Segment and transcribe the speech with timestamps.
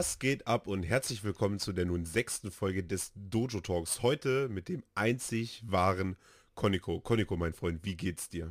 [0.00, 4.00] Was geht ab und herzlich willkommen zu der nun sechsten Folge des Dojo Talks.
[4.00, 6.16] Heute mit dem einzig wahren
[6.54, 7.00] Koniko.
[7.00, 8.50] Koniko, mein Freund, wie geht's dir?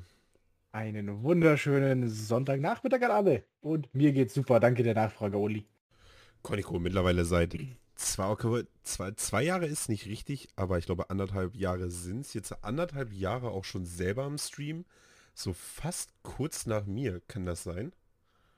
[0.73, 3.43] Einen wunderschönen Sonntagnachmittag an alle.
[3.61, 4.59] Und mir geht's super.
[4.59, 5.65] Danke der Nachfrage, Oli.
[6.43, 7.57] Koniko, mittlerweile seit
[7.95, 8.35] zwei,
[8.83, 12.35] zwei, zwei Jahre ist nicht richtig, aber ich glaube anderthalb Jahre sind es.
[12.35, 14.85] Jetzt anderthalb Jahre auch schon selber im Stream.
[15.33, 17.91] So fast kurz nach mir, kann das sein?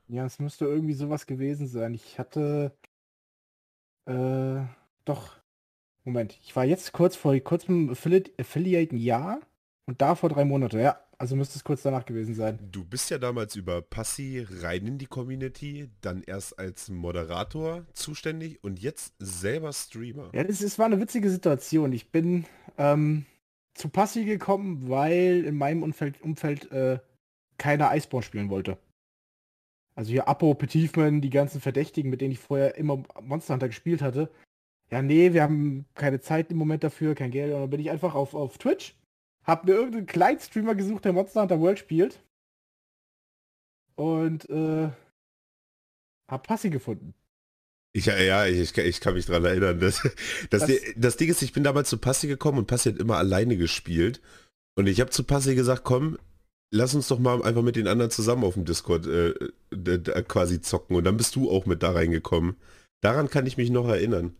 [0.09, 1.93] Ja, es müsste irgendwie sowas gewesen sein.
[1.93, 2.73] Ich hatte
[4.05, 4.61] äh,
[5.05, 5.37] doch.
[6.03, 9.39] Moment, ich war jetzt kurz vor kurzem Affiliate, Affiliate ein Jahr
[9.85, 10.79] und da vor drei Monate.
[10.79, 12.57] Ja, also müsste es kurz danach gewesen sein.
[12.71, 18.63] Du bist ja damals über Passi rein in die Community, dann erst als Moderator zuständig
[18.63, 20.31] und jetzt selber Streamer.
[20.33, 21.93] Ja, es, es war eine witzige Situation.
[21.93, 22.45] Ich bin
[22.79, 23.27] ähm,
[23.75, 26.97] zu Passi gekommen, weil in meinem Umfeld, Umfeld äh,
[27.59, 28.79] keiner Iceborne spielen wollte.
[29.95, 34.01] Also hier Apo, Petiefman, die ganzen Verdächtigen, mit denen ich vorher immer Monster Hunter gespielt
[34.01, 34.29] hatte.
[34.89, 37.53] Ja, nee, wir haben keine Zeit im Moment dafür, kein Geld.
[37.53, 38.95] Und dann bin ich einfach auf, auf Twitch
[39.43, 42.21] hab mir irgendeinen Kleinstreamer gesucht, der Monster Hunter World spielt.
[43.95, 44.89] Und äh,
[46.27, 47.13] hab Passi gefunden.
[47.93, 49.79] Ich, ja, ich, ich kann mich daran erinnern.
[49.79, 50.01] Dass,
[50.49, 52.99] dass das, die, das Ding ist, ich bin damals zu Passi gekommen und Passi hat
[52.99, 54.21] immer alleine gespielt.
[54.75, 56.17] Und ich habe zu Passi gesagt, komm,
[56.71, 59.33] lass uns doch mal einfach mit den anderen zusammen auf dem Discord äh,
[60.27, 60.95] quasi zocken.
[60.95, 62.55] Und dann bist du auch mit da reingekommen.
[63.01, 64.35] Daran kann ich mich noch erinnern.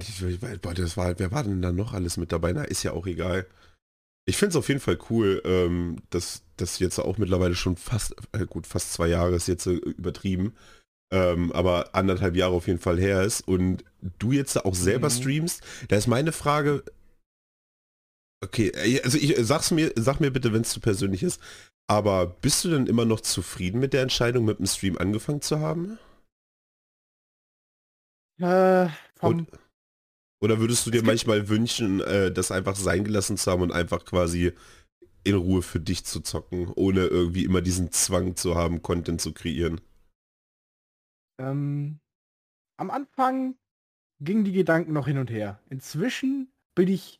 [0.00, 2.52] Ich, boah, das war wer war denn da noch alles mit dabei?
[2.52, 3.46] Na, ist ja auch egal.
[4.26, 8.14] Ich finde es auf jeden Fall cool, ähm, dass das jetzt auch mittlerweile schon fast,
[8.32, 10.54] äh, gut, fast zwei Jahre ist jetzt äh, übertrieben,
[11.10, 13.84] ähm, aber anderthalb Jahre auf jeden Fall her ist und
[14.18, 15.12] du jetzt auch selber mhm.
[15.12, 15.62] streamst.
[15.88, 16.84] Da ist meine Frage,
[18.42, 21.40] okay, äh, also ich sag's mir, sag mir bitte, wenn es zu persönlich ist,
[21.88, 25.60] aber bist du denn immer noch zufrieden mit der Entscheidung, mit dem Stream angefangen zu
[25.60, 25.98] haben?
[28.40, 29.48] Äh, vom, und,
[30.40, 34.04] oder würdest du dir manchmal wünschen, äh, das einfach sein gelassen zu haben und einfach
[34.04, 34.52] quasi
[35.24, 39.32] in Ruhe für dich zu zocken, ohne irgendwie immer diesen Zwang zu haben, Content zu
[39.32, 39.80] kreieren?
[41.40, 42.00] Ähm,
[42.78, 43.56] am Anfang
[44.20, 45.60] gingen die Gedanken noch hin und her.
[45.68, 47.17] Inzwischen bin ich,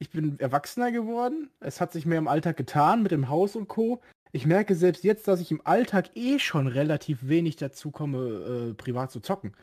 [0.00, 1.50] ich bin erwachsener geworden.
[1.60, 4.00] Es hat sich mehr im Alltag getan mit dem Haus und Co.
[4.32, 8.74] Ich merke selbst jetzt, dass ich im Alltag eh schon relativ wenig dazu komme, äh,
[8.74, 9.54] privat zu zocken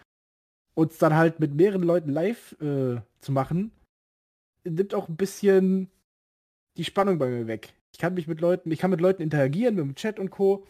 [0.78, 3.72] uns dann halt mit mehreren Leuten live äh, zu machen,
[4.64, 5.90] nimmt auch ein bisschen
[6.78, 7.74] die Spannung bei mir weg.
[7.92, 10.68] Ich kann mich mit Leuten, ich kann mit Leuten interagieren, mit dem Chat und Co.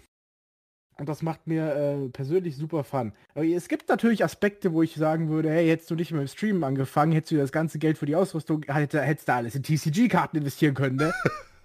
[1.00, 3.14] Und das macht mir äh, persönlich super Fun.
[3.36, 6.28] Aber es gibt natürlich Aspekte, wo ich sagen würde, hey, hättest du nicht mit dem
[6.28, 9.64] Streamen angefangen, hättest du das ganze Geld für die Ausrüstung, hätte, hättest du alles in
[9.64, 11.14] TCG-Karten investieren können, ne?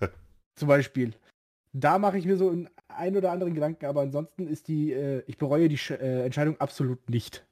[0.57, 1.15] Zum Beispiel.
[1.73, 2.55] Da mache ich mir so
[2.89, 7.09] einen oder anderen Gedanken, aber ansonsten ist die, äh, ich bereue die äh, Entscheidung absolut
[7.09, 7.47] nicht.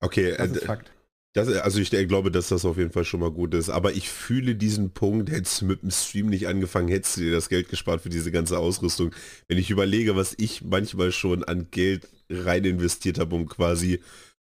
[0.00, 0.92] Okay, das ist äh, Fakt.
[1.32, 3.70] Das, also ich glaube, dass das auf jeden Fall schon mal gut ist.
[3.70, 7.32] Aber ich fühle diesen Punkt, hättest du mit dem Stream nicht angefangen, hättest du dir
[7.32, 9.14] das Geld gespart für diese ganze Ausrüstung.
[9.46, 14.00] Wenn ich überlege, was ich manchmal schon an Geld rein investiert habe, um quasi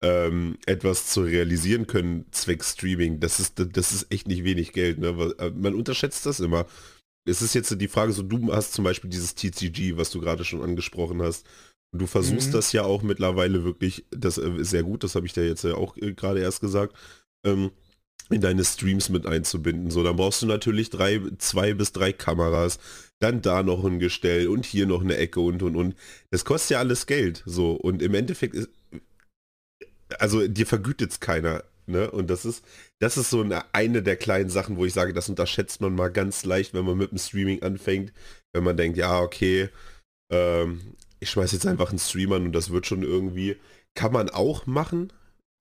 [0.04, 5.00] ähm, etwas zu realisieren können, zwecks Streaming, das ist, das ist echt nicht wenig Geld.
[5.00, 5.34] Ne?
[5.40, 6.68] Äh, man unterschätzt das immer.
[7.26, 10.46] Es ist jetzt die Frage, so du hast zum Beispiel dieses TCG, was du gerade
[10.46, 11.48] schon angesprochen hast.
[11.98, 12.54] Du versuchst mhm.
[12.54, 15.64] das ja auch mittlerweile wirklich, das ist äh, sehr gut, das habe ich dir jetzt
[15.64, 16.96] ja auch äh, gerade erst gesagt,
[17.46, 17.72] ähm,
[18.30, 19.90] in deine Streams mit einzubinden.
[19.92, 22.80] So, dann brauchst du natürlich drei, zwei bis drei Kameras,
[23.20, 25.96] dann da noch ein Gestell und hier noch eine Ecke und und und.
[26.30, 27.44] Das kostet ja alles Geld.
[27.46, 28.70] So, und im Endeffekt ist,
[30.20, 31.64] also dir vergütet es keiner.
[31.86, 32.12] Ne?
[32.12, 32.66] Und das ist,
[33.00, 36.10] das ist so eine, eine der kleinen Sachen, wo ich sage, das unterschätzt man mal
[36.10, 38.12] ganz leicht, wenn man mit dem Streaming anfängt,
[38.54, 39.70] wenn man denkt, ja, okay,
[40.32, 43.58] ähm, ich schmeiß jetzt einfach einen Stream an und das wird schon irgendwie,
[43.96, 45.12] kann man auch machen,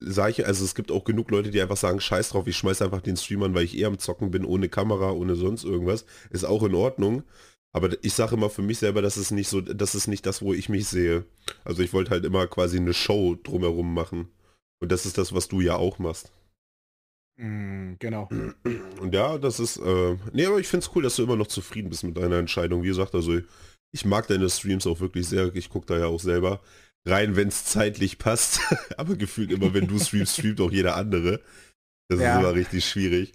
[0.00, 2.82] sage ich, also es gibt auch genug Leute, die einfach sagen, scheiß drauf, ich schmeiß
[2.82, 6.04] einfach den Stream an, weil ich eher am Zocken bin, ohne Kamera, ohne sonst irgendwas,
[6.30, 7.22] ist auch in Ordnung.
[7.72, 10.40] Aber ich sage immer für mich selber, das ist nicht so, das ist nicht das,
[10.40, 11.26] wo ich mich sehe.
[11.64, 14.28] Also ich wollte halt immer quasi eine Show drumherum machen.
[14.80, 16.32] Und das ist das, was du ja auch machst.
[17.36, 18.28] Mm, genau.
[19.00, 21.48] Und ja, das ist, äh, nee, aber ich finde es cool, dass du immer noch
[21.48, 22.82] zufrieden bist mit deiner Entscheidung.
[22.82, 23.40] Wie gesagt, also
[23.96, 25.54] ich mag deine Streams auch wirklich sehr.
[25.54, 26.60] Ich gucke da ja auch selber
[27.06, 28.60] rein, wenn es zeitlich passt.
[28.98, 31.40] Aber gefühlt immer, wenn du streamst, streamt auch jeder andere.
[32.10, 32.34] Das ja.
[32.34, 33.32] ist immer richtig schwierig.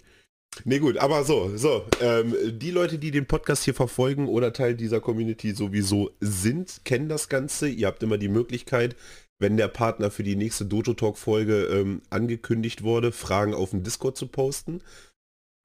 [0.64, 4.74] Nee, gut, aber so, so, ähm, die Leute, die den Podcast hier verfolgen oder Teil
[4.74, 7.68] dieser Community sowieso sind, kennen das Ganze.
[7.68, 8.94] Ihr habt immer die Möglichkeit,
[9.38, 13.82] wenn der Partner für die nächste Dojo Talk Folge ähm, angekündigt wurde, Fragen auf dem
[13.82, 14.82] Discord zu posten.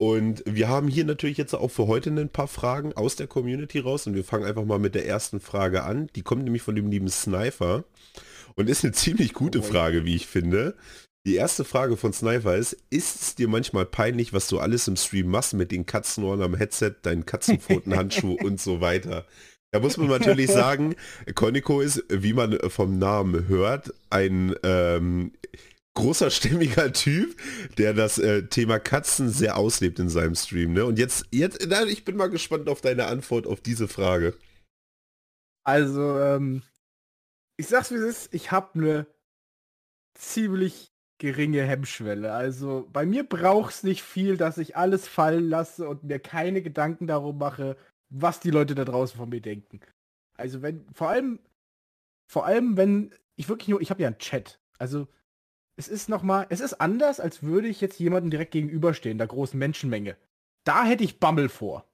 [0.00, 3.80] Und wir haben hier natürlich jetzt auch für heute ein paar Fragen aus der Community
[3.80, 6.08] raus und wir fangen einfach mal mit der ersten Frage an.
[6.14, 7.84] Die kommt nämlich von dem lieben Sniper
[8.54, 10.76] und ist eine ziemlich gute Frage, wie ich finde.
[11.26, 14.96] Die erste Frage von Sniper ist, ist es dir manchmal peinlich, was du alles im
[14.96, 19.26] Stream machst mit den Katzenohren am Headset, deinen Katzenpfotenhandschuh und so weiter?
[19.72, 20.94] Da muss man natürlich sagen,
[21.34, 25.32] Koniko ist, wie man vom Namen hört, ein ähm,
[25.98, 27.36] großer, stimmiger Typ,
[27.76, 30.72] der das äh, Thema Katzen sehr auslebt in seinem Stream.
[30.72, 30.84] Ne?
[30.84, 34.34] Und jetzt, jetzt, na, ich bin mal gespannt auf deine Antwort auf diese Frage.
[35.64, 36.62] Also, ähm,
[37.56, 39.06] ich sag's wie es ist, ich habe eine
[40.14, 42.32] ziemlich geringe Hemmschwelle.
[42.32, 46.62] Also bei mir braucht es nicht viel, dass ich alles fallen lasse und mir keine
[46.62, 47.76] Gedanken darum mache,
[48.08, 49.80] was die Leute da draußen von mir denken.
[50.36, 51.40] Also wenn, vor allem,
[52.30, 54.60] vor allem wenn ich wirklich nur, ich habe ja einen Chat.
[54.78, 55.08] Also
[55.78, 59.56] es ist nochmal, es ist anders, als würde ich jetzt jemanden direkt gegenüberstehen, der großen
[59.56, 60.16] Menschenmenge.
[60.64, 61.84] Da hätte ich Bammel vor.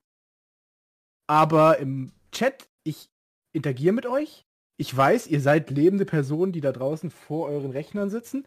[1.26, 3.10] Aber im Chat, ich
[3.52, 4.46] interagiere mit euch.
[4.78, 8.46] Ich weiß, ihr seid lebende Personen, die da draußen vor euren Rechnern sitzen.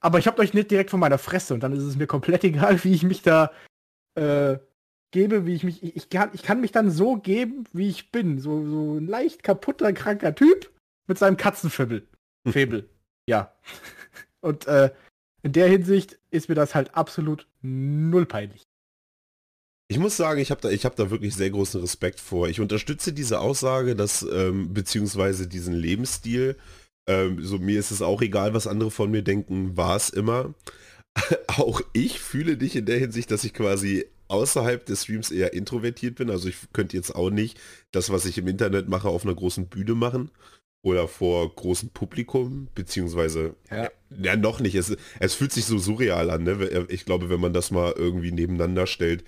[0.00, 2.44] Aber ich habt euch nicht direkt vor meiner Fresse und dann ist es mir komplett
[2.44, 3.52] egal, wie ich mich da
[4.16, 4.58] äh,
[5.12, 5.82] gebe, wie ich mich.
[5.82, 8.38] Ich, ich, kann, ich kann mich dann so geben, wie ich bin.
[8.38, 10.70] So, so ein leicht kaputter, kranker Typ
[11.06, 12.06] mit seinem Katzenfibel.
[12.46, 12.90] Febel.
[13.26, 13.54] ja.
[14.44, 14.90] Und äh,
[15.42, 18.62] in der Hinsicht ist mir das halt absolut null peinlich.
[19.88, 22.48] Ich muss sagen, ich habe da, hab da wirklich sehr großen Respekt vor.
[22.48, 26.56] Ich unterstütze diese Aussage, dass, ähm, beziehungsweise diesen Lebensstil,
[27.08, 30.54] ähm, so mir ist es auch egal, was andere von mir denken, war es immer.
[31.46, 36.16] auch ich fühle dich in der Hinsicht, dass ich quasi außerhalb des Streams eher introvertiert
[36.16, 36.30] bin.
[36.30, 37.58] Also ich könnte jetzt auch nicht
[37.92, 40.30] das, was ich im Internet mache, auf einer großen Bühne machen
[40.84, 44.74] oder vor großem Publikum, beziehungsweise ja, ja noch nicht.
[44.74, 46.44] Es, es fühlt sich so surreal an.
[46.44, 46.86] Ne?
[46.90, 49.24] Ich glaube, wenn man das mal irgendwie nebeneinander stellt,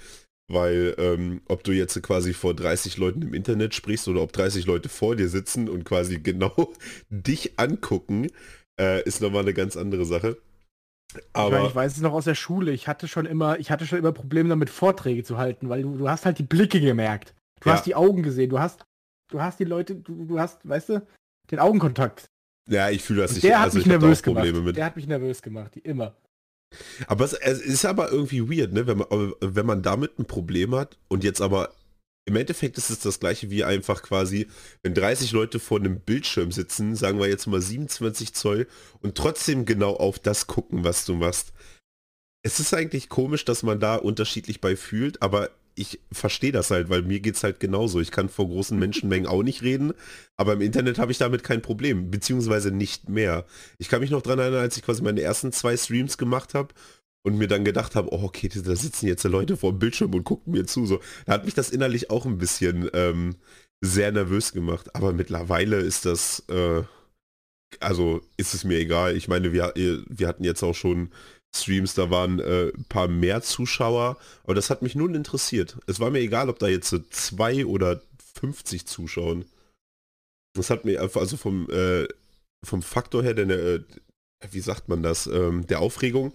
[0.48, 4.66] weil ähm, ob du jetzt quasi vor 30 Leuten im Internet sprichst oder ob 30
[4.66, 6.74] Leute vor dir sitzen und quasi genau
[7.08, 8.28] dich angucken,
[8.78, 10.36] äh, ist nochmal eine ganz andere Sache.
[11.32, 12.72] Aber ich, ich weiß es noch aus der Schule.
[12.72, 15.96] Ich hatte schon immer, ich hatte schon immer Probleme damit, Vorträge zu halten, weil du,
[15.96, 17.34] du hast halt die Blicke gemerkt.
[17.60, 17.76] Du ja.
[17.76, 18.84] hast die Augen gesehen, du hast,
[19.32, 21.06] du hast die Leute, du, du hast, weißt du,
[21.50, 22.30] den Augenkontakt.
[22.68, 23.44] Ja, ich fühle das nicht.
[23.44, 24.52] Der hat also mich nervös gemacht.
[24.52, 24.76] Mit.
[24.76, 26.16] Der hat mich nervös gemacht, immer.
[27.06, 28.86] Aber es, es, ist aber irgendwie weird, ne?
[28.86, 31.72] wenn, man, wenn man damit ein Problem hat und jetzt aber
[32.28, 34.48] im Endeffekt ist es das gleiche wie einfach quasi,
[34.82, 38.66] wenn 30 Leute vor einem Bildschirm sitzen, sagen wir jetzt mal 27 Zoll
[39.00, 41.52] und trotzdem genau auf das gucken, was du machst.
[42.42, 46.88] Es ist eigentlich komisch, dass man da unterschiedlich bei fühlt, aber ich verstehe das halt,
[46.88, 48.00] weil mir geht es halt genauso.
[48.00, 49.92] Ich kann vor großen Menschenmengen auch nicht reden,
[50.36, 53.44] aber im Internet habe ich damit kein Problem, beziehungsweise nicht mehr.
[53.78, 56.74] Ich kann mich noch daran erinnern, als ich quasi meine ersten zwei Streams gemacht habe
[57.22, 60.24] und mir dann gedacht habe, oh okay, da sitzen jetzt Leute vor dem Bildschirm und
[60.24, 60.86] gucken mir zu.
[60.86, 63.36] So, da hat mich das innerlich auch ein bisschen ähm,
[63.82, 64.94] sehr nervös gemacht.
[64.94, 66.82] Aber mittlerweile ist das, äh,
[67.80, 69.16] also ist es mir egal.
[69.16, 71.10] Ich meine, wir, wir hatten jetzt auch schon
[71.62, 75.76] Streams, da waren äh, ein paar mehr Zuschauer, aber das hat mich nun interessiert.
[75.86, 78.00] Es war mir egal, ob da jetzt so zwei oder
[78.34, 79.44] 50 zuschauen.
[80.54, 82.06] Das hat mir also vom, äh,
[82.64, 83.80] vom Faktor her, der, äh,
[84.50, 86.34] wie sagt man das, ähm, der Aufregung,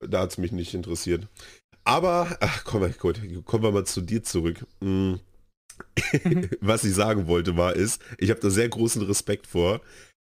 [0.00, 1.28] da hat es mich nicht interessiert.
[1.84, 4.66] Aber, ach komm, gut, kommen wir mal zu dir zurück.
[4.80, 5.20] Hm.
[6.60, 9.80] Was ich sagen wollte war, ist, ich habe da sehr großen Respekt vor,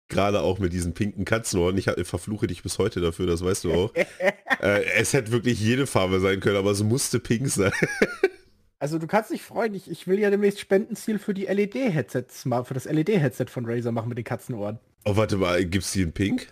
[0.10, 1.78] Gerade auch mit diesen pinken Katzenohren.
[1.78, 3.94] Ich, verfluche dich bis heute dafür, das weißt du auch.
[4.62, 7.74] äh, es hätte wirklich jede Farbe sein können, aber es musste pink sein.
[8.80, 12.64] also du kannst dich freuen, ich, ich will ja demnächst Spendenziel für die LED-Headsets mal,
[12.64, 14.80] für das LED-Headset von Razer machen mit den Katzenohren.
[15.04, 16.48] Oh, warte mal, gibt's die in pink?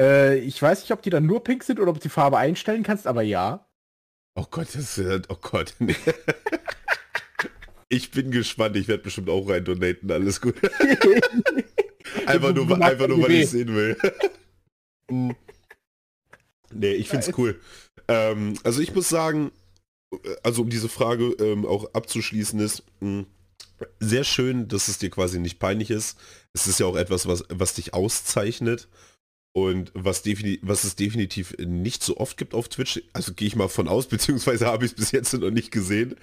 [0.00, 2.38] Äh, ich weiß nicht, ob die dann nur pink sind oder ob du die Farbe
[2.38, 3.68] einstellen kannst, aber ja.
[4.36, 5.74] Oh Gott, das ist, oh Gott.
[5.80, 5.96] Nee.
[7.90, 10.54] ich bin gespannt, ich werde bestimmt auch rein donaten, alles gut.
[12.26, 13.96] Einfach nur, einfach nur weil ich sehen will.
[15.10, 15.34] Hm.
[16.70, 17.58] nee, ich find's cool.
[18.08, 19.52] Ähm, also ich muss sagen,
[20.42, 23.26] also um diese Frage ähm, auch abzuschließen ist, mh, hm,
[24.00, 26.18] sehr schön, dass es dir quasi nicht peinlich ist.
[26.52, 28.88] Es ist ja auch etwas, was, was dich auszeichnet
[29.52, 30.24] und was,
[30.62, 33.02] was es definitiv nicht so oft gibt auf Twitch.
[33.12, 36.16] Also gehe ich mal von aus, beziehungsweise habe ich es bis jetzt noch nicht gesehen.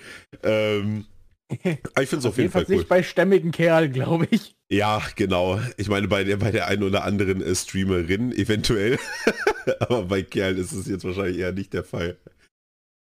[0.43, 1.05] Ähm,
[1.49, 2.75] ich finde es auf, jeden Fall cool.
[2.77, 4.55] nicht bei stämmigen Kerlen, glaube ich.
[4.69, 5.59] Ja, genau.
[5.77, 8.97] Ich meine, bei der, bei der einen oder anderen äh, Streamerin eventuell.
[9.79, 12.17] Aber bei Kerlen ist es jetzt wahrscheinlich eher nicht der Fall.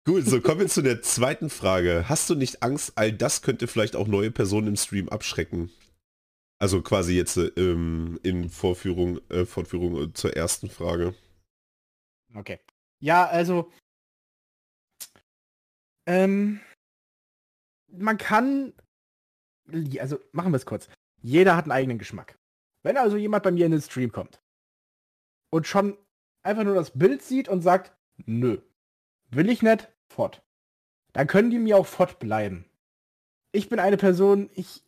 [0.07, 2.09] Gut, so kommen wir zu der zweiten Frage.
[2.09, 5.71] Hast du nicht Angst, all das könnte vielleicht auch neue Personen im Stream abschrecken?
[6.59, 11.15] Also quasi jetzt ähm, in Vorführung, äh, Fortführung äh, zur ersten Frage.
[12.35, 12.61] Okay.
[13.01, 13.71] Ja, also
[16.07, 16.61] Ähm,
[17.99, 18.73] man kann,
[19.99, 20.89] also machen wir es kurz.
[21.23, 22.39] Jeder hat einen eigenen Geschmack.
[22.83, 24.41] Wenn also jemand bei mir in den Stream kommt
[25.51, 25.97] und schon
[26.43, 27.93] einfach nur das Bild sieht und sagt,
[28.25, 28.59] nö,
[29.31, 30.43] will ich nicht, fort.
[31.13, 32.67] Dann können die mir auch fortbleiben.
[33.53, 34.85] Ich bin eine Person, ich,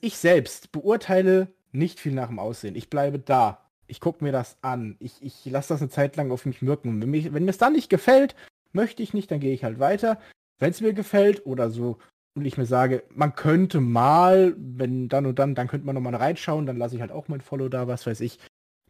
[0.00, 2.74] ich selbst beurteile nicht viel nach dem Aussehen.
[2.74, 3.64] Ich bleibe da.
[3.86, 4.96] Ich gucke mir das an.
[4.98, 7.00] Ich, ich lasse das eine Zeit lang auf mich wirken.
[7.00, 8.34] Wenn, wenn mir es dann nicht gefällt,
[8.72, 10.20] möchte ich nicht, dann gehe ich halt weiter.
[10.58, 11.98] Wenn es mir gefällt oder so
[12.38, 16.14] und ich mir sage, man könnte mal, wenn dann und dann, dann könnte man nochmal
[16.14, 18.38] reinschauen, dann lasse ich halt auch mein Follow da, was weiß ich.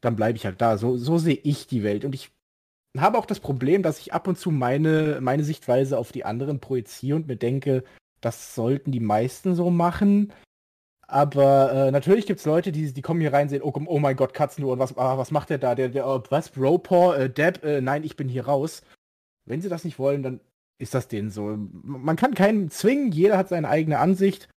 [0.01, 0.79] Dann bleibe ich halt da.
[0.79, 2.05] So, so sehe ich die Welt.
[2.05, 2.31] Und ich
[2.97, 6.61] habe auch das Problem, dass ich ab und zu meine, meine Sichtweise auf die anderen
[6.61, 7.85] projiziere und mir denke,
[8.21, 10.33] das sollten die meisten so machen.
[11.07, 14.17] Aber äh, natürlich gibt es Leute, die, die kommen hier rein, sehen, oh, oh mein
[14.17, 15.75] Gott, Katzenuhr, was, ah, was macht der da?
[15.75, 16.57] Der, der oh, was?
[16.57, 18.83] Ropaw, äh, Deb, äh, nein, ich bin hier raus.
[19.47, 20.41] Wenn sie das nicht wollen, dann
[20.79, 21.59] ist das denen so.
[21.83, 24.49] Man kann keinen zwingen, jeder hat seine eigene Ansicht.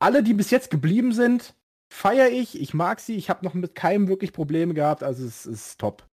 [0.00, 1.54] Alle, die bis jetzt geblieben sind,
[1.92, 5.46] feiere ich, ich mag sie, ich habe noch mit keinem wirklich Probleme gehabt, also es
[5.46, 6.06] ist top.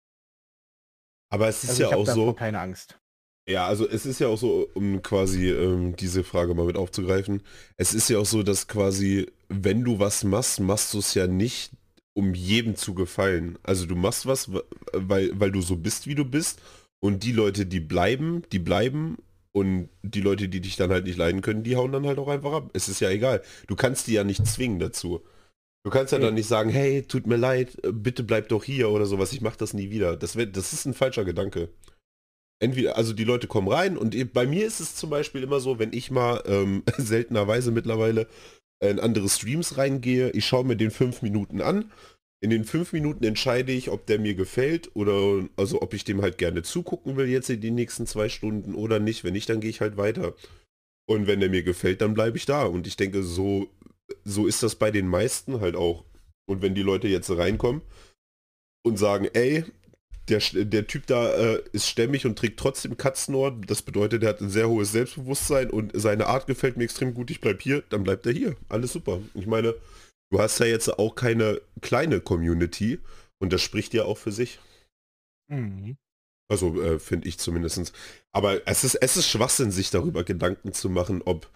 [1.29, 2.33] Aber es ist also ja auch so.
[2.33, 2.99] Keine Angst.
[3.49, 7.41] Ja, also es ist ja auch so, um quasi ähm, diese Frage mal mit aufzugreifen,
[7.75, 11.27] es ist ja auch so, dass quasi, wenn du was machst, machst du es ja
[11.27, 11.73] nicht,
[12.13, 13.57] um jedem zu gefallen.
[13.63, 14.51] Also du machst was,
[14.93, 16.61] weil, weil du so bist, wie du bist.
[17.01, 19.17] Und die Leute, die bleiben, die bleiben.
[19.55, 22.27] Und die Leute, die dich dann halt nicht leiden können, die hauen dann halt auch
[22.27, 22.71] einfach ab.
[22.73, 23.43] Es ist ja egal.
[23.67, 25.21] Du kannst die ja nicht zwingen dazu.
[25.85, 29.05] Du kannst ja dann nicht sagen, hey, tut mir leid, bitte bleib doch hier oder
[29.05, 30.15] sowas, ich mach das nie wieder.
[30.15, 31.69] Das, wär, das ist ein falscher Gedanke
[32.63, 35.77] entweder, also die Leute kommen rein und bei mir ist es zum Beispiel immer so,
[35.79, 38.27] wenn ich mal ähm, seltenerweise mittlerweile
[38.79, 41.91] in andere Streams reingehe, ich schaue mir den fünf Minuten an.
[42.43, 46.21] In den fünf Minuten entscheide ich, ob der mir gefällt oder also ob ich dem
[46.21, 49.23] halt gerne zugucken will jetzt in die nächsten zwei Stunden oder nicht.
[49.23, 50.33] Wenn nicht, dann gehe ich halt weiter.
[51.05, 52.65] Und wenn der mir gefällt, dann bleibe ich da.
[52.65, 53.69] Und ich denke, so,
[54.25, 56.03] so ist das bei den meisten halt auch.
[56.45, 57.81] Und wenn die Leute jetzt reinkommen
[58.85, 59.63] und sagen, ey,
[60.27, 63.57] der, der Typ da äh, ist stämmig und trägt trotzdem Katzenohr.
[63.65, 67.31] Das bedeutet, er hat ein sehr hohes Selbstbewusstsein und seine Art gefällt mir extrem gut.
[67.31, 68.57] Ich bleib hier, dann bleibt er hier.
[68.67, 69.21] Alles super.
[69.33, 69.75] Ich meine,
[70.33, 72.99] du hast ja jetzt auch keine kleine Community
[73.39, 74.59] und das spricht ja auch für sich.
[75.47, 75.95] Mhm.
[76.49, 77.93] Also äh, finde ich zumindest.
[78.31, 81.49] Aber es ist, es ist Schwachsinn, sich darüber Gedanken zu machen, ob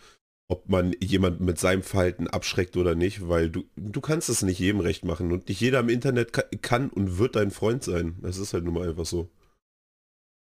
[0.50, 4.60] ob man jemanden mit seinem Verhalten abschreckt oder nicht, weil du, du kannst es nicht
[4.60, 6.31] jedem recht machen und nicht jeder im Internet
[6.62, 8.15] kann und wird dein Freund sein.
[8.22, 9.29] Das ist halt nun mal einfach so.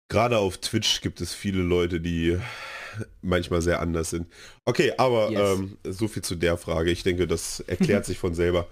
[0.07, 2.37] Gerade auf Twitch gibt es viele Leute, die
[3.21, 4.27] manchmal sehr anders sind.
[4.65, 5.59] Okay, aber yes.
[5.59, 6.91] ähm, so viel zu der Frage.
[6.91, 8.67] Ich denke, das erklärt sich von selber.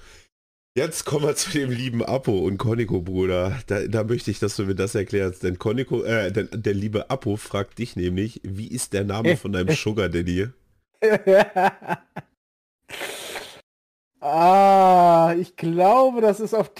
[0.75, 3.59] Jetzt kommen wir zu dem lieben Apo und Koniko, Bruder.
[3.67, 5.43] Da, da, möchte ich, dass du mir das erklärst.
[5.43, 9.51] Denn Koniko, äh, der, der liebe Apo fragt dich nämlich, wie ist der Name von
[9.51, 10.47] deinem Sugar Daddy?
[14.19, 16.71] ah, ich glaube, das ist auf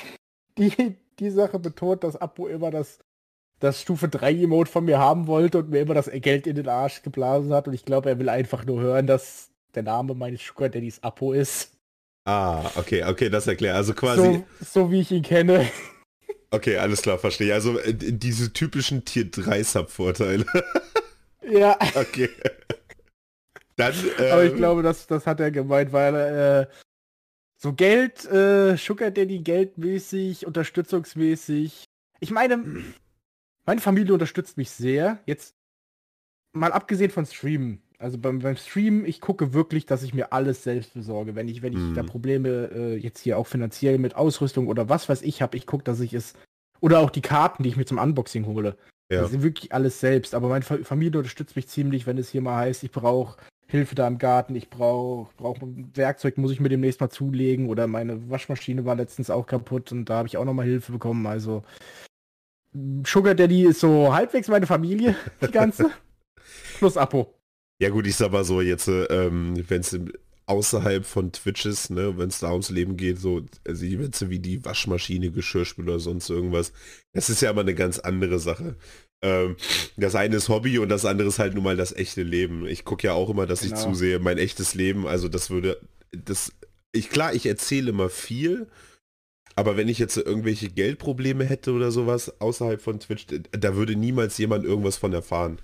[0.58, 2.98] die, die Sache betont, dass Apo immer das,
[3.64, 6.68] das Stufe 3 Emote von mir haben wollte und mir immer das Geld in den
[6.68, 7.66] Arsch geblasen hat.
[7.66, 11.32] Und ich glaube, er will einfach nur hören, dass der Name meines Sugar Daddys Apo
[11.32, 11.72] ist.
[12.26, 13.78] Ah, okay, okay, das erklärt.
[13.78, 14.44] Also quasi.
[14.60, 15.66] So, so wie ich ihn kenne.
[16.52, 17.54] Okay, alles klar, verstehe.
[17.54, 20.46] Also äh, diese typischen Tier 3 Sub-Vorteile.
[21.50, 21.78] ja.
[21.96, 22.30] Okay.
[23.78, 26.74] Dann, äh, Aber ich ähm, glaube, das, das hat er gemeint, weil äh,
[27.58, 31.86] so Geld, äh, Sugar Daddy geldmäßig, unterstützungsmäßig.
[32.20, 32.84] Ich meine,
[33.66, 35.20] meine Familie unterstützt mich sehr.
[35.26, 35.56] Jetzt
[36.54, 37.82] mal abgesehen von Streamen.
[38.00, 41.36] Also beim, beim Stream, ich gucke wirklich, dass ich mir alles selbst besorge.
[41.36, 41.94] Wenn ich, wenn ich mm.
[41.94, 45.66] da Probleme äh, jetzt hier auch finanziell mit Ausrüstung oder was weiß ich habe, ich
[45.66, 46.34] gucke, dass ich es.
[46.82, 48.76] Oder auch die Karten, die ich mir zum Unboxing hole.
[49.10, 49.22] Ja.
[49.22, 50.36] Das ist wirklich alles selbst.
[50.36, 54.06] Aber meine Familie unterstützt mich ziemlich, wenn es hier mal heißt, ich brauche Hilfe da
[54.06, 55.58] im Garten, ich brauche brauch
[55.94, 60.06] Werkzeug, muss ich mir demnächst mal zulegen oder meine Waschmaschine war letztens auch kaputt und
[60.06, 61.26] da habe ich auch noch mal Hilfe bekommen.
[61.26, 61.64] Also
[63.06, 65.92] Sugar Daddy ist so halbwegs meine Familie, die ganze.
[66.80, 67.34] Plus Apo.
[67.80, 69.98] Ja gut, ich sag mal so, jetzt, ähm, wenn es
[70.46, 74.30] außerhalb von Twitch ist, ne, wenn es da ums Leben geht, so, also die Witze
[74.30, 76.74] wie die Waschmaschine, Geschirrspüler, sonst irgendwas,
[77.14, 78.76] das ist ja immer eine ganz andere Sache.
[79.22, 79.56] Ähm,
[79.96, 82.68] das eine ist Hobby und das andere ist halt nun mal das echte Leben.
[82.68, 83.76] Ich gucke ja auch immer, dass genau.
[83.76, 85.80] ich zusehe, mein echtes Leben, also das würde,
[86.12, 86.52] das,
[86.92, 88.68] ich klar, ich erzähle immer viel,
[89.56, 94.38] aber wenn ich jetzt irgendwelche Geldprobleme hätte oder sowas außerhalb von Twitch, da würde niemals
[94.38, 95.60] jemand irgendwas von erfahren.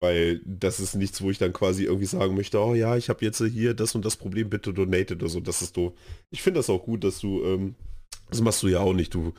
[0.00, 3.24] Weil das ist nichts, wo ich dann quasi irgendwie sagen möchte, oh ja, ich habe
[3.24, 5.38] jetzt hier das und das Problem, bitte donate oder so.
[5.38, 5.92] Das ist doof.
[6.30, 7.76] Ich finde das auch gut, dass du, ähm,
[8.28, 9.14] das machst du ja auch nicht.
[9.14, 9.32] Du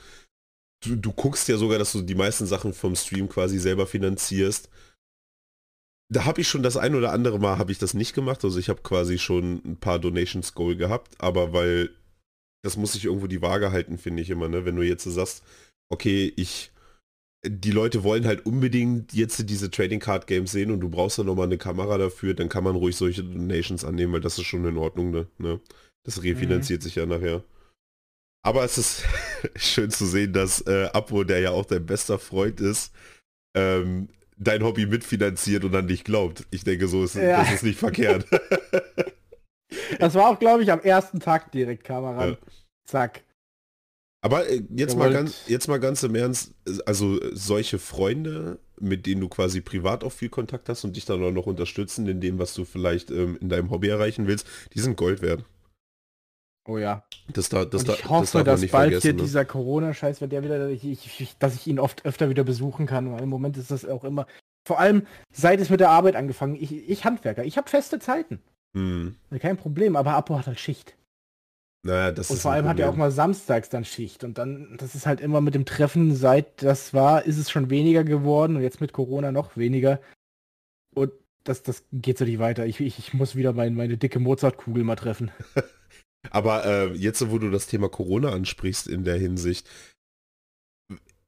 [0.86, 4.70] du, du guckst ja sogar, dass du die meisten Sachen vom Stream quasi selber finanzierst.
[6.10, 8.44] Da habe ich schon das ein oder andere Mal habe ich das nicht gemacht.
[8.44, 11.90] Also ich habe quasi schon ein paar Donations Goal gehabt, aber weil
[12.64, 14.66] das muss sich irgendwo die Waage halten, finde ich immer, ne?
[14.66, 15.44] Wenn du jetzt sagst,
[15.90, 16.72] okay, ich
[17.46, 21.26] die Leute wollen halt unbedingt jetzt diese Trading Card Games sehen und du brauchst dann
[21.26, 24.66] nochmal eine Kamera dafür, dann kann man ruhig solche Donations annehmen, weil das ist schon
[24.66, 25.28] in Ordnung, ne?
[25.38, 25.60] ne?
[26.06, 26.84] Das refinanziert mhm.
[26.84, 27.44] sich ja nachher.
[28.46, 29.04] Aber es ist
[29.56, 32.94] schön zu sehen, dass äh, Apo, der ja auch dein bester Freund ist,
[33.56, 36.46] ähm, dein Hobby mitfinanziert und an dich glaubt.
[36.52, 37.42] Ich denke, so ist ja.
[37.42, 38.26] das ist nicht verkehrt.
[40.00, 42.28] das war auch, glaube ich, am ersten Tag direkt Kamera.
[42.30, 42.38] Ja.
[42.86, 43.24] Zack.
[44.22, 46.54] Aber äh, jetzt mal ganz, jetzt mal ganz im Ernst,
[46.86, 51.22] also solche Freunde, mit denen du quasi privat auch viel Kontakt hast und dich dann
[51.24, 54.80] auch noch unterstützen in dem, was du vielleicht ähm, in deinem Hobby erreichen willst, die
[54.80, 55.44] sind Gold wert.
[56.66, 57.04] Oh ja.
[57.34, 59.22] Das da, das ich hoffe, das dass bald hier ne?
[59.22, 63.12] dieser Corona-Scheiß, wenn der wieder, ich, ich, dass ich ihn oft öfter wieder besuchen kann.
[63.12, 64.28] Weil Im Moment ist das auch immer.
[64.66, 66.56] Vor allem seit es mit der Arbeit angefangen.
[66.56, 68.42] Ich, ich Handwerker, ich habe feste Zeiten.
[68.74, 69.18] Hm.
[69.40, 70.96] Kein Problem, aber Apo hat halt Schicht.
[71.86, 74.24] Naja, das und vor allem hat er auch mal samstags dann Schicht.
[74.24, 77.70] Und dann, das ist halt immer mit dem Treffen, seit das war, ist es schon
[77.70, 80.00] weniger geworden und jetzt mit Corona noch weniger.
[80.96, 81.12] Und
[81.44, 82.66] das, das geht so nicht weiter.
[82.66, 85.32] Ich, ich, ich muss wieder mein, meine dicke Mozartkugel mal treffen.
[86.32, 89.68] Aber äh, jetzt, wo du das Thema Corona ansprichst in der Hinsicht,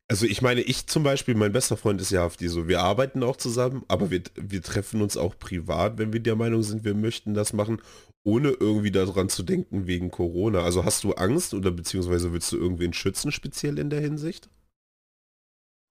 [0.07, 3.23] also ich meine, ich zum Beispiel, mein bester Freund ist ja Hafti, so wir arbeiten
[3.23, 6.93] auch zusammen, aber wir, wir treffen uns auch privat, wenn wir der Meinung sind, wir
[6.93, 7.81] möchten das machen,
[8.25, 10.59] ohne irgendwie daran zu denken wegen Corona.
[10.59, 14.49] Also hast du Angst oder beziehungsweise willst du irgendwen schützen speziell in der Hinsicht?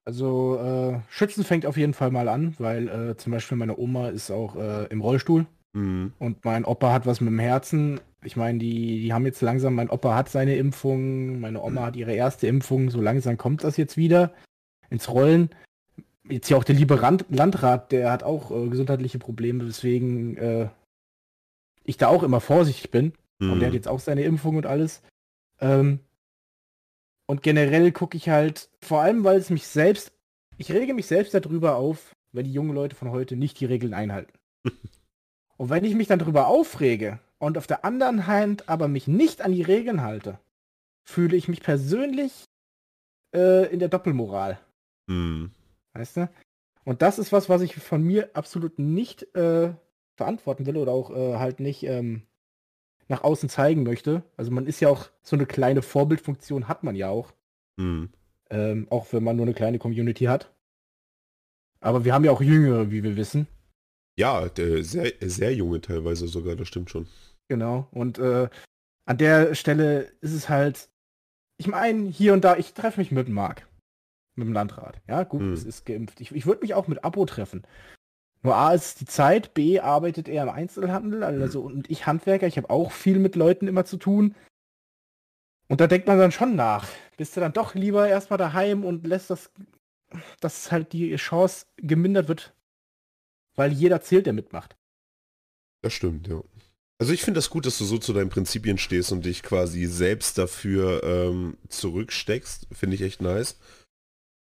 [0.04, 4.10] Also äh, Schützen fängt auf jeden Fall mal an, weil äh, zum Beispiel meine Oma
[4.10, 6.12] ist auch äh, im Rollstuhl mhm.
[6.18, 9.74] und mein Opa hat was mit dem Herzen ich meine, die, die haben jetzt langsam,
[9.74, 13.76] mein Opa hat seine Impfung, meine Oma hat ihre erste Impfung, so langsam kommt das
[13.76, 14.32] jetzt wieder
[14.90, 15.50] ins Rollen.
[16.28, 20.68] Jetzt hier auch der liebe Rand, Landrat, der hat auch äh, gesundheitliche Probleme, weswegen äh,
[21.84, 23.12] ich da auch immer vorsichtig bin.
[23.38, 23.52] Mhm.
[23.52, 23.76] Und der hat mhm.
[23.76, 25.02] jetzt auch seine Impfung und alles.
[25.60, 26.00] Ähm,
[27.26, 30.12] und generell gucke ich halt, vor allem weil es mich selbst,
[30.58, 33.94] ich rege mich selbst darüber auf, wenn die jungen Leute von heute nicht die Regeln
[33.94, 34.32] einhalten.
[35.56, 39.42] und wenn ich mich dann darüber aufrege, und auf der anderen Hand aber mich nicht
[39.42, 40.38] an die Regeln halte,
[41.04, 42.44] fühle ich mich persönlich
[43.34, 44.58] äh, in der Doppelmoral.
[45.10, 45.50] Hm.
[45.92, 46.30] Weißt du?
[46.84, 49.74] Und das ist was, was ich von mir absolut nicht äh,
[50.16, 52.22] verantworten will oder auch äh, halt nicht ähm,
[53.08, 54.22] nach außen zeigen möchte.
[54.36, 57.32] Also man ist ja auch so eine kleine Vorbildfunktion hat man ja auch.
[57.78, 58.10] Hm.
[58.50, 60.54] Ähm, auch wenn man nur eine kleine Community hat.
[61.80, 63.46] Aber wir haben ja auch Jüngere, wie wir wissen.
[64.16, 67.06] Ja, sehr, sehr junge teilweise sogar, das stimmt schon.
[67.48, 67.88] Genau.
[67.90, 68.48] Und äh,
[69.06, 70.88] an der Stelle ist es halt,
[71.58, 73.66] ich meine, hier und da, ich treffe mich mit dem Marc.
[74.36, 75.00] Mit dem Landrat.
[75.08, 75.52] Ja, gut, hm.
[75.52, 76.20] es ist geimpft.
[76.20, 77.66] Ich, ich würde mich auch mit Abo treffen.
[78.44, 81.66] Nur A ist die Zeit, B arbeitet er im Einzelhandel, also hm.
[81.66, 84.34] und ich Handwerker, ich habe auch viel mit Leuten immer zu tun.
[85.68, 86.86] Und da denkt man dann schon nach.
[87.16, 89.50] Bist du dann doch lieber erstmal daheim und lässt das,
[90.40, 92.54] dass halt die Chance gemindert wird,
[93.54, 94.76] weil jeder zählt, der mitmacht.
[95.80, 96.42] Das stimmt, ja.
[96.98, 99.86] Also ich finde das gut, dass du so zu deinen Prinzipien stehst und dich quasi
[99.86, 102.68] selbst dafür ähm, zurücksteckst.
[102.72, 103.58] Finde ich echt nice.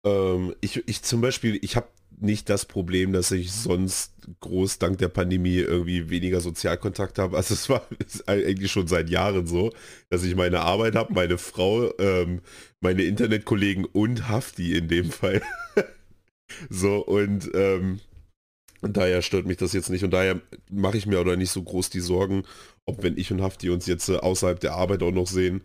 [0.04, 1.88] Ähm, ich, ich zum Beispiel, ich habe
[2.20, 7.36] nicht das Problem, dass ich sonst groß dank der Pandemie irgendwie weniger Sozialkontakt habe.
[7.36, 7.86] Also es war
[8.26, 9.72] eigentlich schon seit Jahren so,
[10.10, 12.40] dass ich meine Arbeit habe, meine Frau, ähm,
[12.80, 15.42] meine Internetkollegen und Hafti in dem Fall.
[16.70, 18.00] so und ähm,
[18.80, 21.62] und daher stört mich das jetzt nicht und daher mache ich mir oder nicht so
[21.62, 22.44] groß die Sorgen,
[22.84, 25.62] ob wenn ich und Hafti uns jetzt äh, außerhalb der Arbeit auch noch sehen,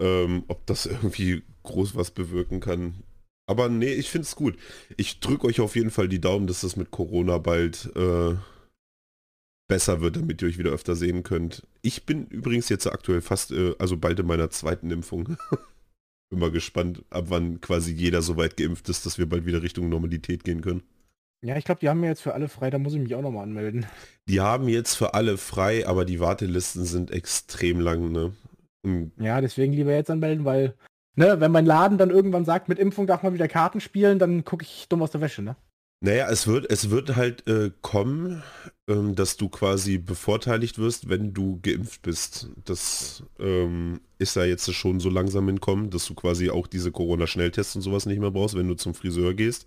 [0.00, 3.02] ähm, ob das irgendwie groß was bewirken kann.
[3.46, 4.56] Aber nee, ich finde es gut.
[4.96, 8.34] Ich drücke euch auf jeden Fall die Daumen, dass das mit Corona bald äh,
[9.68, 11.66] besser wird, damit ihr euch wieder öfter sehen könnt.
[11.82, 15.36] Ich bin übrigens jetzt aktuell fast, äh, also bald in meiner zweiten Impfung.
[16.32, 19.62] bin mal gespannt, ab wann quasi jeder so weit geimpft ist, dass wir bald wieder
[19.62, 20.82] Richtung Normalität gehen können.
[21.44, 23.22] Ja, ich glaube, die haben ja jetzt für alle frei, da muss ich mich auch
[23.22, 23.84] nochmal anmelden.
[24.28, 28.32] Die haben jetzt für alle frei, aber die Wartelisten sind extrem lang, ne?
[28.82, 30.74] Und ja, deswegen lieber jetzt anmelden, weil,
[31.16, 34.44] ne, wenn mein Laden dann irgendwann sagt, mit Impfung darf man wieder Karten spielen, dann
[34.44, 35.56] gucke ich dumm aus der Wäsche, ne?
[36.04, 38.42] Naja, es wird, es wird halt äh, kommen,
[38.88, 42.48] ähm, dass du quasi bevorteiligt wirst, wenn du geimpft bist.
[42.64, 47.76] Das ähm, ist ja jetzt schon so langsam entkommen, dass du quasi auch diese Corona-Schnelltests
[47.76, 49.66] und sowas nicht mehr brauchst, wenn du zum Friseur gehst.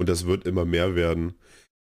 [0.00, 1.34] Und das wird immer mehr werden.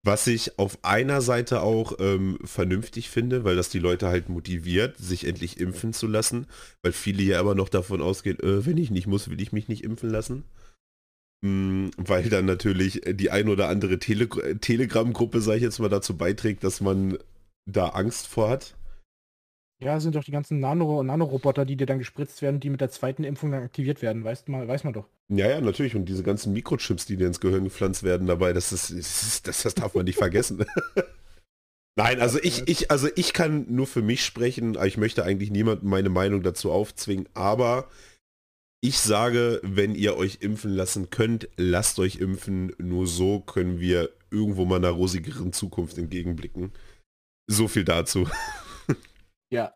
[0.05, 4.95] Was ich auf einer Seite auch ähm, vernünftig finde, weil das die Leute halt motiviert,
[4.97, 6.45] sich endlich impfen zu lassen,
[6.83, 9.67] weil viele ja immer noch davon ausgehen, äh, wenn ich nicht muss, will ich mich
[9.67, 10.43] nicht impfen lassen.
[11.41, 16.15] Mm, weil dann natürlich die ein oder andere Tele Telegram-Gruppe, sage ich jetzt mal, dazu
[16.15, 17.17] beiträgt, dass man
[17.65, 18.75] da Angst vor hat.
[19.81, 22.91] Ja, sind doch die ganzen Nano Nanoroboter, die dir dann gespritzt werden, die mit der
[22.91, 25.07] zweiten Impfung dann aktiviert werden, weißt mal, weiß man doch.
[25.27, 25.95] Ja, ja, natürlich.
[25.95, 29.75] Und diese ganzen Mikrochips, die dir ins Gehirn gepflanzt werden dabei, das ist, das, das
[29.75, 30.65] darf man nicht vergessen.
[31.97, 35.89] Nein, also ich, ich, also ich kann nur für mich sprechen, ich möchte eigentlich niemandem
[35.89, 37.89] meine Meinung dazu aufzwingen, aber
[38.81, 42.71] ich sage, wenn ihr euch impfen lassen könnt, lasst euch impfen.
[42.77, 46.71] Nur so können wir irgendwo mal einer rosigeren Zukunft entgegenblicken.
[47.47, 48.29] So viel dazu.
[49.51, 49.73] Ja.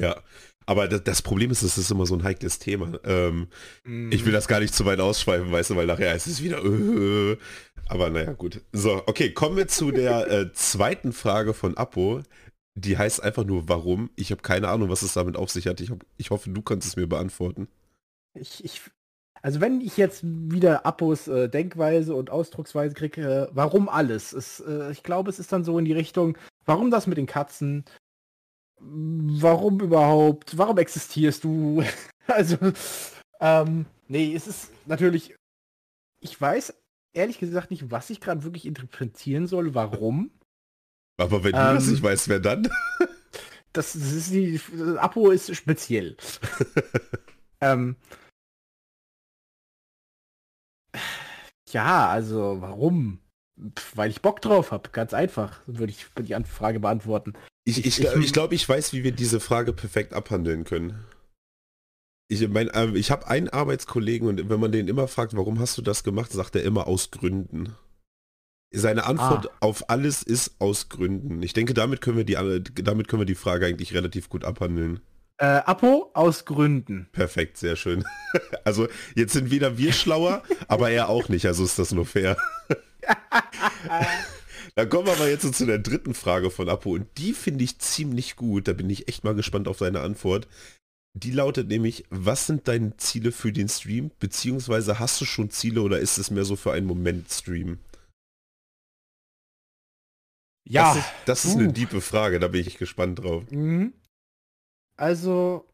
[0.00, 0.22] Ja.
[0.66, 2.98] Aber das, das, Problem ist, es ist immer so ein heikles Thema.
[3.04, 3.48] Ähm,
[3.84, 4.10] mm.
[4.12, 6.64] Ich will das gar nicht zu weit ausschweifen, weißt du, weil nachher ist es wieder.
[6.64, 7.36] Äh,
[7.86, 8.62] aber naja, gut.
[8.72, 12.22] So, okay, kommen wir zu der äh, zweiten Frage von Apo.
[12.76, 14.10] Die heißt einfach nur, warum?
[14.16, 15.80] Ich habe keine Ahnung, was es damit auf sich hat.
[15.80, 17.68] Ich, hab, ich hoffe, du kannst es mir beantworten.
[18.32, 18.80] Ich, ich,
[19.42, 24.32] also wenn ich jetzt wieder Apos äh, Denkweise und Ausdrucksweise kriege, äh, warum alles?
[24.32, 27.26] Es, äh, ich glaube, es ist dann so in die Richtung, warum das mit den
[27.26, 27.84] Katzen?
[28.78, 30.56] Warum überhaupt?
[30.58, 31.82] Warum existierst du?
[32.26, 32.56] also,
[33.40, 35.34] ähm, nee, es ist natürlich,
[36.20, 36.74] ich weiß
[37.12, 40.30] ehrlich gesagt nicht, was ich gerade wirklich interpretieren soll, warum.
[41.16, 42.68] Aber wenn ähm, du das nicht weißt, wer dann?
[43.72, 44.60] das, das ist die,
[44.98, 46.16] Apo ist speziell.
[47.60, 47.96] ähm,
[51.74, 53.18] Ja, also warum?
[53.76, 57.34] Pff, weil ich Bock drauf habe, ganz einfach, würde ich die Anfrage beantworten.
[57.66, 61.04] Ich, ich, ich, ich glaube, glaub, ich weiß, wie wir diese Frage perfekt abhandeln können.
[62.28, 65.76] Ich, mein, äh, ich habe einen Arbeitskollegen und wenn man den immer fragt, warum hast
[65.78, 67.74] du das gemacht, sagt er immer aus Gründen.
[68.72, 69.56] Seine Antwort ah.
[69.60, 71.42] auf alles ist aus Gründen.
[71.42, 72.34] Ich denke, damit können wir die,
[72.82, 75.00] damit können wir die Frage eigentlich relativ gut abhandeln.
[75.38, 77.08] Äh, Apo aus Gründen.
[77.12, 78.04] Perfekt, sehr schön.
[78.64, 82.36] Also jetzt sind weder wir schlauer, aber er auch nicht, also ist das nur fair.
[84.76, 87.78] Dann kommen wir aber jetzt zu der dritten Frage von Apo und die finde ich
[87.78, 88.66] ziemlich gut.
[88.66, 90.48] Da bin ich echt mal gespannt auf seine Antwort.
[91.16, 94.10] Die lautet nämlich, was sind deine Ziele für den Stream?
[94.18, 97.78] Beziehungsweise hast du schon Ziele oder ist es mehr so für einen Moment Stream?
[100.66, 100.94] Ja.
[100.94, 101.58] Das ist, das ist uh.
[101.58, 103.48] eine diepe Frage, da bin ich gespannt drauf.
[103.52, 103.92] Mhm.
[104.96, 105.64] Also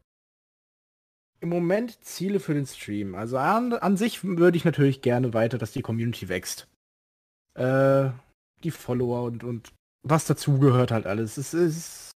[1.39, 3.15] im Moment Ziele für den Stream.
[3.15, 6.67] Also an, an sich würde ich natürlich gerne weiter, dass die Community wächst.
[7.55, 8.11] Äh,
[8.63, 9.71] die Follower und, und
[10.03, 11.37] was dazugehört halt alles.
[11.37, 12.11] Es ist.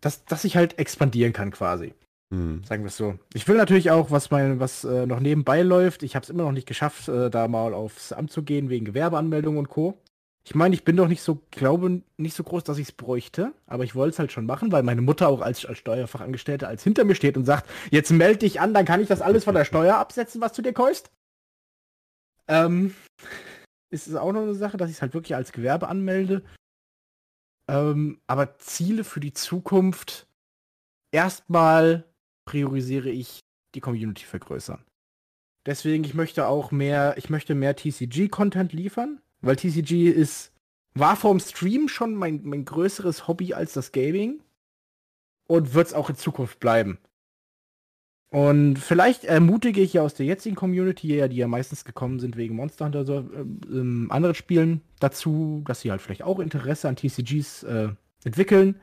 [0.00, 1.92] Dass, dass ich halt expandieren kann quasi.
[2.32, 2.62] Hm.
[2.64, 3.18] Sagen wir es so.
[3.34, 6.02] Ich will natürlich auch, was mein, was äh, noch nebenbei läuft.
[6.02, 8.84] Ich habe es immer noch nicht geschafft, äh, da mal aufs Amt zu gehen wegen
[8.84, 9.98] Gewerbeanmeldung und Co.
[10.44, 13.52] Ich meine, ich bin doch nicht so, glaube nicht so groß, dass ich es bräuchte,
[13.66, 16.82] aber ich wollte es halt schon machen, weil meine Mutter auch als, als Steuerfachangestellte als
[16.84, 19.54] hinter mir steht und sagt, jetzt melde dich an, dann kann ich das alles von
[19.54, 21.10] der Steuer absetzen, was du dir kaufst.
[22.46, 22.94] Ähm,
[23.90, 26.42] ist es auch noch eine Sache, dass ich es halt wirklich als Gewerbe anmelde.
[27.68, 30.26] Ähm, aber Ziele für die Zukunft,
[31.12, 32.04] erstmal
[32.44, 33.40] priorisiere ich
[33.74, 34.84] die Community vergrößern.
[35.66, 39.20] Deswegen, ich möchte auch mehr, ich möchte mehr TCG-Content liefern.
[39.40, 40.52] Weil TCG ist,
[40.94, 44.42] war vorm Stream schon mein, mein größeres Hobby als das Gaming
[45.46, 46.98] und wird es auch in Zukunft bleiben.
[48.30, 52.56] Und vielleicht ermutige ich ja aus der jetzigen Community, die ja meistens gekommen sind wegen
[52.56, 56.96] Monster Hunter so, äh, äh, anderen Spielen, dazu, dass sie halt vielleicht auch Interesse an
[56.96, 57.88] TCGs äh,
[58.24, 58.80] entwickeln.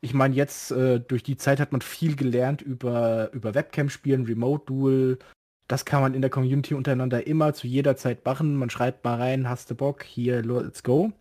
[0.00, 5.18] Ich meine, jetzt äh, durch die Zeit hat man viel gelernt über, über Webcam-Spielen, Remote-Duel,
[5.68, 8.56] das kann man in der Community untereinander immer zu jeder Zeit machen.
[8.56, 11.12] Man schreibt mal rein, hast du Bock, hier, let's go.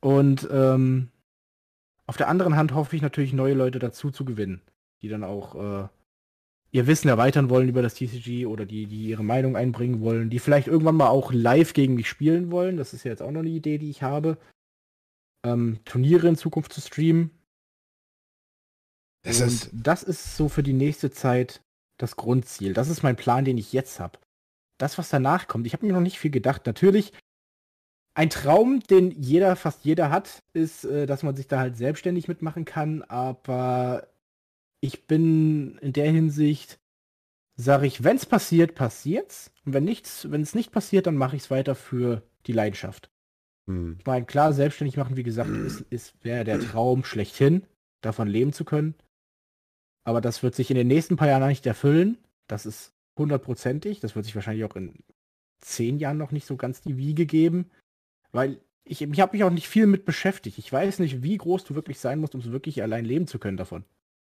[0.00, 1.10] Und ähm,
[2.06, 4.62] auf der anderen Hand hoffe ich natürlich, neue Leute dazu zu gewinnen,
[5.00, 5.88] die dann auch äh,
[6.72, 10.38] ihr Wissen erweitern wollen über das TCG oder die, die ihre Meinung einbringen wollen, die
[10.38, 12.78] vielleicht irgendwann mal auch live gegen mich spielen wollen.
[12.78, 14.38] Das ist ja jetzt auch noch eine Idee, die ich habe.
[15.44, 17.30] Ähm, Turniere in Zukunft zu streamen.
[19.22, 21.62] Das Und ist das ist so für die nächste Zeit
[21.98, 22.72] das Grundziel.
[22.72, 24.18] Das ist mein Plan, den ich jetzt habe.
[24.78, 26.66] Das, was danach kommt, ich habe mir noch nicht viel gedacht.
[26.66, 27.12] Natürlich,
[28.14, 32.28] ein Traum, den jeder, fast jeder hat, ist, äh, dass man sich da halt selbstständig
[32.28, 33.02] mitmachen kann.
[33.02, 34.08] Aber
[34.82, 36.80] ich bin in der Hinsicht,
[37.56, 39.52] sage ich, wenn es passiert, passiert's.
[39.64, 43.08] Und wenn nichts, wenn es nicht passiert, dann mache ich es weiter für die Leidenschaft.
[43.68, 43.96] Hm.
[44.00, 47.62] Ich meine, klar, selbstständig machen, wie gesagt, ist, ist wäre der Traum schlechthin,
[48.00, 48.96] davon leben zu können.
[50.04, 52.18] Aber das wird sich in den nächsten paar Jahren nicht erfüllen.
[52.48, 54.00] Das ist hundertprozentig.
[54.00, 54.94] Das wird sich wahrscheinlich auch in
[55.60, 57.70] zehn Jahren noch nicht so ganz die Wiege geben.
[58.32, 60.58] Weil ich, ich habe mich auch nicht viel mit beschäftigt.
[60.58, 63.38] Ich weiß nicht, wie groß du wirklich sein musst, um so wirklich allein leben zu
[63.38, 63.84] können davon.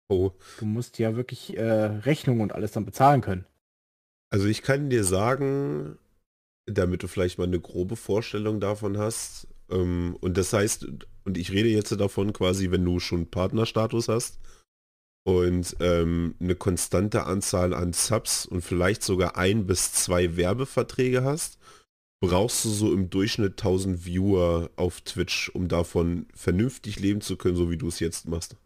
[0.08, 0.30] Oh.
[0.58, 3.44] Du musst ja wirklich äh, Rechnungen und alles dann bezahlen können.
[4.30, 5.98] Also ich kann dir sagen,
[6.66, 10.86] damit du vielleicht mal eine grobe Vorstellung davon hast, ähm, und das heißt,
[11.24, 14.38] und ich rede jetzt davon quasi, wenn du schon Partnerstatus hast
[15.24, 21.58] und ähm, eine konstante Anzahl an Subs und vielleicht sogar ein bis zwei Werbeverträge hast,
[22.20, 27.56] brauchst du so im Durchschnitt 1000 Viewer auf Twitch, um davon vernünftig leben zu können,
[27.56, 28.56] so wie du es jetzt machst.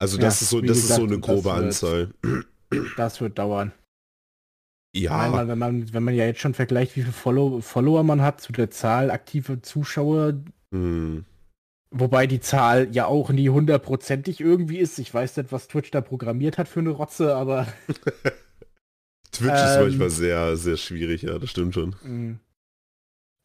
[0.00, 2.14] Also das ja, ist so, das gesagt, ist so eine grobe wird, Anzahl.
[2.96, 3.72] Das wird dauern.
[4.94, 5.20] Ja.
[5.20, 8.40] Einmal, wenn man, wenn man ja jetzt schon vergleicht, wie viele Follow Follower man hat
[8.40, 10.40] zu der Zahl aktive Zuschauer,
[10.72, 11.24] hm.
[11.90, 14.98] wobei die Zahl ja auch nie hundertprozentig irgendwie ist.
[14.98, 17.68] Ich weiß nicht, was Twitch da programmiert hat für eine Rotze, aber
[19.32, 21.94] Twitch ähm, ist manchmal sehr, sehr schwierig, ja, das stimmt schon.
[22.02, 22.40] Mhm.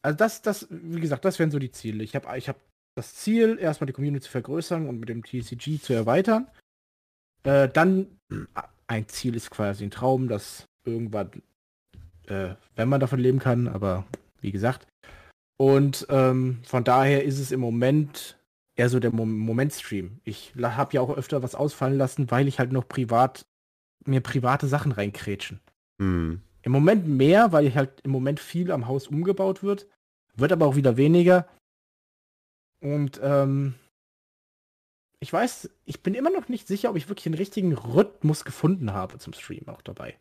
[0.02, 2.04] Also das, das, wie gesagt, das wären so die Ziele.
[2.04, 2.58] Ich habe ich hab
[2.96, 6.48] das Ziel, erstmal die Community zu vergrößern und mit dem TCG zu erweitern.
[7.44, 8.48] Äh, dann, mhm.
[8.88, 11.32] ein Ziel ist quasi ein Traum, dass irgendwann,
[12.28, 14.06] äh, wenn man davon leben kann, aber
[14.42, 14.88] wie gesagt.
[15.58, 18.38] Und ähm, von daher ist es im Moment
[18.76, 20.20] eher so der Mo Momentstream.
[20.24, 23.46] Ich habe ja auch öfter was ausfallen lassen, weil ich halt noch privat
[24.06, 25.60] mir private Sachen reinkrätschen.
[26.00, 26.42] Hm.
[26.62, 29.88] Im Moment mehr, weil ich halt im Moment viel am Haus umgebaut wird.
[30.36, 31.48] Wird aber auch wieder weniger.
[32.82, 33.76] Und ähm,
[35.20, 38.94] ich weiß, ich bin immer noch nicht sicher, ob ich wirklich den richtigen Rhythmus gefunden
[38.94, 40.18] habe zum Stream auch dabei.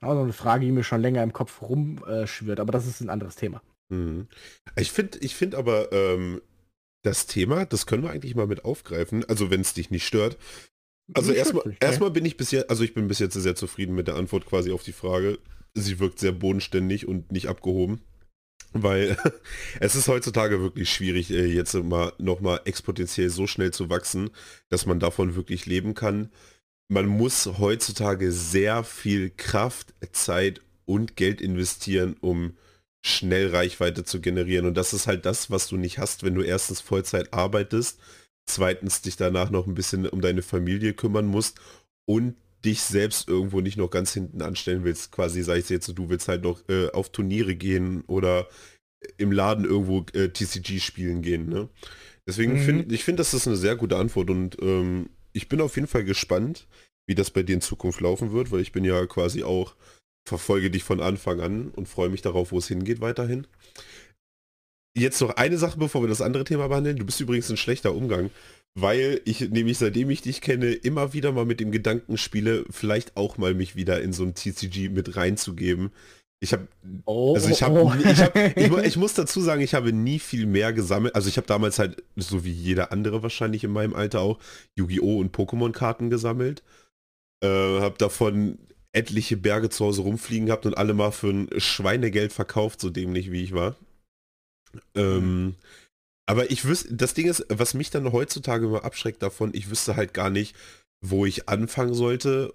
[0.00, 3.36] Also eine Frage, die mir schon länger im Kopf rumschwirrt, aber das ist ein anderes
[3.36, 3.62] Thema.
[3.90, 4.26] Hm.
[4.76, 6.40] Ich finde ich find aber ähm,
[7.02, 10.38] das Thema, das können wir eigentlich mal mit aufgreifen, also wenn es dich nicht stört,
[11.14, 14.16] also erstmal erstmal bin ich bisher, also ich bin bis jetzt sehr zufrieden mit der
[14.16, 15.38] Antwort quasi auf die Frage.
[15.74, 18.02] Sie wirkt sehr bodenständig und nicht abgehoben.
[18.72, 19.16] Weil
[19.80, 24.30] es ist heutzutage wirklich schwierig, äh, jetzt mal nochmal exponentiell so schnell zu wachsen,
[24.68, 26.30] dass man davon wirklich leben kann.
[26.88, 32.56] Man muss heutzutage sehr viel Kraft, Zeit und Geld investieren, um
[33.04, 34.66] schnell Reichweite zu generieren.
[34.66, 37.98] Und das ist halt das, was du nicht hast, wenn du erstens Vollzeit arbeitest
[38.46, 41.60] zweitens dich danach noch ein bisschen um deine Familie kümmern musst
[42.04, 45.12] und dich selbst irgendwo nicht noch ganz hinten anstellen willst.
[45.12, 48.48] Quasi sag ich jetzt, du willst halt noch äh, auf Turniere gehen oder
[49.18, 51.48] im Laden irgendwo äh, TCG spielen gehen.
[51.48, 51.68] Ne?
[52.26, 52.62] Deswegen mhm.
[52.62, 55.88] finde ich finde, das ist eine sehr gute Antwort und ähm, ich bin auf jeden
[55.88, 56.68] Fall gespannt,
[57.08, 59.74] wie das bei dir in Zukunft laufen wird, weil ich bin ja quasi auch
[60.28, 63.46] verfolge dich von Anfang an und freue mich darauf, wo es hingeht weiterhin.
[64.96, 66.98] Jetzt noch eine Sache, bevor wir das andere Thema behandeln.
[66.98, 68.30] Du bist übrigens ein schlechter Umgang,
[68.74, 73.16] weil ich nämlich seitdem ich dich kenne, immer wieder mal mit dem Gedanken spiele, vielleicht
[73.16, 75.90] auch mal mich wieder in so ein TCG mit reinzugeben.
[76.40, 76.66] Ich habe,
[77.04, 77.92] oh, also ich habe, oh.
[77.94, 81.14] ich, hab, ich, ich, muss dazu sagen, ich habe nie viel mehr gesammelt.
[81.14, 84.40] Also ich habe damals halt, so wie jeder andere wahrscheinlich in meinem Alter auch,
[84.74, 85.18] Yu-Gi-Oh!
[85.18, 86.64] und Pokémon-Karten gesammelt.
[87.44, 87.46] Äh,
[87.80, 88.58] habe davon
[88.92, 93.30] etliche Berge zu Hause rumfliegen gehabt und alle mal für ein Schweinegeld verkauft, so dämlich
[93.30, 93.76] wie ich war.
[94.94, 95.54] Ähm,
[96.26, 99.96] aber ich wüsste, das Ding ist, was mich dann heutzutage immer abschreckt davon, ich wüsste
[99.96, 100.56] halt gar nicht,
[101.04, 102.54] wo ich anfangen sollte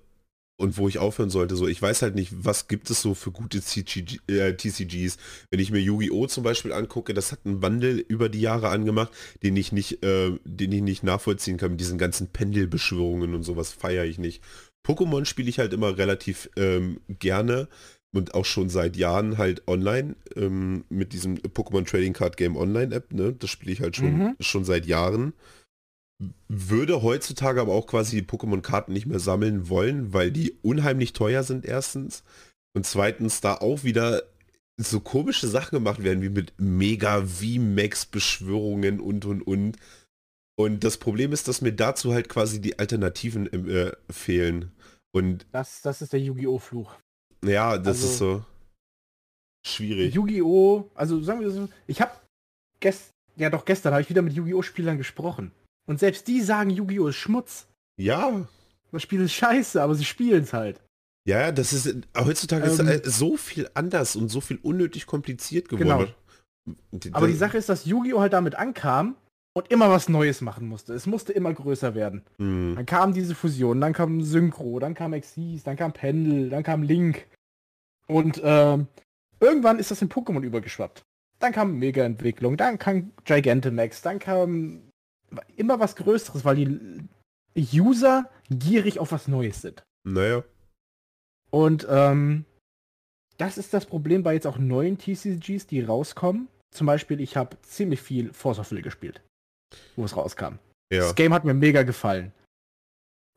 [0.60, 1.56] und wo ich aufhören sollte.
[1.56, 5.17] So, ich weiß halt nicht, was gibt es so für gute CGG, äh, TCGs.
[5.51, 6.27] Wenn ich mir Yu-Gi-Oh!
[6.27, 9.12] zum Beispiel angucke, das hat einen Wandel über die Jahre angemacht,
[9.43, 13.71] den ich nicht, äh, den ich nicht nachvollziehen kann mit diesen ganzen Pendelbeschwörungen und sowas
[13.71, 14.41] feiere ich nicht.
[14.86, 17.67] Pokémon spiele ich halt immer relativ ähm, gerne
[18.17, 22.93] und auch schon seit Jahren halt online ähm, mit diesem Pokémon Trading Card Game Online
[22.93, 23.34] App, ne?
[23.34, 24.36] Das spiele ich halt schon, mhm.
[24.39, 25.34] schon seit Jahren.
[26.47, 31.43] Würde heutzutage aber auch quasi die Pokémon-Karten nicht mehr sammeln wollen, weil die unheimlich teuer
[31.43, 32.23] sind erstens.
[32.75, 34.23] Und zweitens da auch wieder
[34.77, 39.77] so komische Sachen gemacht werden, wie mit Mega V-Max-Beschwörungen und und und.
[40.60, 44.71] Und das Problem ist, dass mir dazu halt quasi die Alternativen äh, fehlen.
[45.12, 46.58] Und das, das ist der Yu-Gi-Oh!
[46.58, 46.95] Fluch.
[47.45, 48.45] Ja, das also, ist so
[49.65, 50.13] schwierig.
[50.13, 50.89] Yu-Gi-Oh!
[50.95, 52.12] Also sagen wir so, ich habe
[52.80, 54.62] gestern, ja doch gestern habe ich wieder mit Yu-Gi-Oh!
[54.62, 55.52] Spielern gesprochen.
[55.86, 57.08] Und selbst die sagen, Yu-Gi-Oh!
[57.08, 57.67] ist Schmutz.
[58.00, 58.47] Ja.
[58.91, 60.82] Das Spiel ist scheiße, aber sie spielen es halt.
[61.28, 66.13] Ja, das ist heutzutage ähm, ist so viel anders und so viel unnötig kompliziert geworden.
[66.91, 67.10] Genau.
[67.12, 68.21] Aber die Sache ist, dass Yu-Gi-Oh!
[68.21, 69.15] halt damit ankam
[69.58, 70.93] und immer was Neues machen musste.
[70.93, 72.22] Es musste immer größer werden.
[72.38, 72.76] Mhm.
[72.76, 76.84] Dann kam diese Fusion, dann kam Synchro, dann kam Exis, dann kam Pendel, dann kam
[76.84, 77.26] Link.
[78.06, 78.78] Und äh,
[79.39, 81.02] irgendwann ist das in Pokémon übergeschwappt.
[81.39, 84.84] Dann kam Mega-Entwicklung, dann kam Gigantamax, dann kam
[85.56, 87.08] immer was Größeres, weil die
[87.74, 89.84] User gierig auf was Neues sind.
[90.04, 90.43] Naja.
[91.50, 92.46] Und ähm,
[93.38, 96.48] das ist das Problem bei jetzt auch neuen TCGs, die rauskommen.
[96.70, 99.22] Zum Beispiel, ich habe ziemlich viel Force of Will gespielt
[99.95, 100.60] wo es rauskam.
[100.91, 100.99] Ja.
[100.99, 102.32] Das Game hat mir mega gefallen.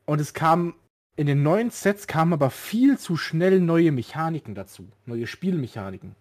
[0.05, 0.75] Und es kam
[1.15, 6.15] in den neuen Sets kamen aber viel zu schnell neue Mechaniken dazu, neue Spielmechaniken.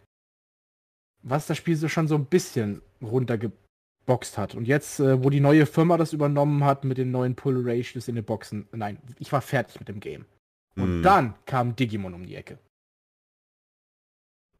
[1.23, 4.55] Was das Spiel so schon so ein bisschen runtergeboxt hat.
[4.55, 8.09] Und jetzt, äh, wo die neue Firma das übernommen hat mit den neuen Pull Ratios
[8.09, 10.25] in den Boxen, nein, ich war fertig mit dem Game.
[10.77, 11.03] Und mm.
[11.03, 12.59] dann kam Digimon um die Ecke.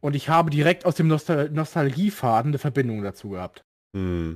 [0.00, 3.62] Und ich habe direkt aus dem Nostal Nostalgiefaden eine Verbindung dazu gehabt.
[3.92, 4.34] Mm.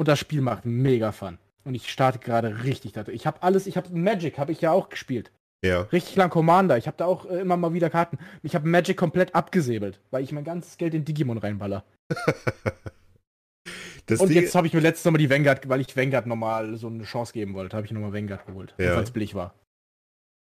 [0.00, 1.36] Und das Spiel macht mega Fun.
[1.62, 3.10] Und ich starte gerade richtig dazu.
[3.10, 5.30] Ich habe alles, ich habe Magic, habe ich ja auch gespielt.
[5.62, 5.82] Ja.
[5.92, 6.78] Richtig lang Commander.
[6.78, 8.16] Ich habe da auch äh, immer mal wieder Karten.
[8.42, 11.84] Ich habe Magic komplett abgesäbelt, weil ich mein ganzes Geld in Digimon reinballer.
[14.08, 16.86] und Ding jetzt habe ich mir letztes Mal die Vanguard, weil ich Vanguard nochmal so
[16.86, 18.96] eine Chance geben wollte, habe ich nochmal Vanguard geholt, ja.
[18.96, 19.54] weil es billig war.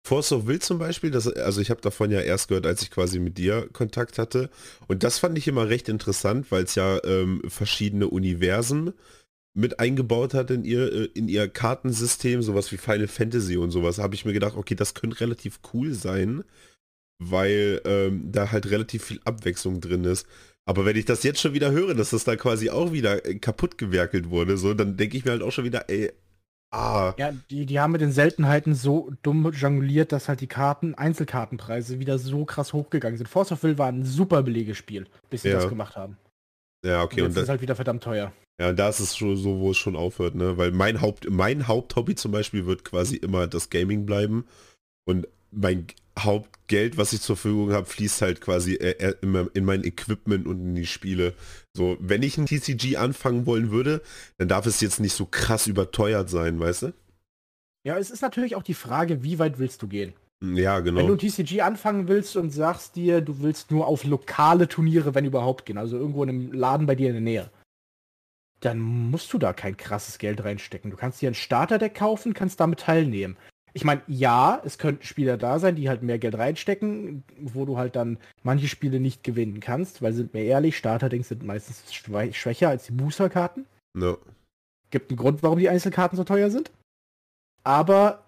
[0.05, 2.91] Force of Will zum Beispiel, das, also ich habe davon ja erst gehört, als ich
[2.91, 4.49] quasi mit dir Kontakt hatte.
[4.87, 8.93] Und das fand ich immer recht interessant, weil es ja ähm, verschiedene Universen
[9.55, 13.97] mit eingebaut hat in ihr, äh, in ihr Kartensystem, sowas wie Final Fantasy und sowas,
[13.97, 16.43] habe ich mir gedacht, okay, das könnte relativ cool sein,
[17.19, 20.27] weil ähm, da halt relativ viel Abwechslung drin ist.
[20.67, 23.35] Aber wenn ich das jetzt schon wieder höre, dass das da quasi auch wieder äh,
[23.35, 26.11] kaputt gewerkelt wurde, so, dann denke ich mir halt auch schon wieder, ey,
[26.71, 27.13] ah.
[27.17, 31.99] Ja, die, die haben mit den Seltenheiten so dumm jongliert, dass halt die Karten, Einzelkartenpreise
[31.99, 33.27] wieder so krass hochgegangen sind.
[33.27, 35.55] Force of Will war ein super Belegespiel, bis sie ja.
[35.55, 36.17] das gemacht haben.
[36.85, 37.21] Ja, okay.
[37.21, 38.31] Und, und das ist halt wieder verdammt teuer.
[38.61, 40.57] Ja, da ist es schon so, wo es schon aufhört, ne?
[40.57, 44.45] Weil mein Haupt, mein Haupthobby zum Beispiel wird quasi immer das Gaming bleiben.
[45.05, 49.65] Und mein Hauptgeld, was ich zur Verfügung habe, fließt halt quasi äh, äh, immer in
[49.65, 51.33] mein Equipment und in die Spiele.
[51.75, 54.01] So, wenn ich ein TCG anfangen wollen würde,
[54.37, 56.93] dann darf es jetzt nicht so krass überteuert sein, weißt du?
[57.85, 60.13] Ja, es ist natürlich auch die Frage, wie weit willst du gehen?
[60.53, 60.99] Ja, genau.
[60.99, 65.15] Wenn du ein TCG anfangen willst und sagst dir, du willst nur auf lokale Turniere,
[65.15, 67.49] wenn überhaupt gehen, also irgendwo in einem Laden bei dir in der Nähe,
[68.59, 70.91] dann musst du da kein krasses Geld reinstecken.
[70.91, 73.37] Du kannst dir ein Starterdeck kaufen, kannst damit teilnehmen.
[73.73, 77.77] Ich meine, ja, es könnten Spieler da sein, die halt mehr Geld reinstecken, wo du
[77.77, 82.69] halt dann manche Spiele nicht gewinnen kannst, weil sind wir ehrlich, Starterdecks sind meistens schwächer
[82.69, 83.65] als die Boosterkarten.
[83.93, 84.17] No.
[84.91, 86.71] Gibt einen Grund, warum die Einzelkarten so teuer sind.
[87.65, 88.24] Aber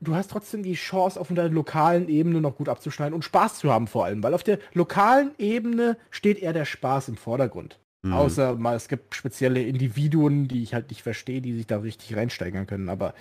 [0.00, 3.72] du hast trotzdem die Chance, auf der lokalen Ebene noch gut abzuschneiden und Spaß zu
[3.72, 7.78] haben vor allem, weil auf der lokalen Ebene steht eher der Spaß im Vordergrund.
[8.02, 8.12] Mhm.
[8.12, 12.16] Außer mal, es gibt spezielle Individuen, die ich halt nicht verstehe, die sich da richtig
[12.16, 12.88] reinsteigern können.
[12.88, 13.14] Aber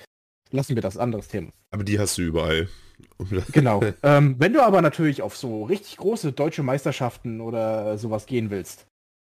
[0.51, 1.49] lassen wir das anderes Thema.
[1.71, 2.69] Aber die hast du überall.
[3.51, 3.81] genau.
[4.03, 8.85] ähm, wenn du aber natürlich auf so richtig große deutsche Meisterschaften oder sowas gehen willst,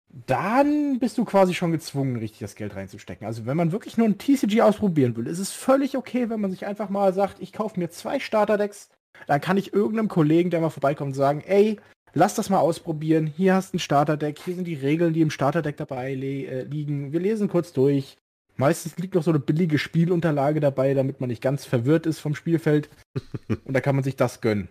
[0.10, 3.28] dann bist du quasi schon gezwungen, richtig das Geld reinzustecken.
[3.28, 6.52] Also wenn man wirklich nur ein TCG ausprobieren will, ist es völlig okay, wenn man
[6.52, 8.90] sich einfach mal sagt, ich kaufe mir zwei Starterdecks,
[9.28, 11.80] dann kann ich irgendeinem Kollegen, der mal vorbeikommt, sagen, ey,
[12.14, 13.28] Lass das mal ausprobieren.
[13.28, 14.40] Hier hast du ein Starterdeck.
[14.40, 17.12] Hier sind die Regeln, die im Starterdeck dabei äh, liegen.
[17.12, 18.18] Wir lesen kurz durch.
[18.56, 22.36] Meistens liegt noch so eine billige Spielunterlage dabei, damit man nicht ganz verwirrt ist vom
[22.36, 22.90] Spielfeld.
[23.48, 24.70] Und da kann man sich das gönnen.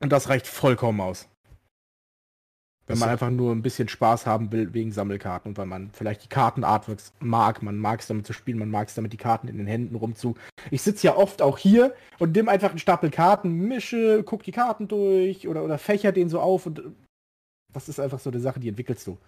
[0.00, 1.28] Und das reicht vollkommen aus.
[2.90, 6.24] Wenn man einfach nur ein bisschen Spaß haben will wegen Sammelkarten und weil man vielleicht
[6.24, 9.48] die Kartenartworks mag, man mag es damit zu spielen, man mag es damit die Karten
[9.48, 10.34] in den Händen rumzu.
[10.70, 14.52] Ich sitze ja oft auch hier und nimm einfach einen Stapel Karten, mische, guck die
[14.52, 16.82] Karten durch oder, oder fächer den so auf und
[17.72, 19.18] das ist einfach so eine Sache, die entwickelst du.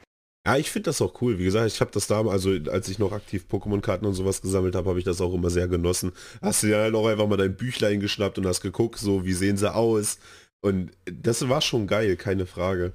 [0.44, 1.38] Ja, ich finde das auch cool.
[1.38, 4.74] Wie gesagt, ich habe das da, also als ich noch aktiv Pokémon-Karten und sowas gesammelt
[4.74, 6.12] habe, habe ich das auch immer sehr genossen.
[6.40, 9.34] Hast du ja halt auch einfach mal dein Büchlein geschnappt und hast geguckt, so wie
[9.34, 10.18] sehen sie aus.
[10.60, 12.92] Und das war schon geil, keine Frage.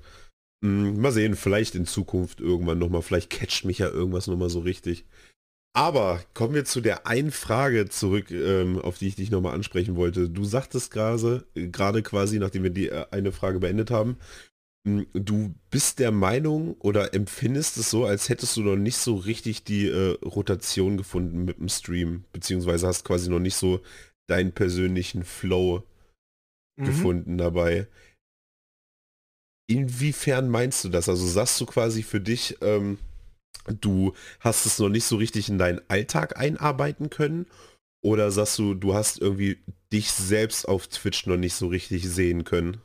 [0.63, 4.59] Hm, mal sehen, vielleicht in Zukunft irgendwann nochmal, vielleicht catcht mich ja irgendwas nochmal so
[4.59, 5.05] richtig.
[5.75, 9.95] Aber kommen wir zu der einen Frage zurück, ähm, auf die ich dich nochmal ansprechen
[9.95, 10.27] wollte.
[10.27, 14.17] Du sagtest gerade, gerade quasi, nachdem wir die äh, eine Frage beendet haben,
[14.87, 19.15] hm, du bist der Meinung oder empfindest es so, als hättest du noch nicht so
[19.15, 23.81] richtig die äh, Rotation gefunden mit dem Stream, beziehungsweise hast quasi noch nicht so
[24.27, 25.83] deinen persönlichen Flow
[26.77, 26.85] mhm.
[26.85, 27.87] gefunden dabei.
[29.67, 31.09] Inwiefern meinst du das?
[31.09, 32.99] Also sagst du quasi für dich, ähm,
[33.81, 37.45] du hast es noch nicht so richtig in deinen Alltag einarbeiten können?
[38.01, 39.57] Oder sagst du, du hast irgendwie
[39.91, 42.79] dich selbst auf Twitch noch nicht so richtig sehen können?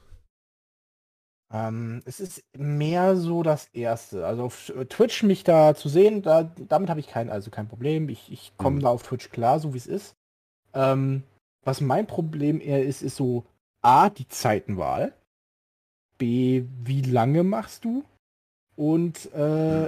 [1.53, 4.27] Ähm, es ist mehr so das Erste.
[4.27, 8.09] Also auf Twitch mich da zu sehen, da, damit habe ich kein, also kein Problem.
[8.09, 8.83] Ich, ich komme hm.
[8.83, 10.17] da auf Twitch klar, so wie es ist.
[10.73, 11.23] Ähm,
[11.63, 13.45] was mein Problem eher ist, ist so
[13.83, 15.15] A, die Zeitenwahl.
[16.23, 18.05] B, wie lange machst du?
[18.77, 19.87] Und äh,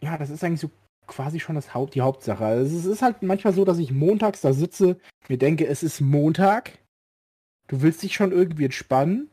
[0.00, 0.70] ja, das ist eigentlich so
[1.06, 2.42] quasi schon das Haupt, die Hauptsache.
[2.42, 4.98] Also es ist halt manchmal so, dass ich montags da sitze,
[5.28, 6.78] mir denke, es ist Montag.
[7.68, 9.28] Du willst dich schon irgendwie entspannen,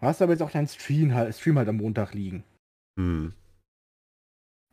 [0.00, 2.42] hast aber jetzt auch deinen Stream halt, Stream halt am Montag liegen.
[2.98, 3.32] Hm.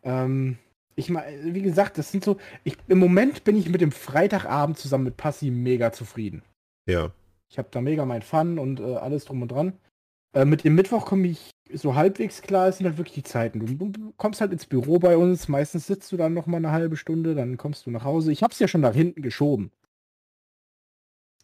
[0.02, 0.58] Ähm,
[0.96, 4.80] ich meine, wie gesagt, das sind so, ich, im Moment bin ich mit dem Freitagabend
[4.80, 6.42] zusammen mit Passi mega zufrieden.
[6.88, 7.12] Ja.
[7.48, 9.74] Ich habe da mega mein Fun und äh, alles drum und dran.
[10.38, 13.60] Äh, mit dem Mittwoch komme ich so halbwegs klar, es sind halt wirklich die Zeiten.
[13.60, 16.72] Du, du, kommst halt ins Büro bei uns, meistens sitzt du dann noch mal eine
[16.72, 18.32] halbe Stunde, dann kommst du nach Hause.
[18.32, 19.72] Ich habe es ja schon nach hinten geschoben.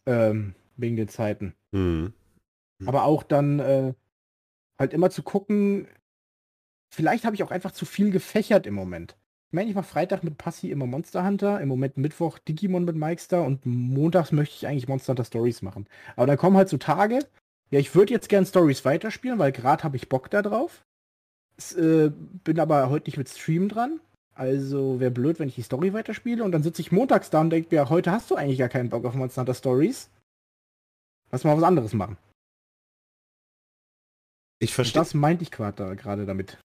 [0.06, 1.54] Ähm, wegen den Zeiten.
[1.72, 2.12] Mhm.
[2.86, 3.94] Aber auch dann äh,
[4.78, 5.88] halt immer zu gucken,
[6.94, 9.16] vielleicht habe ich auch einfach zu viel gefächert im Moment.
[9.48, 12.94] Ich meine, ich mache Freitag mit Passi immer Monster Hunter, im Moment Mittwoch Digimon mit
[12.94, 15.88] Mikester und montags möchte ich eigentlich Monster Hunter Stories machen.
[16.14, 17.20] Aber da kommen halt so Tage,
[17.70, 20.84] ja, ich würde jetzt gern Stories weiterspielen, weil gerade habe ich Bock da drauf.
[21.56, 22.10] Es, äh,
[22.44, 24.00] bin aber heute nicht mit Stream dran.
[24.34, 27.50] Also wäre blöd, wenn ich die Story weiterspiele und dann sitze ich montags da und
[27.50, 30.10] denke mir, heute hast du eigentlich gar keinen Bock auf Monster Hunter Stories.
[31.30, 32.16] Lass mal was anderes machen.
[34.58, 35.00] Ich verstehe.
[35.00, 36.58] Das meinte ich gerade damit.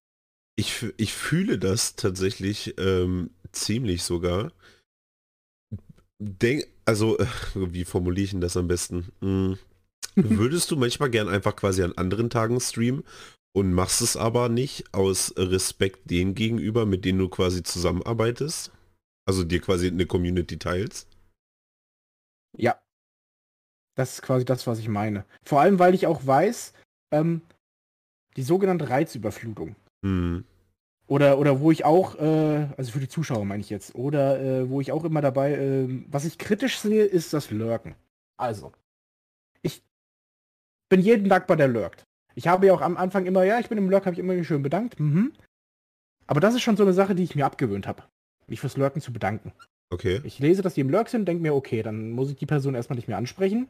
[0.56, 4.52] Ich, ich fühle das tatsächlich ähm, ziemlich sogar.
[6.18, 9.10] Denk, also, äh, wie formuliere ich denn das am besten?
[9.20, 9.58] Hm.
[10.16, 13.04] Würdest du manchmal gern einfach quasi an anderen Tagen streamen
[13.52, 18.72] und machst es aber nicht aus Respekt denen gegenüber, mit denen du quasi zusammenarbeitest?
[19.26, 21.08] Also dir quasi eine Community teilst?
[22.56, 22.80] Ja.
[23.96, 25.24] Das ist quasi das, was ich meine.
[25.44, 26.72] Vor allem, weil ich auch weiß,
[27.12, 27.42] ähm,
[28.36, 29.76] die sogenannte Reizüberflutung.
[30.02, 30.44] Mhm.
[31.06, 34.70] Oder, oder wo ich auch, äh, also für die Zuschauer meine ich jetzt, oder äh,
[34.70, 37.96] wo ich auch immer dabei, äh, was ich kritisch sehe, ist das Lurken.
[38.36, 38.72] Also,
[40.90, 42.04] bin jeden dankbar, der lurkt.
[42.34, 44.42] Ich habe ja auch am Anfang immer, ja, ich bin im Lurk, habe ich immer
[44.44, 45.00] schön bedankt.
[45.00, 45.32] Mhm.
[46.26, 48.04] Aber das ist schon so eine Sache, die ich mir abgewöhnt habe,
[48.46, 49.52] mich fürs Lurken zu bedanken.
[49.90, 50.20] Okay.
[50.24, 52.74] Ich lese, dass die im Lurk sind, denke mir, okay, dann muss ich die Person
[52.74, 53.68] erstmal nicht mehr ansprechen.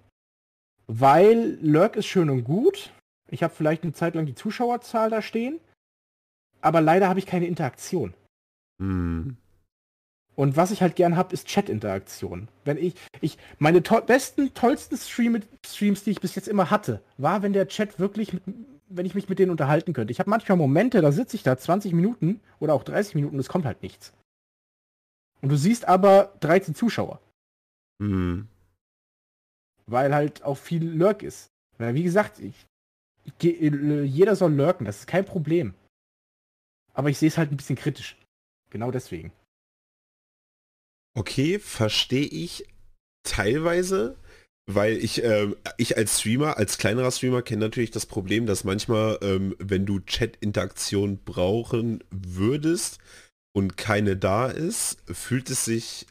[0.86, 2.92] Weil Lurk ist schön und gut,
[3.28, 5.60] ich habe vielleicht eine Zeit lang die Zuschauerzahl da stehen,
[6.60, 8.12] aber leider habe ich keine Interaktion.
[8.78, 9.30] Mm.
[10.40, 12.48] Und was ich halt gern habe, ist Chat-Interaktion.
[12.64, 17.02] Wenn ich, ich, meine to besten, tollsten Stream Streams, die ich bis jetzt immer hatte,
[17.18, 18.42] war, wenn der Chat wirklich, mit,
[18.88, 20.12] wenn ich mich mit denen unterhalten könnte.
[20.12, 23.50] Ich habe manchmal Momente, da sitze ich da 20 Minuten oder auch 30 Minuten es
[23.50, 24.14] kommt halt nichts.
[25.42, 27.20] Und du siehst aber 13 Zuschauer.
[27.98, 28.48] Mhm.
[29.84, 31.50] Weil halt auch viel Lurk ist.
[31.76, 32.64] Wie gesagt, ich
[33.42, 35.74] jeder soll lurken, das ist kein Problem.
[36.94, 38.16] Aber ich sehe es halt ein bisschen kritisch.
[38.70, 39.32] Genau deswegen.
[41.16, 42.66] Okay, verstehe ich
[43.24, 44.16] teilweise,
[44.66, 49.18] weil ich, ähm, ich als Streamer, als kleinerer Streamer kenne natürlich das Problem, dass manchmal,
[49.22, 52.98] ähm, wenn du Chat-Interaktion brauchen würdest
[53.52, 56.06] und keine da ist, fühlt es sich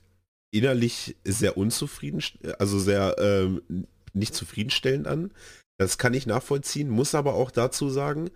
[0.51, 2.21] innerlich sehr unzufrieden,
[2.57, 5.31] also sehr ähm, nicht zufriedenstellend an.
[5.77, 8.31] Das kann ich nachvollziehen, muss aber auch dazu sagen,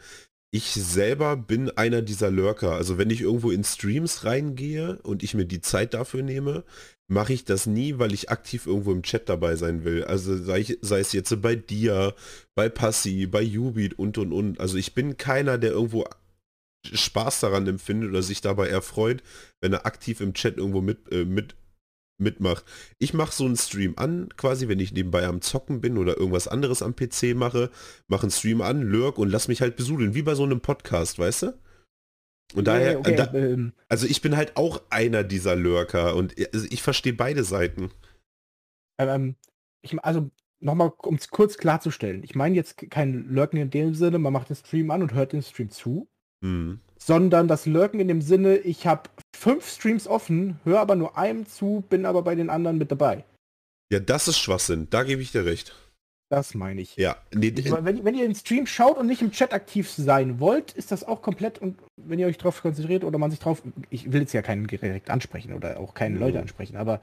[0.54, 2.74] ich selber bin einer dieser Lurker.
[2.74, 6.64] Also wenn ich irgendwo in Streams reingehe und ich mir die Zeit dafür nehme,
[7.08, 10.04] mache ich das nie, weil ich aktiv irgendwo im Chat dabei sein will.
[10.04, 12.14] Also sei, ich, sei es jetzt bei dir,
[12.54, 14.60] bei Passi, bei Ubit und und und.
[14.60, 16.06] Also ich bin keiner, der irgendwo
[16.86, 19.24] Spaß daran empfindet oder sich dabei erfreut,
[19.60, 21.56] wenn er aktiv im Chat irgendwo mit, äh, mit
[22.18, 22.66] mitmacht.
[23.00, 26.48] Ich mache so einen Stream an, quasi, wenn ich nebenbei am Zocken bin oder irgendwas
[26.48, 27.70] anderes am PC mache,
[28.08, 31.20] mache einen Stream an, lurk und lass mich halt besudeln, wie bei so einem Podcast,
[31.20, 31.60] weißt du?
[32.54, 36.68] Und daher, okay, da, ähm, also ich bin halt auch einer dieser Lurker und also
[36.70, 37.90] ich verstehe beide Seiten.
[39.00, 39.36] Ähm,
[39.82, 44.20] ich, also nochmal, um es kurz klarzustellen, ich meine jetzt kein Lurken in dem Sinne,
[44.20, 46.08] man macht den Stream an und hört den Stream zu,
[46.42, 46.80] mhm.
[47.06, 51.46] Sondern das Lurken in dem Sinne, ich habe fünf Streams offen, höre aber nur einem
[51.46, 53.26] zu, bin aber bei den anderen mit dabei.
[53.92, 54.88] Ja, das ist Schwachsinn.
[54.90, 55.76] Da gebe ich dir recht.
[56.30, 56.96] Das meine ich.
[56.96, 57.18] Ja.
[57.34, 60.72] Nee, ich, wenn, wenn, ihr den Stream schaut und nicht im Chat aktiv sein wollt,
[60.72, 64.12] ist das auch komplett und wenn ihr euch darauf konzentriert oder man sich drauf, ich
[64.12, 66.22] will jetzt ja keinen direkt ansprechen oder auch keine mhm.
[66.22, 67.02] Leute ansprechen, aber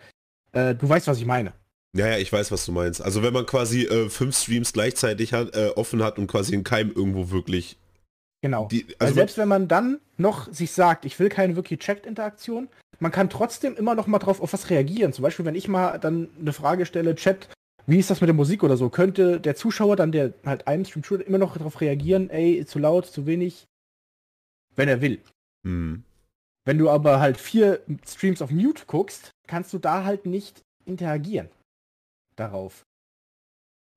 [0.53, 1.53] äh, du weißt, was ich meine.
[1.97, 3.03] Ja, ja, ich weiß, was du meinst.
[3.03, 6.65] Also wenn man quasi äh, fünf Streams gleichzeitig hat, äh, offen hat und quasi in
[6.65, 7.77] keinem irgendwo wirklich
[8.43, 8.69] Genau.
[8.69, 12.69] Die, also selbst wenn man dann noch sich sagt, ich will keine wirklich Chat-Interaktion,
[12.99, 15.13] man kann trotzdem immer noch mal drauf auf was reagieren.
[15.13, 17.49] Zum Beispiel, wenn ich mal dann eine Frage stelle, Chat,
[17.87, 20.85] wie ist das mit der Musik oder so, könnte der Zuschauer dann, der halt einen
[20.85, 23.67] Stream immer noch darauf reagieren, ey, zu laut, zu wenig,
[24.77, 25.21] wenn er will.
[25.63, 26.05] Mhm.
[26.65, 31.49] Wenn du aber halt vier Streams auf Mute guckst, kannst du da halt nicht interagieren
[32.37, 32.85] darauf.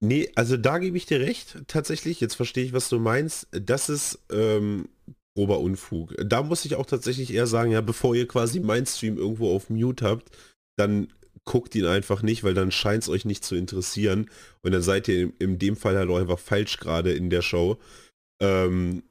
[0.04, 2.20] Nee, also da gebe ich dir recht, tatsächlich.
[2.20, 3.48] Jetzt verstehe ich, was du meinst.
[3.52, 4.90] Das ist ähm,
[5.34, 6.14] grober Unfug.
[6.22, 9.70] Da muss ich auch tatsächlich eher sagen, ja, bevor ihr quasi mein Stream irgendwo auf
[9.70, 10.30] Mute habt,
[10.78, 11.08] dann
[11.46, 14.30] guckt ihn einfach nicht, weil dann scheint es euch nicht zu interessieren.
[14.62, 17.42] Und dann seid ihr in, in dem Fall halt auch einfach falsch gerade in der
[17.42, 17.78] Show.
[18.42, 19.04] Ähm,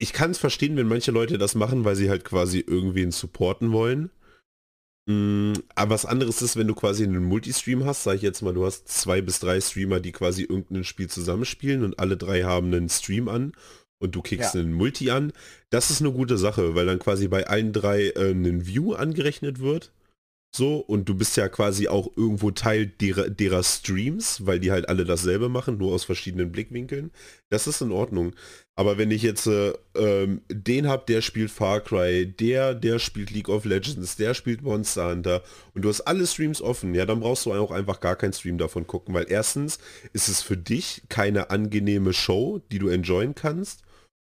[0.00, 3.70] ich kann es verstehen, wenn manche Leute das machen, weil sie halt quasi irgendwen supporten
[3.70, 4.10] wollen.
[5.08, 8.52] Mm, aber was anderes ist, wenn du quasi einen Multistream hast, sag ich jetzt mal,
[8.52, 12.66] du hast zwei bis drei Streamer, die quasi irgendein Spiel zusammenspielen und alle drei haben
[12.66, 13.52] einen Stream an
[14.00, 14.60] und du kickst ja.
[14.60, 15.32] einen Multi an.
[15.70, 19.60] Das ist eine gute Sache, weil dann quasi bei allen drei äh, ein View angerechnet
[19.60, 19.92] wird
[20.54, 24.88] so, und du bist ja quasi auch irgendwo Teil derer, derer, Streams, weil die halt
[24.88, 27.10] alle dasselbe machen, nur aus verschiedenen Blickwinkeln.
[27.50, 28.34] Das ist in Ordnung.
[28.78, 33.32] Aber wenn ich jetzt äh, ähm, den hab, der spielt Far Cry, der, der spielt
[33.32, 35.42] League of Legends, der spielt Monster Hunter
[35.74, 38.56] und du hast alle Streams offen, ja, dann brauchst du auch einfach gar keinen Stream
[38.56, 39.80] davon gucken, weil erstens
[40.12, 43.82] ist es für dich keine angenehme Show, die du enjoyen kannst.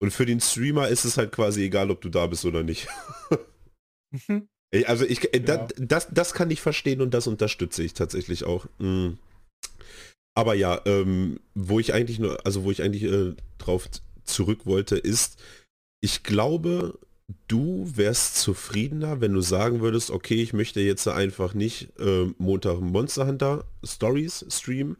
[0.01, 2.87] Und für den Streamer ist es halt quasi egal, ob du da bist oder nicht.
[4.27, 4.47] Mhm.
[4.85, 5.67] Also ich, äh, ja.
[5.77, 8.67] das, das kann ich verstehen und das unterstütze ich tatsächlich auch.
[8.79, 9.17] Mhm.
[10.33, 13.89] Aber ja, ähm, wo ich eigentlich nur, also wo ich eigentlich äh, drauf
[14.23, 15.41] zurück wollte, ist,
[16.01, 16.99] ich glaube,
[17.47, 22.79] du wärst zufriedener, wenn du sagen würdest, okay, ich möchte jetzt einfach nicht äh, Montag
[22.81, 24.97] Monster Hunter Stories streamen,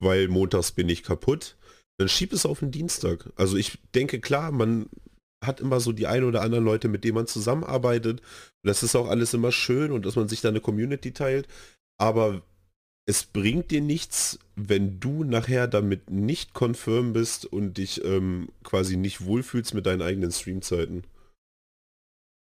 [0.00, 1.56] weil montags bin ich kaputt.
[1.98, 3.30] Dann schieb es auf den Dienstag.
[3.36, 4.86] Also ich denke klar, man
[5.44, 8.22] hat immer so die ein oder anderen Leute, mit denen man zusammenarbeitet.
[8.64, 11.48] Das ist auch alles immer schön und dass man sich da eine Community teilt.
[11.98, 12.42] Aber
[13.06, 18.96] es bringt dir nichts, wenn du nachher damit nicht confirm bist und dich ähm, quasi
[18.96, 21.04] nicht wohlfühlst mit deinen eigenen Streamzeiten.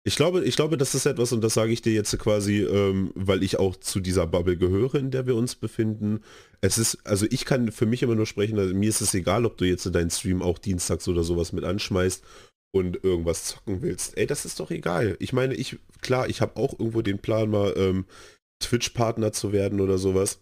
[0.04, 3.12] Ich glaube, ich glaube, das ist etwas, und das sage ich dir jetzt quasi, ähm,
[3.14, 6.22] weil ich auch zu dieser Bubble gehöre, in der wir uns befinden.
[6.60, 9.46] Es ist, also ich kann für mich immer nur sprechen, also mir ist es egal,
[9.46, 12.24] ob du jetzt deinen Stream auch dienstags oder sowas mit anschmeißt
[12.74, 15.16] und irgendwas zocken willst, ey, das ist doch egal.
[15.20, 18.06] Ich meine, ich, klar, ich habe auch irgendwo den Plan, mal ähm,
[18.60, 20.40] Twitch-Partner zu werden oder sowas.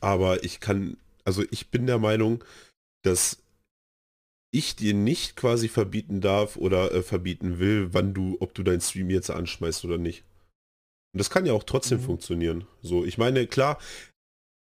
[0.00, 2.42] Aber ich kann, also ich bin der Meinung,
[3.02, 3.38] dass
[4.52, 8.82] ich dir nicht quasi verbieten darf oder äh, verbieten will, wann du, ob du deinen
[8.82, 10.24] Stream jetzt anschmeißt oder nicht.
[11.14, 12.04] Und das kann ja auch trotzdem mhm.
[12.04, 12.66] funktionieren.
[12.82, 13.78] So, ich meine, klar,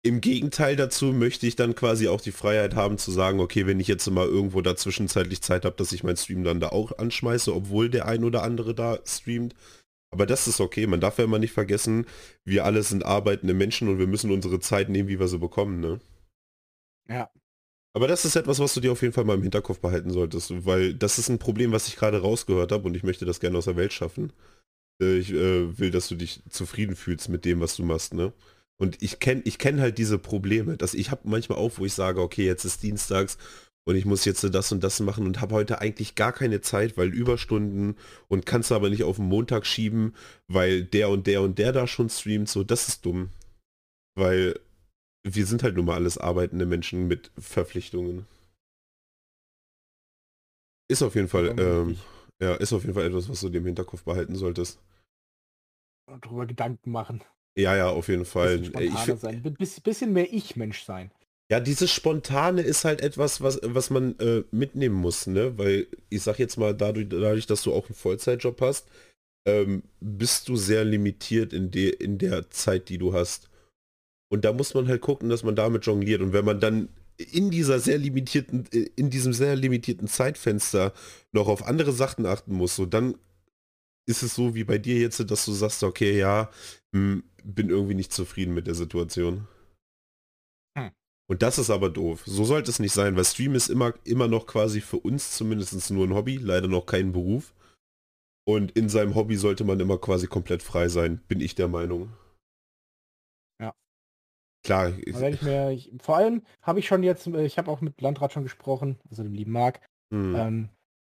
[0.01, 3.79] im Gegenteil dazu möchte ich dann quasi auch die Freiheit haben zu sagen, okay, wenn
[3.79, 6.97] ich jetzt mal irgendwo dazwischen zeitlich Zeit habe, dass ich meinen Stream dann da auch
[6.97, 9.55] anschmeiße, obwohl der ein oder andere da streamt.
[10.11, 10.87] Aber das ist okay.
[10.87, 12.05] Man darf ja immer nicht vergessen,
[12.43, 15.79] wir alle sind arbeitende Menschen und wir müssen unsere Zeit nehmen, wie wir sie bekommen,
[15.79, 15.99] ne?
[17.07, 17.29] Ja.
[17.93, 20.65] Aber das ist etwas, was du dir auf jeden Fall mal im Hinterkopf behalten solltest,
[20.65, 23.57] weil das ist ein Problem, was ich gerade rausgehört habe und ich möchte das gerne
[23.57, 24.31] aus der Welt schaffen.
[25.01, 28.33] Äh, ich äh, will, dass du dich zufrieden fühlst mit dem, was du machst, ne?
[28.77, 30.77] Und ich kenne ich kenn halt diese Probleme.
[30.77, 33.37] Dass ich habe manchmal auch, wo ich sage, okay, jetzt ist Dienstags
[33.89, 36.95] und ich muss jetzt das und das machen und habe heute eigentlich gar keine Zeit,
[36.95, 40.13] weil Überstunden und kannst aber nicht auf den Montag schieben,
[40.47, 42.49] weil der und der und der da schon streamt.
[42.49, 43.29] So, das ist dumm.
[44.15, 44.59] Weil
[45.23, 48.27] wir sind halt nun mal alles arbeitende Menschen mit Verpflichtungen.
[50.87, 51.97] Ist auf jeden Fall, ähm,
[52.39, 54.79] ja, ist auf jeden Fall etwas, was du dir im Hinterkopf behalten solltest.
[56.05, 57.23] Darüber Gedanken machen.
[57.57, 58.61] Ja, ja, auf jeden Fall.
[58.61, 59.41] Ich, sein.
[59.57, 61.09] Biss, bisschen mehr Ich-Mensch sein.
[61.51, 65.57] Ja, dieses Spontane ist halt etwas, was, was man äh, mitnehmen muss, ne?
[65.57, 68.87] Weil ich sag jetzt mal, dadurch, dadurch dass du auch einen Vollzeitjob hast,
[69.47, 73.49] ähm, bist du sehr limitiert in, de, in der Zeit, die du hast.
[74.31, 76.21] Und da muss man halt gucken, dass man damit jongliert.
[76.21, 80.93] Und wenn man dann in dieser sehr limitierten, äh, in diesem sehr limitierten Zeitfenster
[81.31, 83.15] noch auf andere Sachen achten muss, so dann
[84.07, 86.51] ist es so wie bei dir jetzt, dass du sagst, okay, ja,
[86.93, 89.47] hm, bin irgendwie nicht zufrieden mit der Situation.
[91.29, 92.23] Und das ist aber doof.
[92.25, 95.91] So sollte es nicht sein, weil Stream ist immer, immer noch quasi für uns zumindest
[95.91, 97.53] nur ein Hobby, leider noch kein Beruf.
[98.47, 102.11] Und in seinem Hobby sollte man immer quasi komplett frei sein, bin ich der Meinung.
[103.61, 103.75] Ja.
[104.65, 104.91] Klar.
[105.05, 108.33] Ich mir, ich, vor allem habe ich schon jetzt, äh, ich habe auch mit Landrat
[108.33, 110.35] schon gesprochen, also dem lieben Marc, hm.
[110.35, 110.69] ähm,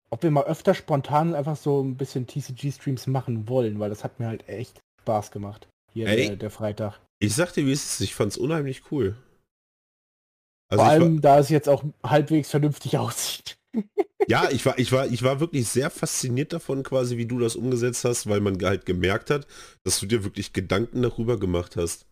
[0.10, 4.20] ob wir mal öfter spontan einfach so ein bisschen TCG-Streams machen wollen, weil das hat
[4.20, 5.70] mir halt echt Spaß gemacht.
[5.94, 7.00] Hier Ey, der, der, Freitag.
[7.20, 8.02] Ich sagte, wie ist es?
[8.02, 9.16] Ich fand es unheimlich cool.
[10.72, 13.58] Also Vor allem, war, da es jetzt auch halbwegs vernünftig aussieht.
[14.28, 17.58] ja, ich war, ich war, ich war wirklich sehr fasziniert davon, quasi, wie du das
[17.58, 19.48] umgesetzt hast, weil man halt gemerkt hat,
[19.84, 22.06] dass du dir wirklich Gedanken darüber gemacht hast.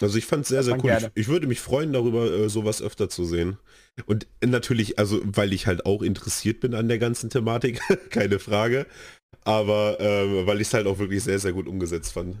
[0.00, 0.96] Also ich fand es sehr, sehr cool.
[0.96, 3.58] Ich, ich, würde mich freuen, darüber äh, sowas öfter zu sehen.
[4.06, 7.80] Und natürlich, also weil ich halt auch interessiert bin an der ganzen Thematik,
[8.10, 8.86] keine Frage.
[9.42, 12.36] Aber äh, weil ich es halt auch wirklich sehr, sehr gut umgesetzt fand.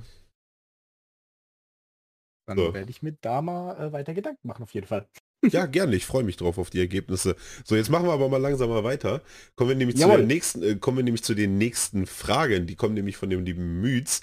[2.48, 2.72] Dann so.
[2.72, 5.06] werde ich mir da mal äh, weiter Gedanken machen, auf jeden Fall.
[5.52, 5.94] Ja, gerne.
[5.94, 7.36] Ich freue mich drauf auf die Ergebnisse.
[7.64, 9.22] So, jetzt machen wir aber mal langsam mal weiter.
[9.54, 12.66] Kommen wir nämlich zu der nächsten, äh, kommen wir nämlich zu den nächsten Fragen.
[12.66, 14.22] Die kommen nämlich von dem lieben Mütz.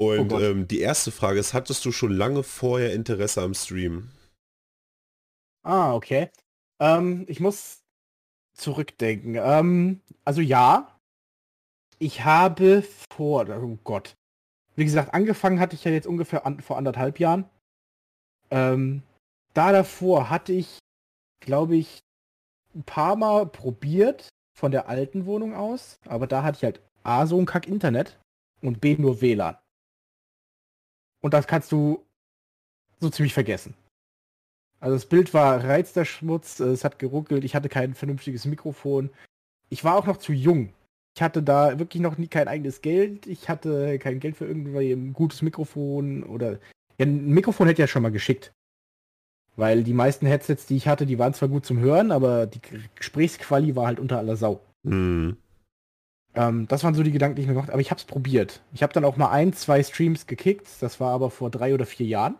[0.00, 4.08] Und oh ähm, die erste Frage ist, hattest du schon lange vorher Interesse am Stream?
[5.62, 6.30] Ah, okay.
[6.80, 7.84] Ähm, ich muss
[8.54, 9.36] zurückdenken.
[9.36, 10.98] Ähm, also ja,
[12.00, 12.82] ich habe
[13.12, 14.16] vor, oh Gott,
[14.76, 17.44] Wie gesagt, angefangen hatte ich ja jetzt ungefähr an, vor anderthalb Jahren.
[18.50, 19.02] Ähm,
[19.54, 20.78] da davor hatte ich,
[21.40, 22.00] glaube ich,
[22.74, 27.26] ein paar Mal probiert von der alten Wohnung aus, aber da hatte ich halt A,
[27.26, 28.18] so ein Kack-Internet
[28.62, 29.56] und B, nur WLAN.
[31.22, 32.04] Und das kannst du
[33.00, 33.74] so ziemlich vergessen.
[34.80, 39.10] Also das Bild war reizter Schmutz, es hat geruckelt, ich hatte kein vernünftiges Mikrofon.
[39.68, 40.72] Ich war auch noch zu jung.
[41.16, 43.26] Ich hatte da wirklich noch nie kein eigenes Geld.
[43.26, 46.58] Ich hatte kein Geld für irgendwie ein gutes Mikrofon oder.
[46.98, 48.52] Ja, ein Mikrofon hätte ja schon mal geschickt.
[49.56, 52.60] Weil die meisten Headsets, die ich hatte, die waren zwar gut zum Hören, aber die
[52.94, 54.60] Gesprächsquali war halt unter aller Sau.
[54.84, 55.36] Mhm.
[56.34, 57.74] Ähm, das waren so die Gedanken, die ich mir gemacht habe.
[57.74, 58.62] Aber ich habe es probiert.
[58.72, 60.68] Ich habe dann auch mal ein, zwei Streams gekickt.
[60.80, 62.36] Das war aber vor drei oder vier Jahren.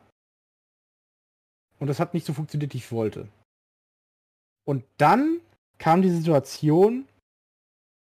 [1.79, 3.29] Und das hat nicht so funktioniert, wie ich wollte.
[4.65, 5.41] Und dann
[5.79, 7.07] kam die Situation,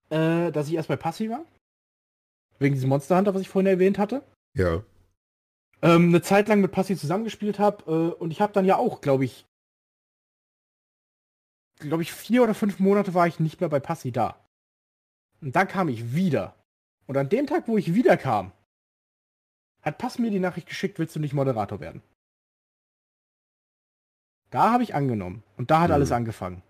[0.10, 1.46] äh, dass ich erst bei Passi war.
[2.60, 4.24] Wegen diesem Monster Hunter, was ich vorhin erwähnt hatte.
[4.54, 4.84] Ja.
[5.82, 7.84] Ähm, eine Zeit lang mit Passi zusammengespielt habe.
[7.86, 9.46] Äh, und ich habe dann ja auch, glaube ich,
[11.80, 14.44] glaube ich, vier oder fünf Monate war ich nicht mehr bei Passi da.
[15.42, 16.56] Und dann kam ich wieder.
[17.08, 18.52] Und an dem Tag, wo ich wieder kam,
[19.82, 22.04] hat Pass mir die Nachricht geschickt, willst du nicht Moderator werden?
[24.50, 25.44] Da habe ich angenommen.
[25.58, 25.96] Und da hat mhm.
[25.96, 26.62] alles angefangen.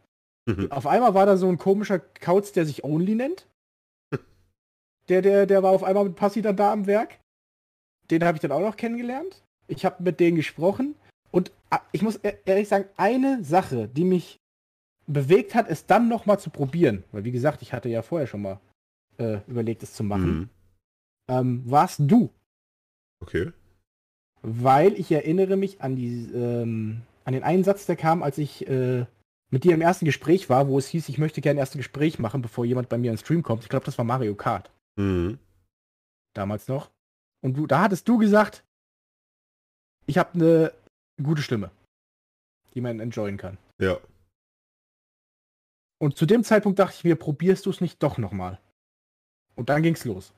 [0.50, 0.72] Mhm.
[0.72, 3.48] Auf einmal war da so ein komischer Kauz, der sich Only nennt.
[5.10, 7.20] Der, der, der war auf einmal mit Passi dann da am Werk.
[8.12, 9.44] Den habe ich dann auch noch kennengelernt.
[9.68, 10.96] Ich habe mit denen gesprochen.
[11.32, 14.40] Und ah, ich muss e-, ehrlich sagen, eine Sache, die mich
[15.08, 18.28] bewegt hat, es dann noch mal zu probieren, weil wie gesagt, ich hatte ja vorher
[18.28, 18.60] schon mal
[19.18, 20.50] äh, überlegt, es zu machen, mhm.
[21.28, 22.30] ähm, warst du.
[23.22, 23.52] Okay.
[24.42, 28.68] Weil ich erinnere mich an die, ähm, an den einen Satz, der kam, als ich
[28.68, 29.06] äh,
[29.50, 32.42] mit dir im ersten Gespräch war, wo es hieß, ich möchte gerne erste Gespräch machen,
[32.42, 33.64] bevor jemand bei mir ins Stream kommt.
[33.64, 34.72] Ich glaube, das war Mario Kart.
[34.96, 35.40] Mhm.
[36.36, 36.92] Damals noch.
[37.42, 38.64] Und du, da hattest du gesagt,
[40.06, 40.74] ich habe eine
[41.22, 41.72] gute Stimme,
[42.74, 43.58] die man enjoyen kann.
[43.80, 43.98] Ja.
[46.02, 48.60] Und zu dem Zeitpunkt dachte ich mir, probierst du es nicht doch nochmal.
[49.56, 50.34] Und dann ging's los.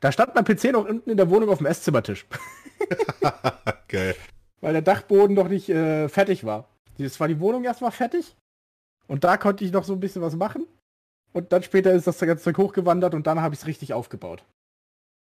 [0.00, 2.26] Da stand mein PC noch unten in der Wohnung auf dem Esszimmertisch.
[3.88, 4.16] Geil.
[4.60, 6.69] Weil der Dachboden noch nicht äh, fertig war.
[7.04, 8.36] Das war die Wohnung erstmal fertig.
[9.06, 10.66] Und da konnte ich noch so ein bisschen was machen.
[11.32, 14.44] Und dann später ist das ganze Zeug hochgewandert und dann habe ich es richtig aufgebaut.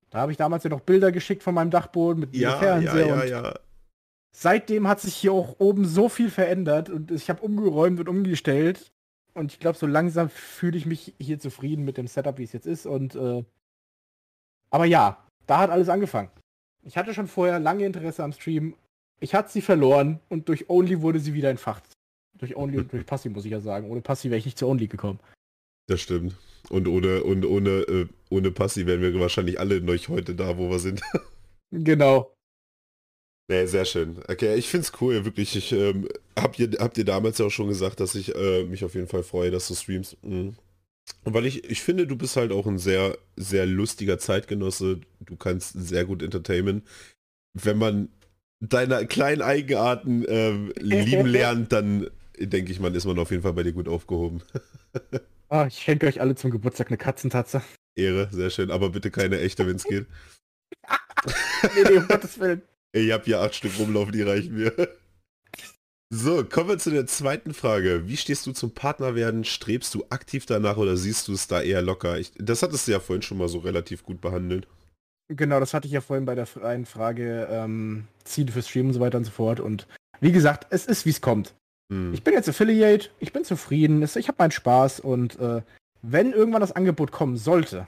[0.09, 3.07] Da habe ich damals ja noch Bilder geschickt von meinem Dachboden mit ja, Fernseher.
[3.07, 3.59] Ja, ja, ja.
[4.31, 8.91] Seitdem hat sich hier auch oben so viel verändert und ich habe umgeräumt und umgestellt.
[9.33, 12.53] Und ich glaube, so langsam fühle ich mich hier zufrieden mit dem Setup, wie es
[12.53, 12.85] jetzt ist.
[12.85, 13.43] Und äh,
[14.71, 16.29] aber ja, da hat alles angefangen.
[16.81, 18.75] Ich hatte schon vorher lange Interesse am Stream.
[19.19, 21.83] Ich hatte sie verloren und durch Only wurde sie wieder entfacht.
[22.37, 23.89] Durch Only und durch Passi, muss ich ja sagen.
[23.89, 25.19] Ohne Passi wäre ich nicht zu Only gekommen.
[25.87, 26.35] Das stimmt.
[26.69, 30.69] Und ohne, und ohne, äh, ohne Passi wären wir wahrscheinlich alle noch heute da, wo
[30.69, 31.01] wir sind.
[31.71, 32.33] genau.
[33.49, 34.19] Nee, sehr schön.
[34.27, 35.55] Okay, ich find's cool, wirklich.
[35.55, 36.07] Ich ähm,
[36.37, 39.07] hab, ihr, habt ihr damals ja auch schon gesagt, dass ich äh, mich auf jeden
[39.07, 40.23] Fall freue, dass du streamst.
[40.23, 40.55] Mhm.
[41.23, 45.01] Und weil ich, ich finde, du bist halt auch ein sehr, sehr lustiger Zeitgenosse.
[45.19, 46.83] Du kannst sehr gut entertainen.
[47.55, 48.09] Wenn man
[48.59, 53.53] deine kleinen Eigenarten ähm, lieben lernt, dann denke ich, man ist man auf jeden Fall
[53.53, 54.41] bei dir gut aufgehoben.
[55.49, 57.61] ah, ich schenke euch alle zum Geburtstag eine Katzentatze.
[57.95, 60.07] Ehre, sehr schön, aber bitte keine echte, wenn es geht.
[61.75, 62.61] nee, nee, um Gottes Willen.
[62.93, 64.73] Ich habe hier acht Stück rumlaufen, die reichen mir.
[66.11, 68.07] So, kommen wir zu der zweiten Frage.
[68.07, 69.43] Wie stehst du zum Partnerwerden?
[69.43, 72.17] Strebst du aktiv danach oder siehst du es da eher locker?
[72.17, 74.67] Ich, das hattest du ja vorhin schon mal so relativ gut behandelt.
[75.29, 78.93] Genau, das hatte ich ja vorhin bei der freien Frage ähm, Ziele fürs Stream und
[78.93, 79.59] so weiter und so fort.
[79.59, 79.87] Und
[80.19, 81.53] wie gesagt, es ist wie es kommt.
[81.91, 82.13] Hm.
[82.13, 85.61] Ich bin jetzt Affiliate, ich bin zufrieden, ich habe meinen Spaß und äh,
[86.01, 87.87] wenn irgendwann das Angebot kommen sollte,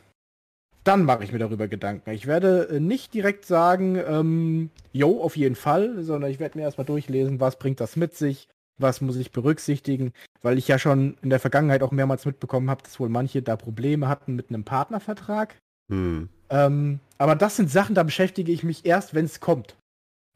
[0.84, 2.12] dann mache ich mir darüber Gedanken.
[2.12, 6.64] Ich werde äh, nicht direkt sagen, ähm, yo, auf jeden Fall, sondern ich werde mir
[6.64, 11.18] erstmal durchlesen, was bringt das mit sich, was muss ich berücksichtigen, weil ich ja schon
[11.22, 14.64] in der Vergangenheit auch mehrmals mitbekommen habe, dass wohl manche da Probleme hatten mit einem
[14.64, 15.58] Partnervertrag.
[15.92, 16.30] Hm.
[16.52, 19.78] Ähm, aber das sind Sachen, da beschäftige ich mich erst, wenn es kommt.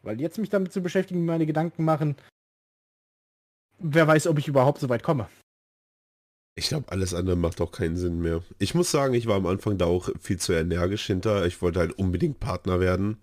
[0.01, 2.16] Weil jetzt mich damit zu beschäftigen, meine Gedanken machen,
[3.80, 5.28] wer weiß, ob ich überhaupt so weit komme.
[6.57, 8.41] Ich glaube, alles andere macht auch keinen Sinn mehr.
[8.59, 11.45] Ich muss sagen, ich war am Anfang da auch viel zu energisch hinter.
[11.45, 13.18] Ich wollte halt unbedingt Partner werden.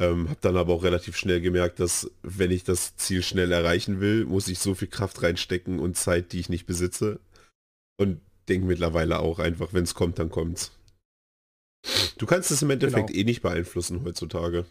[0.00, 4.00] Ähm, habe dann aber auch relativ schnell gemerkt, dass wenn ich das Ziel schnell erreichen
[4.00, 7.20] will, muss ich so viel Kraft reinstecken und Zeit, die ich nicht besitze.
[7.96, 10.72] Und denke mittlerweile auch einfach, wenn es kommt, dann kommt's.
[12.18, 13.20] Du kannst es im Endeffekt genau.
[13.20, 14.64] eh nicht beeinflussen heutzutage.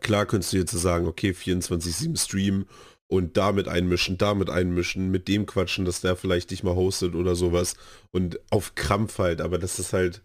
[0.00, 2.66] Klar könntest du jetzt sagen, okay, 24-7 Stream
[3.08, 7.34] und damit einmischen, damit einmischen, mit dem quatschen, dass der vielleicht dich mal hostet oder
[7.34, 7.74] sowas
[8.10, 10.22] und auf Krampf halt, aber das ist halt,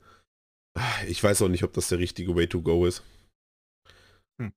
[1.07, 3.03] Ich weiß auch nicht, ob das der richtige Way to go ist.
[4.41, 4.53] Hm.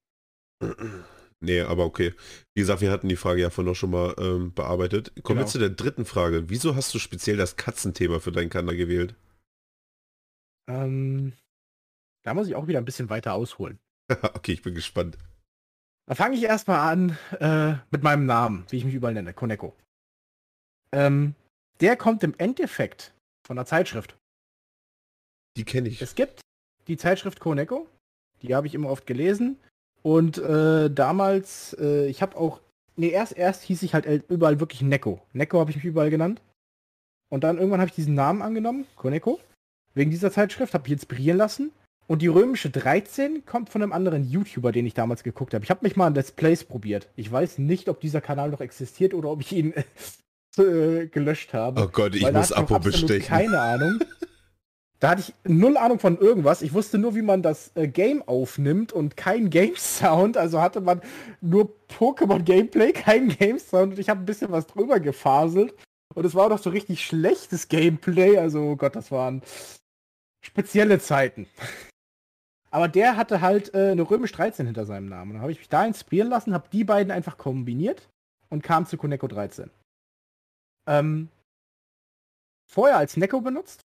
[1.42, 2.12] Nee, aber okay.
[2.54, 5.10] Wie gesagt, wir hatten die Frage ja vorhin noch schon mal ähm, bearbeitet.
[5.22, 5.40] Kommen genau.
[5.40, 6.50] wir zu der dritten Frage.
[6.50, 9.14] Wieso hast du speziell das Katzenthema für deinen Kanal gewählt?
[10.70, 11.32] Ähm,
[12.22, 13.78] da muss ich auch wieder ein bisschen weiter ausholen.
[14.34, 15.18] okay, ich bin gespannt.
[16.06, 19.74] Da fange ich erstmal an äh, mit meinem Namen, wie ich mich überall nenne, Koneko.
[20.92, 21.34] Ähm,
[21.80, 23.14] der kommt im Endeffekt
[23.46, 24.16] von der Zeitschrift.
[25.56, 26.02] Die kenne ich.
[26.02, 26.40] Es gibt
[26.88, 27.88] die Zeitschrift Koneko,
[28.42, 29.58] die habe ich immer oft gelesen.
[30.02, 32.60] Und äh, damals, äh, ich habe auch,
[32.96, 35.20] nee, erst, erst hieß ich halt überall wirklich Neko.
[35.32, 36.40] Neko habe ich mich überall genannt.
[37.28, 39.38] Und dann irgendwann habe ich diesen Namen angenommen, Koneko,
[39.94, 41.72] wegen dieser Zeitschrift, habe ich inspirieren lassen.
[42.06, 45.64] Und die römische 13 kommt von einem anderen YouTuber, den ich damals geguckt habe.
[45.64, 47.08] Ich habe mich mal an Let's Plays probiert.
[47.14, 49.72] Ich weiß nicht, ob dieser Kanal noch existiert oder ob ich ihn
[50.58, 51.82] äh, gelöscht habe.
[51.82, 53.26] Oh Gott, ich muss Abo bestechen.
[53.26, 54.00] Keine Ahnung.
[55.00, 56.60] Da hatte ich null Ahnung von irgendwas.
[56.60, 60.36] Ich wusste nur, wie man das äh, Game aufnimmt und kein Game Sound.
[60.36, 61.00] Also hatte man
[61.40, 63.92] nur Pokémon Gameplay, kein Game Sound.
[63.92, 65.74] Und ich habe ein bisschen was drüber gefaselt.
[66.14, 68.38] Und es war doch so richtig schlechtes Gameplay.
[68.38, 69.42] Also oh Gott, das waren
[70.44, 71.46] spezielle Zeiten.
[72.70, 75.32] Aber der hatte halt äh, eine Römisch 13 hinter seinem Namen.
[75.32, 78.08] Dann habe ich mich da inspirieren lassen, habe die beiden einfach kombiniert
[78.48, 79.70] und kam zu Koneko 13.
[80.86, 81.28] Ähm,
[82.68, 83.82] vorher als Neko benutzt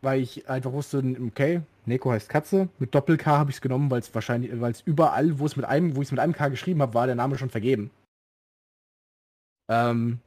[0.00, 2.68] weil ich einfach wusste, okay, Neko heißt Katze.
[2.78, 5.64] Mit Doppel-K habe ich es genommen, weil es wahrscheinlich, weil es überall, wo es mit
[5.64, 7.90] einem, wo ich es mit einem K geschrieben habe, war der Name schon vergeben.
[9.70, 10.20] Ähm,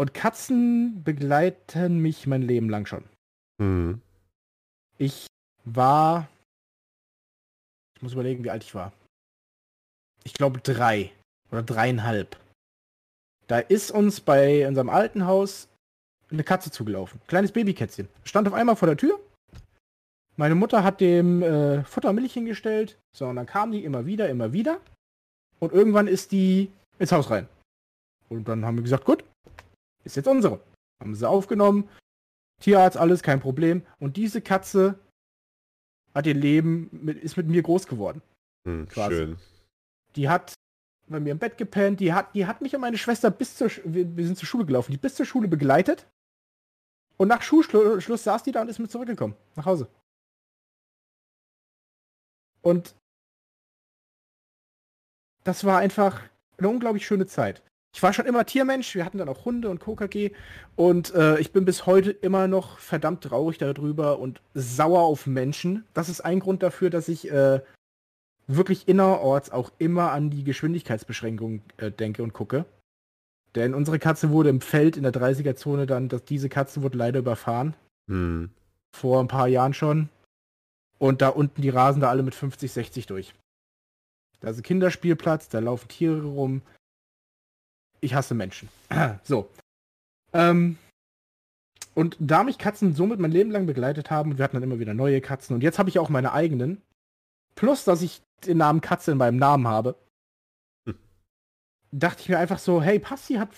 [0.00, 3.04] und Katzen begleiten mich mein Leben lang schon.
[3.58, 4.00] Mhm.
[4.96, 5.26] Ich
[5.64, 6.26] war,
[7.94, 8.94] ich muss überlegen, wie alt ich war.
[10.24, 11.12] Ich glaube drei
[11.50, 12.38] oder dreieinhalb.
[13.46, 15.68] Da ist uns bei unserem alten Haus
[16.30, 17.20] eine Katze zugelaufen.
[17.26, 18.08] Kleines Babykätzchen.
[18.24, 19.20] Stand auf einmal vor der Tür.
[20.36, 22.96] Meine Mutter hat dem äh, Futter Milch hingestellt.
[23.14, 24.80] So, und dann kam die immer wieder, immer wieder.
[25.58, 27.46] Und irgendwann ist die ins Haus rein.
[28.30, 29.24] Und dann haben wir gesagt, gut,
[30.04, 30.60] ist jetzt unsere.
[31.00, 31.88] Haben sie aufgenommen.
[32.60, 33.86] Tierarzt, alles, kein Problem.
[33.98, 34.98] Und diese Katze
[36.14, 38.22] hat ihr Leben, mit, ist mit mir groß geworden.
[38.64, 39.38] Hm, schön.
[40.16, 40.54] Die hat
[41.08, 42.00] bei mir im Bett gepennt.
[42.00, 44.66] Die hat, die hat mich und meine Schwester bis zur, wir, wir sind zur Schule
[44.66, 46.06] gelaufen, die bis zur Schule begleitet.
[47.16, 49.36] Und nach Schulschluss saß die da und ist mit zurückgekommen.
[49.56, 49.88] Nach Hause.
[52.62, 52.94] Und
[55.44, 56.22] das war einfach
[56.58, 57.62] eine unglaublich schöne Zeit.
[57.92, 60.30] Ich war schon immer Tiermensch, wir hatten dann auch Hunde und KKG
[60.76, 65.84] und äh, ich bin bis heute immer noch verdammt traurig darüber und sauer auf Menschen.
[65.92, 67.60] Das ist ein Grund dafür, dass ich äh,
[68.46, 72.64] wirklich innerorts auch immer an die Geschwindigkeitsbeschränkung äh, denke und gucke.
[73.54, 77.18] Denn unsere Katze wurde im Feld in der 30er-Zone dann, dass diese Katze wurde leider
[77.18, 77.74] überfahren.
[78.08, 78.50] Hm.
[78.96, 80.08] Vor ein paar Jahren schon.
[80.98, 83.34] Und da unten, die rasen da alle mit 50, 60 durch.
[84.40, 86.62] Da ist ein Kinderspielplatz, da laufen Tiere rum.
[88.00, 88.68] Ich hasse Menschen.
[89.22, 89.50] so.
[90.32, 90.78] Ähm,
[91.94, 94.78] und da mich Katzen somit mein Leben lang begleitet haben, und wir hatten dann immer
[94.78, 96.82] wieder neue Katzen, und jetzt habe ich auch meine eigenen.
[97.54, 99.96] Plus, dass ich den Namen Katze in meinem Namen habe,
[101.92, 103.50] dachte ich mir einfach so, hey, Passi hat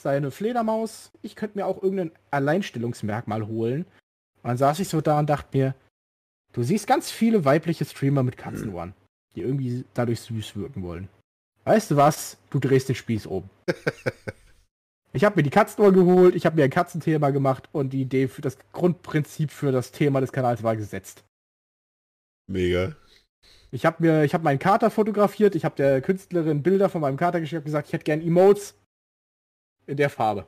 [0.00, 3.84] seine Fledermaus, ich könnte mir auch irgendein Alleinstellungsmerkmal holen.
[4.42, 5.74] Und dann saß ich so da und dachte mir,
[6.52, 8.94] du siehst ganz viele weibliche Streamer mit Katzenohren,
[9.34, 11.08] die irgendwie dadurch süß wirken wollen.
[11.68, 12.38] Weißt du was?
[12.48, 13.50] Du drehst den Spieß um.
[15.12, 18.26] ich habe mir die Katzenohren geholt, ich habe mir ein Katzenthema gemacht und die Idee
[18.26, 21.24] für das Grundprinzip für das Thema des Kanals war gesetzt.
[22.46, 22.96] Mega.
[23.70, 27.18] Ich habe mir, ich habe meinen Kater fotografiert, ich habe der Künstlerin Bilder von meinem
[27.18, 28.74] Kater geschickt und gesagt, ich hätte gern Emotes
[29.86, 30.46] in der Farbe.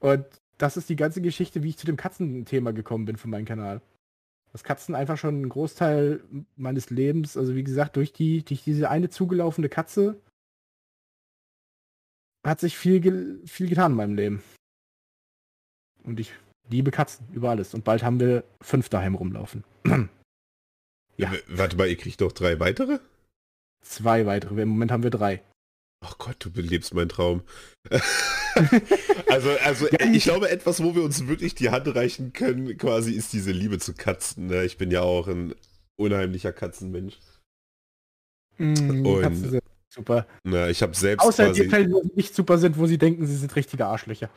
[0.00, 0.26] Und
[0.56, 3.80] das ist die ganze Geschichte, wie ich zu dem Katzenthema gekommen bin für meinen Kanal.
[4.52, 6.22] Das Katzen einfach schon ein Großteil
[6.56, 10.20] meines Lebens, also wie gesagt, durch die, durch diese eine zugelaufene Katze
[12.46, 14.42] hat sich viel, viel getan in meinem Leben.
[16.02, 16.32] Und ich
[16.70, 17.74] liebe Katzen über alles.
[17.74, 19.64] Und bald haben wir fünf daheim rumlaufen.
[21.20, 21.32] Ja.
[21.48, 23.00] Warte mal, ihr kriegt doch drei weitere?
[23.84, 24.62] Zwei weitere.
[24.62, 25.42] Im Moment haben wir drei.
[26.00, 27.42] Ach Gott, du belebst meinen Traum.
[29.28, 33.12] also, also ja, ich glaube, etwas, wo wir uns wirklich die Hand reichen können, quasi,
[33.12, 34.46] ist diese Liebe zu Katzen.
[34.46, 34.64] Ne?
[34.64, 35.54] Ich bin ja auch ein
[35.96, 37.18] unheimlicher Katzenmensch.
[38.58, 40.26] Mm, Und, Katzen sind super.
[40.44, 41.24] Na, ich habe selbst.
[41.24, 44.30] Außer die Fälle, wo sie nicht super sind, wo sie denken, sie sind richtige Arschlöcher.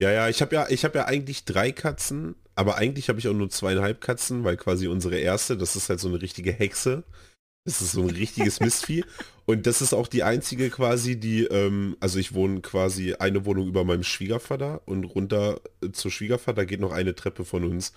[0.00, 3.28] Ja, ja, ich habe ja, ich habe ja eigentlich drei Katzen, aber eigentlich habe ich
[3.28, 7.04] auch nur zweieinhalb Katzen, weil quasi unsere erste, das ist halt so eine richtige Hexe.
[7.64, 9.04] Das ist so ein richtiges Mistvieh.
[9.46, 13.68] Und das ist auch die einzige quasi, die, ähm, also ich wohne quasi eine Wohnung
[13.68, 17.92] über meinem Schwiegervater und runter äh, zur Schwiegervater geht noch eine Treppe von uns.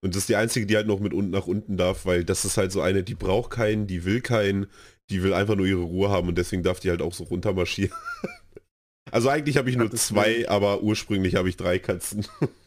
[0.00, 2.44] Und das ist die einzige, die halt noch mit unten nach unten darf, weil das
[2.44, 4.66] ist halt so eine, die braucht keinen, die will keinen,
[5.10, 7.52] die will einfach nur ihre Ruhe haben und deswegen darf die halt auch so runter
[7.52, 7.92] marschieren.
[9.10, 12.26] also eigentlich habe ich nur zwei, aber ursprünglich habe ich drei Katzen.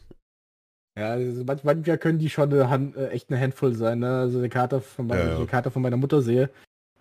[0.98, 4.00] Ja, also manchmal können die schon eine Hand, äh, echt eine Handvoll sein.
[4.00, 4.18] Ne?
[4.18, 5.46] Also der Kater von meiner, ja, ja.
[5.46, 6.50] Kater von meiner Mutter sehe,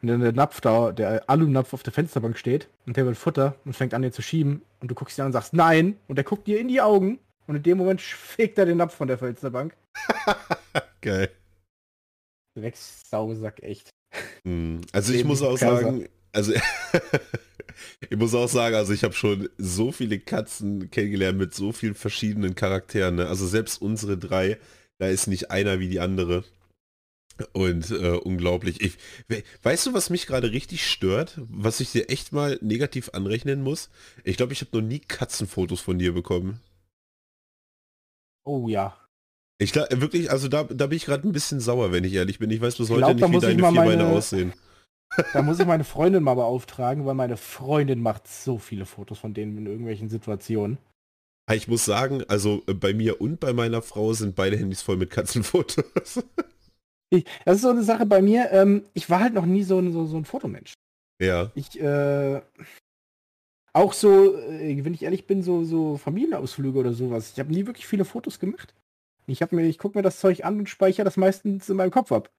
[0.02, 3.76] wenn der Napf da, der Alunapf auf der Fensterbank steht und der will Futter und
[3.76, 6.24] fängt an, dir zu schieben und du guckst ihn an und sagst Nein und der
[6.24, 9.18] guckt dir in die Augen und in dem Moment fegt er den Napf von der
[9.18, 9.76] Fensterbank.
[11.02, 11.30] Geil.
[12.58, 13.90] Drecksausack, echt.
[14.46, 14.82] Hm.
[14.92, 16.54] Also ich muss auch sagen, also
[18.10, 21.96] ich muss auch sagen, also ich habe schon so viele Katzen kennengelernt mit so vielen
[21.96, 23.16] verschiedenen Charakteren.
[23.16, 23.28] Ne?
[23.28, 24.58] Also selbst unsere drei,
[25.00, 26.44] da ist nicht einer wie die andere.
[27.54, 28.82] Und äh, unglaublich.
[28.82, 28.98] Ich,
[29.64, 31.40] weißt du, was mich gerade richtig stört?
[31.50, 33.90] Was ich dir echt mal negativ anrechnen muss?
[34.24, 36.60] Ich glaube, ich habe noch nie Katzenfotos von dir bekommen.
[38.44, 38.98] Oh ja.
[39.60, 42.40] Ich glaube wirklich, also da, da bin ich gerade ein bisschen sauer, wenn ich ehrlich
[42.40, 42.50] bin.
[42.50, 44.54] Ich weiß bis heute nicht, wie deine Vierbeine aussehen.
[45.34, 49.34] Da muss ich meine Freundin mal beauftragen, weil meine Freundin macht so viele Fotos von
[49.34, 50.78] denen in irgendwelchen Situationen.
[51.52, 54.98] Ich muss sagen, also äh, bei mir und bei meiner Frau sind beide Handys voll
[54.98, 56.24] mit Katzenfotos.
[57.14, 58.54] Ich, das ist so eine Sache bei mir.
[58.54, 60.76] Ähm, ich war halt noch nie so ein, so, so ein Fotomensch.
[61.22, 61.52] Ja.
[61.56, 62.42] Ich, äh,
[63.74, 67.32] auch so, äh, wenn ich ehrlich bin, so, so Familienausflüge oder sowas.
[67.34, 68.74] Ich habe nie wirklich viele Fotos gemacht.
[69.28, 71.92] Ich habe mir, ich gucke mir das Zeug an und speichere das meistens in meinem
[71.92, 72.32] Kopf ab.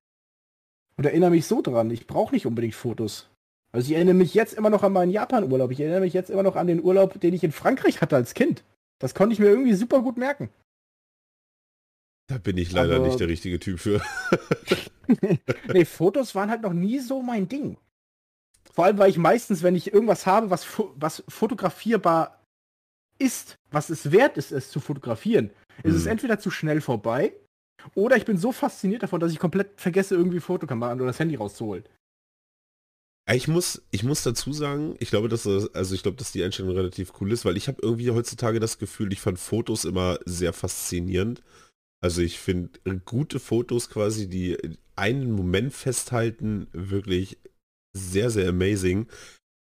[0.97, 1.90] Und erinnere mich so dran.
[1.90, 3.28] Ich brauche nicht unbedingt Fotos.
[3.72, 5.70] Also ich erinnere mich jetzt immer noch an meinen Japan-Urlaub.
[5.70, 8.34] Ich erinnere mich jetzt immer noch an den Urlaub, den ich in Frankreich hatte als
[8.34, 8.62] Kind.
[8.99, 10.51] Das konnte ich mir irgendwie super gut merken.
[12.28, 14.01] Da bin ich leider Aber, nicht der richtige Typ für.
[15.72, 17.78] nee, Fotos waren halt noch nie so mein Ding.
[18.72, 22.43] Vor allem, weil ich meistens, wenn ich irgendwas habe, was, was fotografierbar
[23.18, 25.51] ist, was es wert ist, es zu fotografieren,
[25.82, 25.90] hm.
[25.90, 26.12] ist es hm.
[26.12, 27.34] entweder zu schnell vorbei
[27.94, 31.36] oder ich bin so fasziniert davon, dass ich komplett vergesse, irgendwie Fotokamera oder das Handy
[31.36, 31.84] rauszuholen.
[33.30, 36.42] Ich muss, ich muss dazu sagen, ich glaube, dass das, also ich glaube, dass die
[36.42, 40.18] Einstellung relativ cool ist, weil ich habe irgendwie heutzutage das Gefühl, ich fand Fotos immer
[40.24, 41.42] sehr faszinierend.
[42.00, 44.58] Also ich finde gute Fotos quasi, die
[44.96, 47.38] einen Moment festhalten, wirklich
[47.96, 49.06] sehr, sehr amazing.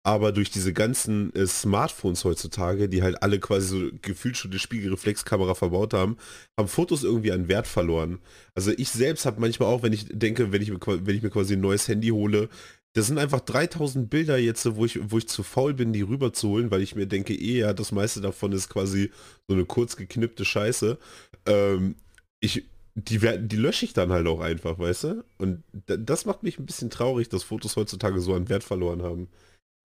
[0.03, 4.59] Aber durch diese ganzen äh, Smartphones heutzutage, die halt alle quasi so gefühlt schon eine
[4.59, 6.17] Spiegelreflexkamera verbaut haben,
[6.57, 8.19] haben Fotos irgendwie an Wert verloren.
[8.55, 11.29] Also ich selbst habe manchmal auch, wenn ich denke, wenn ich, mir, wenn ich mir
[11.29, 12.49] quasi ein neues Handy hole,
[12.93, 16.33] das sind einfach 3000 Bilder jetzt, wo ich, wo ich zu faul bin, die rüber
[16.33, 19.11] zu holen, weil ich mir denke, eh ja, das meiste davon ist quasi
[19.47, 20.97] so eine kurz geknippte Scheiße.
[21.45, 21.95] Ähm,
[22.39, 25.23] ich, die, die lösche ich dann halt auch einfach, weißt du?
[25.37, 29.27] Und das macht mich ein bisschen traurig, dass Fotos heutzutage so an Wert verloren haben.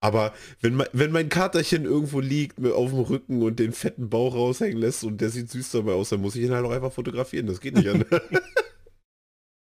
[0.04, 4.34] Aber wenn, wenn mein Katerchen irgendwo liegt mit auf dem Rücken und den fetten Bauch
[4.34, 6.92] raushängen lässt und der sieht süß dabei aus, dann muss ich ihn halt auch einfach
[6.92, 7.46] fotografieren.
[7.46, 8.04] Das geht nicht an.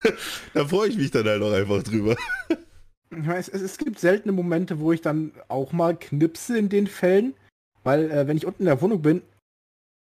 [0.54, 2.14] da freue ich mich dann halt auch einfach drüber.
[3.10, 6.86] Ich weiß, es, es, gibt seltene Momente, wo ich dann auch mal knipse in den
[6.86, 7.34] Fällen,
[7.82, 9.22] weil äh, wenn ich unten in der Wohnung bin,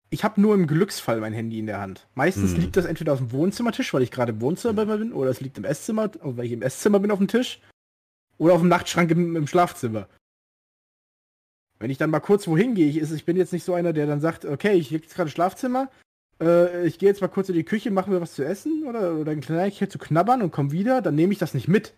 [0.10, 2.08] ich habe nur im Glücksfall mein Handy in der Hand.
[2.16, 2.62] Meistens hm.
[2.62, 5.60] liegt das entweder auf dem Wohnzimmertisch, weil ich gerade im Wohnzimmer bin, oder es liegt
[5.60, 7.60] im Esszimmer, weil ich im Esszimmer bin auf dem Tisch,
[8.38, 10.08] oder auf dem Nachtschrank im, im Schlafzimmer.
[11.80, 14.08] Wenn ich dann mal kurz wohin gehe, ich, ich bin jetzt nicht so einer, der
[14.08, 15.90] dann sagt, okay, ich liege jetzt gerade im Schlafzimmer,
[16.42, 19.16] äh, ich gehe jetzt mal kurz in die Küche, mache mir was zu essen oder,
[19.16, 21.94] oder ein Kleinigkeit zu knabbern und komme wieder, dann nehme ich das nicht mit.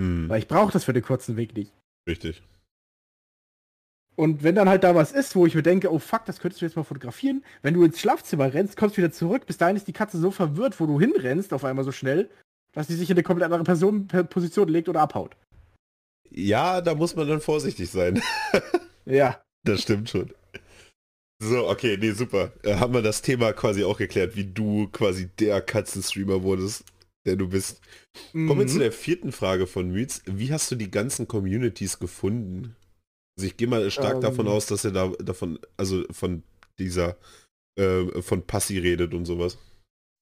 [0.00, 0.28] Hm.
[0.28, 1.72] Weil ich brauche das für den kurzen Weg nicht.
[2.08, 2.42] Richtig.
[4.16, 6.60] Und wenn dann halt da was ist, wo ich mir denke, oh fuck, das könntest
[6.60, 7.42] du jetzt mal fotografieren.
[7.62, 9.46] Wenn du ins Schlafzimmer rennst, kommst wieder zurück.
[9.46, 12.28] Bis dahin ist die Katze so verwirrt, wo du hinrennst, auf einmal so schnell,
[12.72, 15.36] dass sie sich in eine komplett andere Person, Position legt oder abhaut.
[16.30, 18.22] Ja, da muss man dann vorsichtig sein.
[19.04, 19.42] ja.
[19.64, 20.32] Das stimmt schon.
[21.42, 22.52] So, okay, nee, super.
[22.62, 26.84] Äh, haben wir das Thema quasi auch geklärt, wie du quasi der Katzenstreamer wurdest,
[27.26, 27.80] der du bist.
[28.32, 28.46] Mhm.
[28.46, 28.80] Kommen wir zu mhm.
[28.80, 30.22] der vierten Frage von Myths.
[30.26, 32.76] Wie hast du die ganzen Communities gefunden?
[33.38, 36.42] Also ich gehe mal stark ähm, davon aus, dass er da davon, also von
[36.78, 37.16] dieser,
[37.78, 39.56] äh, von Passi redet und sowas.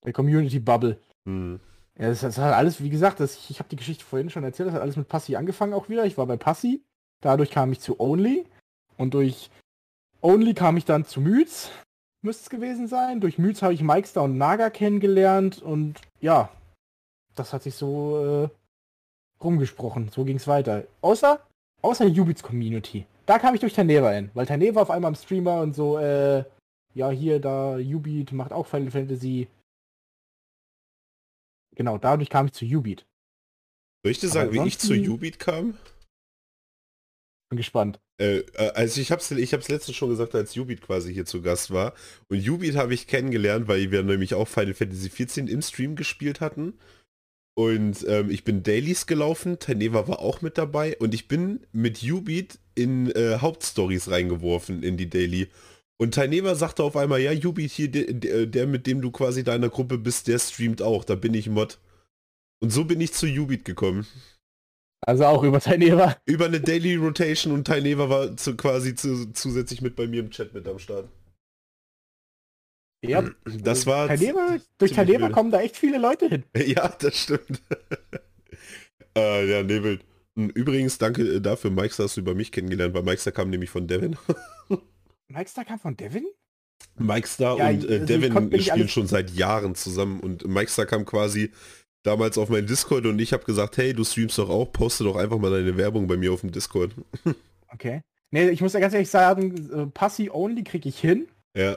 [0.05, 1.01] Der Community Bubble.
[1.29, 1.59] Hm.
[1.99, 4.45] Ja, das, das, hat alles, wie gesagt, das, ich, ich habe die Geschichte vorhin schon
[4.45, 6.07] erzählt, das hat alles mit Passi angefangen auch wieder.
[6.07, 6.83] Ich war bei Passi,
[7.21, 8.47] dadurch kam ich zu Only
[8.97, 9.51] und durch
[10.21, 11.71] Only kam ich dann zu Myths,
[12.23, 13.21] müsste es gewesen sein.
[13.21, 16.51] Durch Myths habe ich Mikestar und Naga kennengelernt und ja,
[17.35, 18.49] das hat sich so äh,
[19.43, 20.09] rumgesprochen.
[20.09, 20.85] So ging es weiter.
[21.01, 21.41] Außer
[21.83, 23.07] Außer Ubits Community.
[23.27, 26.45] Da kam ich durch Taneva hin, weil Taneva auf einmal am Streamer und so, äh,
[26.95, 29.49] ja, hier, da, Ubit macht auch Final Fantasy.
[31.79, 33.07] Genau, dadurch kam ich zu Ubit.
[34.03, 35.79] Soll ich dir sagen, wie ich zu Ubit kam?
[37.51, 38.01] Bin gespannt.
[38.21, 41.25] Äh, äh, also ich habe es ich hab's letztens schon gesagt, als Ubit quasi hier
[41.25, 41.95] zu Gast war.
[42.29, 46.41] Und Ubit habe ich kennengelernt, weil wir nämlich auch Final Fantasy 14 im Stream gespielt
[46.41, 46.75] hatten.
[47.57, 52.03] Und ähm, ich bin Dailies gelaufen, Taineva war auch mit dabei und ich bin mit
[52.03, 55.49] Ubit in äh, Hauptstories reingeworfen in die Daily.
[56.01, 59.69] Und Taineva sagte auf einmal, ja, Ubit hier, der, der, mit dem du quasi deiner
[59.69, 61.81] Gruppe bist, der streamt auch, da bin ich Mod.
[62.61, 64.07] Und so bin ich zu Ubit gekommen.
[65.01, 66.17] Also auch über Taineva?
[66.25, 70.31] Über eine Daily Rotation und Taineva war zu, quasi zu, zusätzlich mit bei mir im
[70.31, 71.09] Chat mit am Start.
[73.05, 74.09] Ja, das war.
[74.09, 76.45] Taineva, durch Taineva kommen da echt viele Leute hin.
[76.67, 77.63] Ja, das stimmt.
[79.17, 80.01] äh, ja, Nebel.
[80.35, 83.87] Übrigens, danke äh, dafür, Mike, hast du über mich kennengelernt, weil Mike kam nämlich von
[83.87, 84.17] Devin.
[85.29, 86.27] Mike kam von Devin?
[86.97, 91.53] Mike ja, und äh, also Devin spielen schon seit Jahren zusammen und Mike kam quasi
[92.03, 95.17] damals auf meinen Discord und ich habe gesagt, hey, du streamst doch auch, poste doch
[95.17, 96.93] einfach mal deine Werbung bei mir auf dem Discord.
[97.73, 98.03] okay.
[98.31, 101.29] Nee, ich muss ja ganz ehrlich sagen, äh, Passy Only kriege ich hin.
[101.57, 101.77] Ja.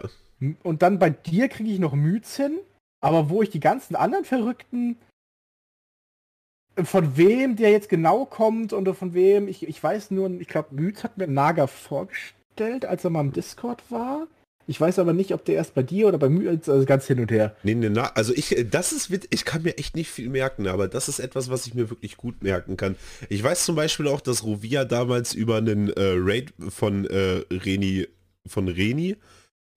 [0.63, 2.59] Und dann bei dir kriege ich noch Myths hin.
[3.03, 4.97] Aber wo ich die ganzen anderen Verrückten,
[6.75, 10.47] äh, von wem der jetzt genau kommt und von wem, ich, ich weiß nur, ich
[10.47, 14.27] glaube, Myths hat mir Naga vorgestellt, als er mal im Discord war.
[14.67, 17.19] Ich weiß aber nicht, ob der erst bei dir oder bei mir also ganz hin
[17.19, 17.55] und her.
[17.63, 20.67] Nee, nee, na, also ich, äh, das ist, ich kann mir echt nicht viel merken,
[20.67, 22.95] aber das ist etwas, was ich mir wirklich gut merken kann.
[23.29, 28.07] Ich weiß zum Beispiel auch, dass Rovia damals über einen äh, Raid von äh, Reni,
[28.47, 29.17] von Reni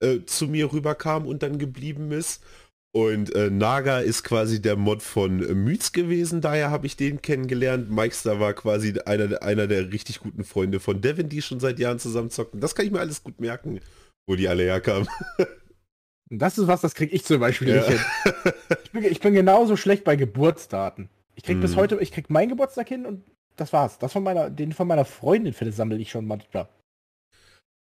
[0.00, 2.42] äh, zu mir rüberkam und dann geblieben ist.
[2.94, 7.20] Und äh, Naga ist quasi der Mod von äh, Myths gewesen, daher habe ich den
[7.20, 7.90] kennengelernt.
[7.90, 11.98] Mikester war quasi einer, einer der richtig guten Freunde von Devin, die schon seit Jahren
[11.98, 12.60] zusammen zocken.
[12.60, 13.80] Das kann ich mir alles gut merken
[14.26, 15.08] wo die alle herkamen.
[16.30, 17.76] Das ist was, das kriege ich zum Beispiel ja.
[17.76, 18.00] nicht hin.
[18.82, 21.10] Ich bin, ich bin, genauso schlecht bei Geburtsdaten.
[21.34, 21.60] Ich krieg mm.
[21.60, 21.76] bis mhm.
[21.76, 23.22] heute, ich krieg meinen Geburtstag hin und
[23.56, 23.98] das war's.
[23.98, 26.66] Das von meiner, den von meiner Freundin für das sammle ich schon manchmal.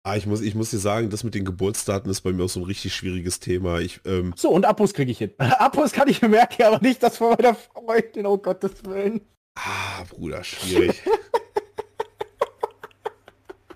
[0.05, 2.49] Ah, ich muss, ich muss dir sagen, das mit den Geburtsdaten ist bei mir auch
[2.49, 3.79] so ein richtig schwieriges Thema.
[3.79, 5.31] Ich, ähm so, und Abos kriege ich hin.
[5.37, 9.21] Abos kann ich mir merken, aber nicht das von meiner Freundin, oh Gottes Willen.
[9.55, 11.01] Ah, Bruder, schwierig.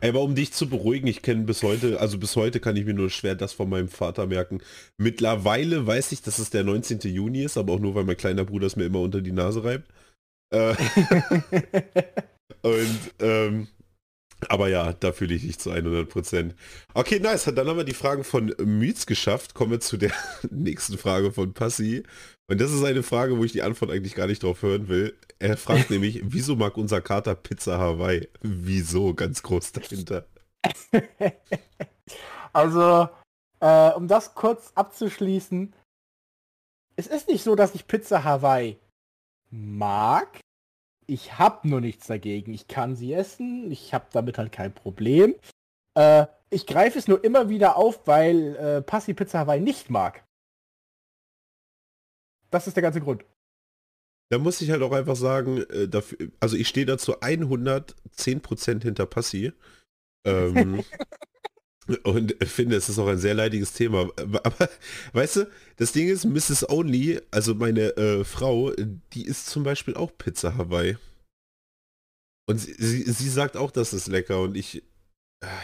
[0.01, 2.93] Aber um dich zu beruhigen, ich kenne bis heute, also bis heute kann ich mir
[2.93, 4.61] nur schwer das von meinem Vater merken.
[4.97, 6.99] Mittlerweile weiß ich, dass es der 19.
[6.99, 9.63] Juni ist, aber auch nur, weil mein kleiner Bruder es mir immer unter die Nase
[9.63, 9.89] reibt.
[10.53, 10.75] Äh,
[12.61, 13.67] und ähm,
[14.49, 16.53] aber ja, da fühle ich dich zu 100%.
[16.93, 17.45] Okay, nice.
[17.45, 19.53] Dann haben wir die Fragen von Myths geschafft.
[19.53, 20.11] Kommen wir zu der
[20.51, 22.03] nächsten Frage von Passi.
[22.49, 25.17] Und das ist eine Frage, wo ich die Antwort eigentlich gar nicht drauf hören will.
[25.39, 28.27] Er fragt nämlich, wieso mag unser Kater Pizza Hawaii?
[28.41, 29.13] Wieso?
[29.13, 30.25] Ganz groß dahinter.
[32.53, 33.09] also,
[33.59, 35.73] äh, um das kurz abzuschließen.
[36.95, 38.77] Es ist nicht so, dass ich Pizza Hawaii
[39.49, 40.39] mag.
[41.09, 42.53] Ich habe nur nichts dagegen.
[42.53, 43.71] Ich kann sie essen.
[43.71, 45.35] Ich habe damit halt kein Problem.
[45.95, 50.25] Äh, ich greife es nur immer wieder auf, weil äh, Passi Pizza Hawaii nicht mag.
[52.49, 53.25] Das ist der ganze Grund.
[54.29, 59.05] Da muss ich halt auch einfach sagen, äh, dafür, also ich stehe dazu 110% hinter
[59.05, 59.53] Passi.
[60.25, 60.83] Ähm,
[62.03, 64.09] und finde, es ist auch ein sehr leidiges Thema.
[64.17, 64.69] Aber
[65.13, 66.69] weißt du, das Ding ist, Mrs.
[66.69, 68.71] Only, also meine äh, Frau,
[69.13, 70.97] die isst zum Beispiel auch Pizza Hawaii.
[72.49, 74.83] Und sie, sie, sie sagt auch, das ist lecker und ich,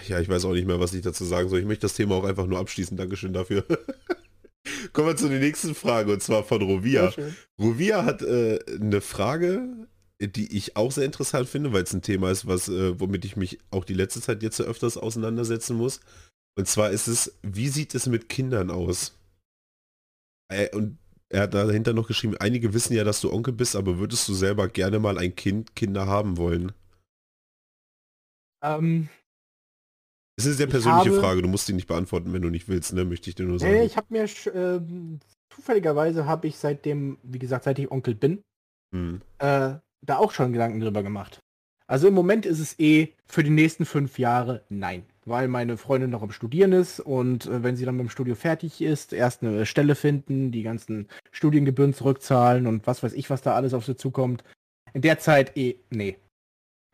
[0.08, 1.60] ja, ich weiß auch nicht mehr, was ich dazu sagen soll.
[1.60, 2.98] Ich möchte das Thema auch einfach nur abschließen.
[2.98, 3.66] Dankeschön dafür.
[4.94, 7.14] Kommen wir zu der nächsten Frage und zwar von Rovia.
[7.60, 9.88] Rovia hat äh, eine Frage,
[10.22, 13.36] die ich auch sehr interessant finde, weil es ein Thema ist, was, äh, womit ich
[13.36, 16.00] mich auch die letzte Zeit jetzt so öfters auseinandersetzen muss.
[16.58, 19.18] Und zwar ist es, wie sieht es mit Kindern aus?
[20.52, 20.98] Äh, und
[21.30, 24.34] er hat dahinter noch geschrieben, einige wissen ja, dass du Onkel bist, aber würdest du
[24.34, 26.74] selber gerne mal ein Kind, Kinder haben wollen?
[28.64, 29.10] Ähm,
[30.38, 32.68] das ist eine sehr persönliche habe, Frage, du musst die nicht beantworten, wenn du nicht
[32.68, 33.06] willst, ne?
[33.06, 33.74] Möchte ich dir nur sagen.
[33.74, 34.82] Nee, ich habe mir äh,
[35.54, 38.44] zufälligerweise habe ich seitdem, wie gesagt, seit ich Onkel bin,
[38.94, 39.22] hm.
[39.40, 39.76] äh,
[40.06, 41.40] da auch schon Gedanken drüber gemacht.
[41.88, 46.10] Also im Moment ist es eh für die nächsten fünf Jahre nein, weil meine Freundin
[46.10, 49.44] noch am Studieren ist und äh, wenn sie dann mit dem Studio fertig ist, erst
[49.44, 53.86] eine Stelle finden, die ganzen Studiengebühren zurückzahlen und was weiß ich, was da alles auf
[53.86, 54.44] sie zukommt.
[54.94, 56.18] In der Zeit eh, nee.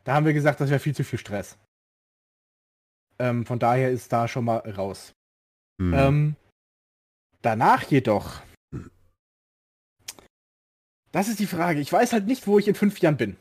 [0.04, 1.58] Da haben wir gesagt, das wäre viel zu viel Stress.
[3.20, 5.14] Ähm, von daher ist da schon mal raus.
[5.78, 5.94] Mhm.
[5.94, 6.36] Ähm,
[7.42, 8.42] danach jedoch.
[11.12, 11.80] Das ist die Frage.
[11.80, 13.36] Ich weiß halt nicht, wo ich in fünf Jahren bin.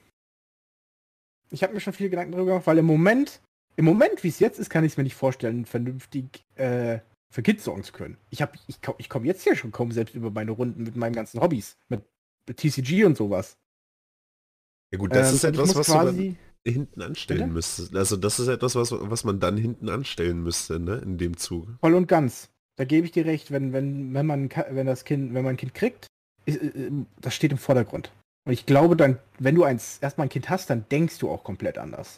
[1.51, 3.41] Ich habe mir schon viele Gedanken darüber gemacht, weil im Moment,
[3.77, 7.01] im Moment, wie es jetzt ist, kann ich es mir nicht vorstellen, vernünftig äh,
[7.31, 8.17] für Kids sorgen zu können.
[8.31, 11.15] Ich, hab, ich, ich komme jetzt hier schon kaum selbst über meine Runden mit meinen
[11.15, 12.03] ganzen Hobbys, mit,
[12.47, 13.57] mit TCG und sowas.
[14.91, 16.37] Ja gut, das ähm, ist etwas, was quasi...
[16.65, 17.53] du hinten anstellen Bitte?
[17.53, 17.97] müsstest.
[17.97, 20.97] Also das ist etwas, was, was man dann hinten anstellen müsste, ne?
[20.97, 21.69] In dem Zug.
[21.81, 22.51] Voll und ganz.
[22.77, 25.57] Da gebe ich dir recht, wenn, wenn, wenn man wenn das Kind, wenn man ein
[25.57, 26.07] Kind kriegt,
[27.21, 28.13] das steht im Vordergrund.
[28.47, 31.45] Und ich glaube dann, wenn du eins erstmal ein Kind hast, dann denkst du auch
[31.45, 32.17] komplett anders.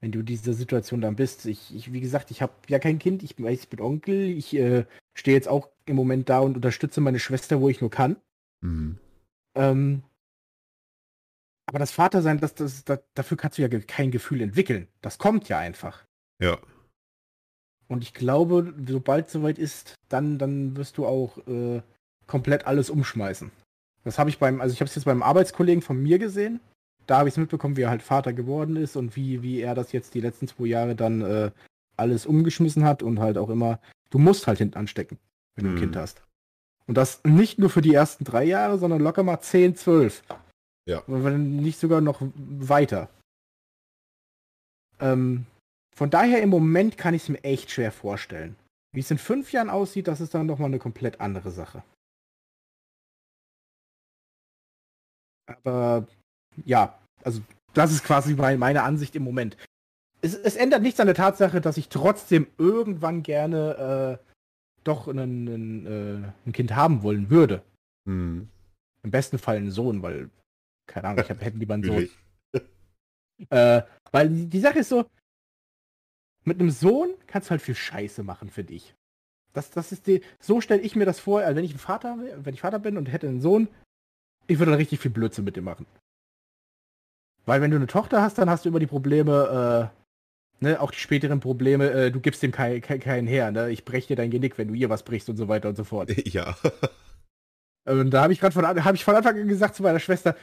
[0.00, 1.46] Wenn du diese Situation dann bist.
[1.46, 4.84] Ich, ich wie gesagt, ich habe ja kein Kind, ich, ich bin Onkel, ich äh,
[5.14, 8.16] stehe jetzt auch im Moment da und unterstütze meine Schwester, wo ich nur kann.
[8.60, 8.98] Mhm.
[9.54, 10.02] Ähm,
[11.66, 14.88] aber das Vatersein, das, das, das, dafür kannst du ja kein Gefühl entwickeln.
[15.00, 16.04] Das kommt ja einfach.
[16.40, 16.58] Ja.
[17.88, 21.80] Und ich glaube, sobald es soweit ist, dann, dann wirst du auch äh,
[22.26, 23.50] komplett alles umschmeißen.
[24.04, 26.60] Das habe ich beim, also ich habe es jetzt beim Arbeitskollegen von mir gesehen.
[27.06, 29.74] Da habe ich es mitbekommen, wie er halt Vater geworden ist und wie, wie er
[29.74, 31.50] das jetzt die letzten zwei Jahre dann äh,
[31.96, 35.18] alles umgeschmissen hat und halt auch immer, du musst halt hinten anstecken,
[35.54, 36.00] wenn du ein Kind mhm.
[36.00, 36.22] hast.
[36.86, 40.22] Und das nicht nur für die ersten drei Jahre, sondern locker mal 10, 12.
[40.88, 41.02] Ja.
[41.06, 43.08] Wenn nicht sogar noch weiter.
[45.00, 45.46] Ähm,
[45.94, 48.56] von daher im Moment kann ich es mir echt schwer vorstellen.
[48.92, 51.82] Wie es in fünf Jahren aussieht, das ist dann nochmal eine komplett andere Sache.
[55.64, 56.06] Aber
[56.64, 57.40] ja, also
[57.74, 59.56] das ist quasi meine Ansicht im Moment.
[60.20, 64.32] Es, es, ändert nichts an der Tatsache, dass ich trotzdem irgendwann gerne äh,
[64.84, 67.62] doch einen, einen, äh, ein Kind haben wollen würde.
[68.06, 68.48] Hm.
[69.02, 70.30] Im besten Fall einen Sohn, weil,
[70.86, 72.08] keine Ahnung, ich hab, hätte lieber einen Sohn.
[73.50, 73.82] äh,
[74.12, 75.06] weil die Sache ist so,
[76.44, 78.94] mit einem Sohn kannst du halt viel Scheiße machen für dich.
[79.52, 82.54] Das, das ist die, so stelle ich mir das vor, wenn ich ein Vater, wenn
[82.54, 83.68] ich Vater bin und hätte einen Sohn,
[84.46, 85.86] ich würde dann richtig viel Blödsinn mit dem machen.
[87.44, 89.90] Weil wenn du eine Tochter hast, dann hast du immer die Probleme,
[90.60, 93.70] äh, ne, auch die späteren Probleme, äh, du gibst dem keinen kein, kein her, ne?
[93.70, 95.84] Ich breche dir dein Genick, wenn du ihr was brichst und so weiter und so
[95.84, 96.10] fort.
[96.26, 96.56] Ja.
[97.84, 100.36] Und da habe ich gerade von, hab ich von Anfang an gesagt zu meiner Schwester,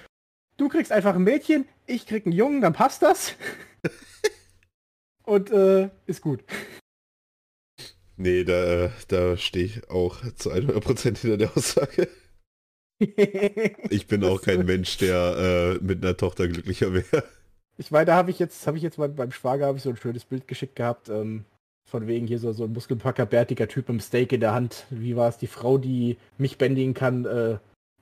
[0.57, 3.35] du kriegst einfach ein Mädchen, ich krieg einen Jungen, dann passt das.
[5.23, 6.43] und äh, ist gut.
[8.17, 12.09] Nee, da, da stehe ich auch zu 100% hinter der Aussage.
[12.99, 17.23] Ich bin auch kein Mensch, der äh, mit einer Tochter glücklicher wäre.
[17.77, 19.89] Ich meine, da habe ich jetzt, habe ich jetzt beim, beim Schwager habe ich so
[19.89, 21.45] ein schönes Bild geschickt gehabt, ähm,
[21.89, 24.85] von wegen hier so, so ein Muskelpacker, bärtiger Typ mit dem Steak in der Hand.
[24.89, 25.37] Wie war es?
[25.37, 27.57] Die Frau, die mich bändigen kann, äh,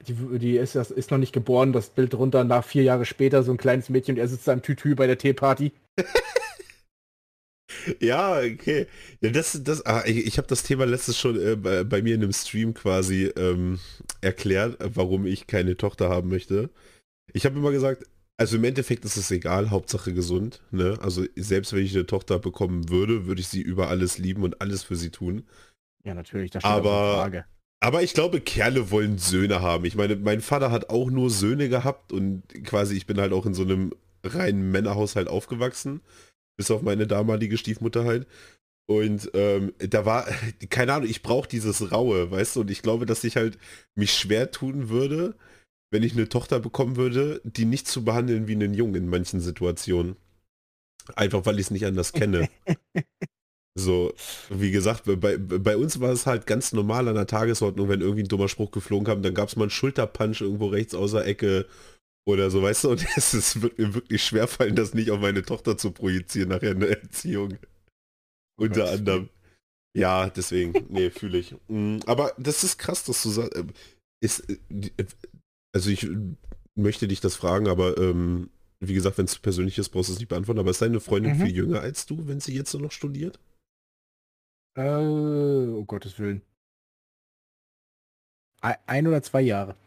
[0.08, 3.52] die, die ist, ist noch nicht geboren, das Bild drunter nach vier Jahre später, so
[3.52, 5.72] ein kleines Mädchen und er sitzt da im Tütü bei der Teeparty.
[8.00, 8.88] Ja, okay.
[9.22, 12.16] Ja, das, das, ah, ich, ich habe das Thema letztes schon äh, bei, bei, mir
[12.16, 13.80] in einem Stream quasi ähm,
[14.22, 16.70] erklärt, warum ich keine Tochter haben möchte.
[17.34, 18.06] Ich habe immer gesagt,
[18.38, 20.62] also im Endeffekt ist es egal, Hauptsache gesund.
[20.72, 20.98] Ne?
[21.02, 24.62] Also selbst wenn ich eine Tochter bekommen würde, würde ich sie über alles lieben und
[24.62, 25.46] alles für sie tun.
[26.04, 27.46] Ja, natürlich, das steht aber, Frage.
[27.80, 29.86] Aber ich glaube, Kerle wollen Söhne haben.
[29.86, 33.46] Ich meine, mein Vater hat auch nur Söhne gehabt und quasi ich bin halt auch
[33.46, 33.94] in so einem
[34.24, 36.02] reinen Männerhaushalt aufgewachsen
[36.58, 38.28] bis auf meine damalige Stiefmutter halt.
[38.90, 40.26] Und ähm, da war,
[40.70, 43.58] keine Ahnung, ich brauche dieses Raue, weißt du, und ich glaube, dass ich halt
[43.96, 45.36] mich schwer tun würde,
[45.92, 49.40] wenn ich eine Tochter bekommen würde, die nicht zu behandeln wie einen Jungen in manchen
[49.40, 50.16] Situationen.
[51.16, 52.50] Einfach weil ich es nicht anders kenne.
[53.78, 54.14] so,
[54.50, 58.24] wie gesagt, bei, bei uns war es halt ganz normal an der Tagesordnung, wenn irgendwie
[58.24, 61.68] ein dummer Spruch geflogen kam, dann gab es mal einen Schulterpunch irgendwo rechts außer Ecke
[62.28, 65.22] oder so, weißt du, und es ist, wird mir wirklich schwer fallen, das nicht auf
[65.22, 67.58] meine Tochter zu projizieren, nachher in der Erziehung.
[68.60, 68.90] Oh Unter Gott.
[68.90, 69.30] anderem.
[69.96, 71.56] Ja, deswegen, nee, fühle ich.
[71.70, 73.72] Mm, aber das ist krass, dass du sagst, ähm,
[74.22, 74.58] ist, äh,
[74.98, 75.06] äh,
[75.74, 76.08] also ich
[76.76, 78.50] möchte dich das fragen, aber ähm,
[78.82, 81.38] wie gesagt, wenn es persönlich ist, brauchst du es nicht beantworten, aber ist deine Freundin
[81.38, 81.46] mhm.
[81.46, 83.40] viel jünger als du, wenn sie jetzt noch studiert?
[84.76, 86.42] Äh, oh Gottes Willen.
[88.60, 89.78] Ein oder zwei Jahre.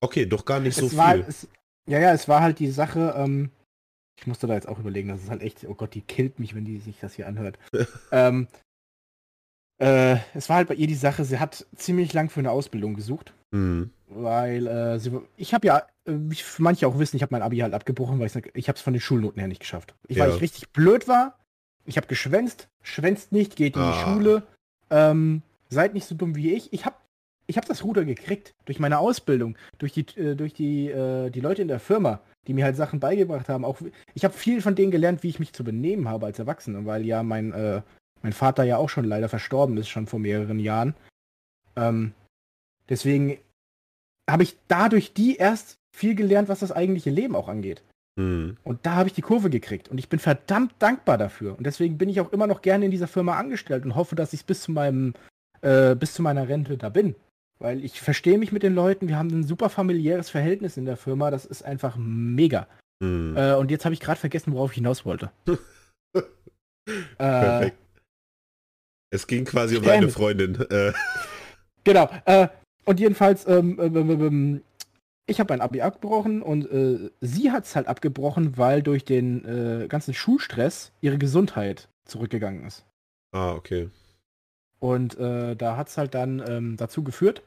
[0.00, 0.98] Okay, doch gar nicht so es viel.
[0.98, 1.46] War, es,
[1.86, 3.50] ja, ja, es war halt die Sache, ähm,
[4.16, 6.54] ich musste da jetzt auch überlegen, das ist halt echt, oh Gott, die killt mich,
[6.54, 7.58] wenn die sich das hier anhört.
[8.12, 8.48] ähm,
[9.78, 12.94] äh, es war halt bei ihr die Sache, sie hat ziemlich lang für eine Ausbildung
[12.94, 13.32] gesucht.
[13.50, 13.90] Mhm.
[14.08, 17.58] Weil äh, sie, ich habe ja, äh, wie manche auch wissen, ich habe mein Abi
[17.58, 19.94] halt abgebrochen, weil ich sag, ich habe es von den Schulnoten her nicht geschafft.
[20.06, 20.24] Ich, ja.
[20.24, 21.38] Weil ich richtig blöd war,
[21.86, 23.92] ich habe geschwänzt, schwänzt nicht, geht in ah.
[23.92, 24.42] die Schule,
[24.90, 26.72] ähm, seid nicht so dumm wie ich.
[26.72, 26.96] Ich habe
[27.50, 31.40] ich habe das Ruder gekriegt durch meine Ausbildung, durch die, äh, durch die, äh, die
[31.40, 33.64] Leute in der Firma, die mir halt Sachen beigebracht haben.
[33.64, 33.78] Auch
[34.14, 37.04] ich habe viel von denen gelernt, wie ich mich zu benehmen habe als Erwachsener, weil
[37.04, 37.82] ja mein, äh,
[38.22, 40.94] mein Vater ja auch schon leider verstorben ist, schon vor mehreren Jahren.
[41.76, 42.12] Ähm,
[42.88, 43.38] deswegen
[44.30, 47.82] habe ich dadurch die erst viel gelernt, was das eigentliche Leben auch angeht.
[48.16, 48.56] Mhm.
[48.62, 51.56] Und da habe ich die Kurve gekriegt und ich bin verdammt dankbar dafür.
[51.56, 54.32] Und deswegen bin ich auch immer noch gerne in dieser Firma angestellt und hoffe, dass
[54.32, 55.14] ich bis zu meinem,
[55.62, 57.14] äh, bis zu meiner Rente da bin.
[57.60, 60.96] Weil ich verstehe mich mit den Leuten, wir haben ein super familiäres Verhältnis in der
[60.96, 62.66] Firma, das ist einfach mega.
[63.02, 63.36] Hm.
[63.36, 65.30] Äh, und jetzt habe ich gerade vergessen, worauf ich hinaus wollte.
[67.18, 67.18] Perfekt.
[67.18, 67.70] Äh,
[69.12, 70.58] es ging quasi um deine Freundin.
[70.70, 70.92] Äh.
[71.84, 72.10] Genau.
[72.24, 72.48] Äh,
[72.84, 74.62] und jedenfalls, ähm, ähm, ähm, ähm
[75.26, 79.86] ich habe ein Abi abgebrochen und äh, sie hat es halt abgebrochen, weil durch den
[79.88, 82.84] ganzen Schulstress ihre Gesundheit zurückgegangen ist.
[83.30, 83.90] Ah, okay.
[84.80, 87.42] Und äh, da hat es halt dann ähm, dazu geführt,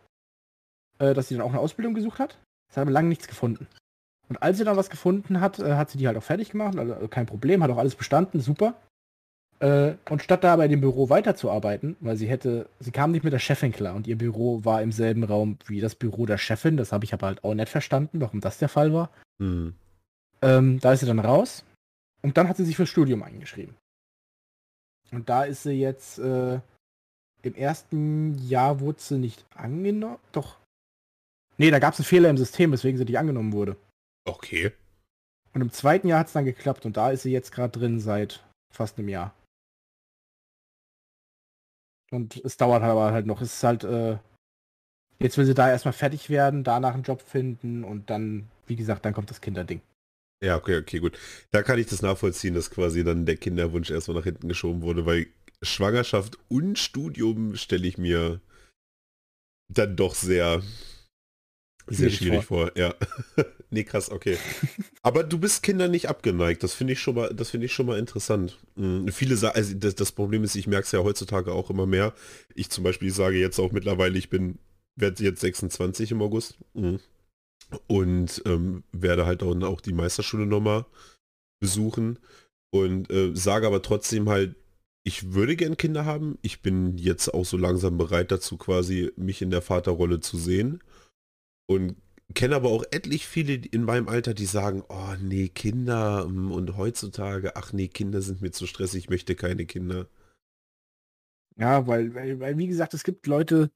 [1.00, 2.38] äh, dass sie dann auch eine Ausbildung gesucht hat.
[2.70, 3.68] Sie hat aber lange nichts gefunden.
[4.30, 6.78] Und als sie dann was gefunden hat, äh, hat sie die halt auch fertig gemacht,
[6.78, 8.76] also kein Problem, hat auch alles bestanden, super.
[9.60, 13.34] Äh, und statt da bei dem Büro weiterzuarbeiten, weil sie hätte, sie kam nicht mit
[13.34, 16.78] der Chefin klar und ihr Büro war im selben Raum wie das Büro der Chefin,
[16.78, 19.10] das habe ich aber halt auch nicht verstanden, warum das der Fall war.
[19.40, 19.76] Hm.
[20.42, 21.64] Ähm, da ist sie dann raus
[22.22, 23.76] und dann hat sie sich fürs Studium eingeschrieben.
[25.12, 26.60] Und da ist sie jetzt äh,
[27.44, 30.18] im ersten Jahr wurde sie nicht angenommen.
[30.32, 30.58] Doch.
[31.58, 33.78] Nee, da gab es einen Fehler im System, weswegen sie nicht angenommen wurde.
[34.26, 34.72] Okay.
[35.54, 38.00] Und im zweiten Jahr hat es dann geklappt und da ist sie jetzt gerade drin
[38.00, 38.44] seit
[38.74, 39.36] fast einem Jahr.
[42.12, 43.42] Und es dauert aber halt noch.
[43.42, 44.18] Es ist halt, äh,
[45.20, 49.06] jetzt will sie da erstmal fertig werden, danach einen Job finden und dann, wie gesagt,
[49.06, 49.82] dann kommt das Kinderding.
[50.44, 51.18] Ja, okay, okay, gut.
[51.52, 55.06] Da kann ich das nachvollziehen, dass quasi dann der Kinderwunsch erstmal nach hinten geschoben wurde,
[55.06, 55.28] weil
[55.62, 58.42] Schwangerschaft und Studium stelle ich mir
[59.70, 60.62] dann doch sehr,
[61.88, 62.68] sehr schwierig, vor.
[62.68, 62.78] vor.
[62.78, 62.96] Ja.
[63.70, 64.38] nee, krass, okay.
[65.02, 66.64] Aber du bist Kindern nicht abgeneigt.
[66.64, 68.60] Das finde ich schon mal, das finde ich schon mal interessant.
[68.76, 69.10] Mhm.
[69.10, 72.14] Viele sagen, also das, das, Problem ist, ich merke es ja heutzutage auch immer mehr.
[72.56, 74.60] Ich zum Beispiel sage jetzt auch mittlerweile, ich bin,
[74.96, 76.58] werde jetzt 26 im August.
[76.74, 77.00] Mhm.
[77.88, 80.86] Und ähm, werde halt auch, auch die Meisterschule nochmal
[81.60, 82.20] besuchen.
[82.72, 84.56] Und äh, sage aber trotzdem halt,
[85.04, 86.38] ich würde gern Kinder haben.
[86.42, 90.82] Ich bin jetzt auch so langsam bereit dazu, quasi mich in der Vaterrolle zu sehen.
[91.66, 91.96] Und
[92.34, 96.78] kenne aber auch etlich viele in meinem Alter, die sagen, oh nee, Kinder mm, und
[96.78, 100.08] heutzutage, ach nee, Kinder sind mir zu stressig, ich möchte keine Kinder.
[101.58, 103.70] Ja, weil, weil, weil wie gesagt, es gibt Leute,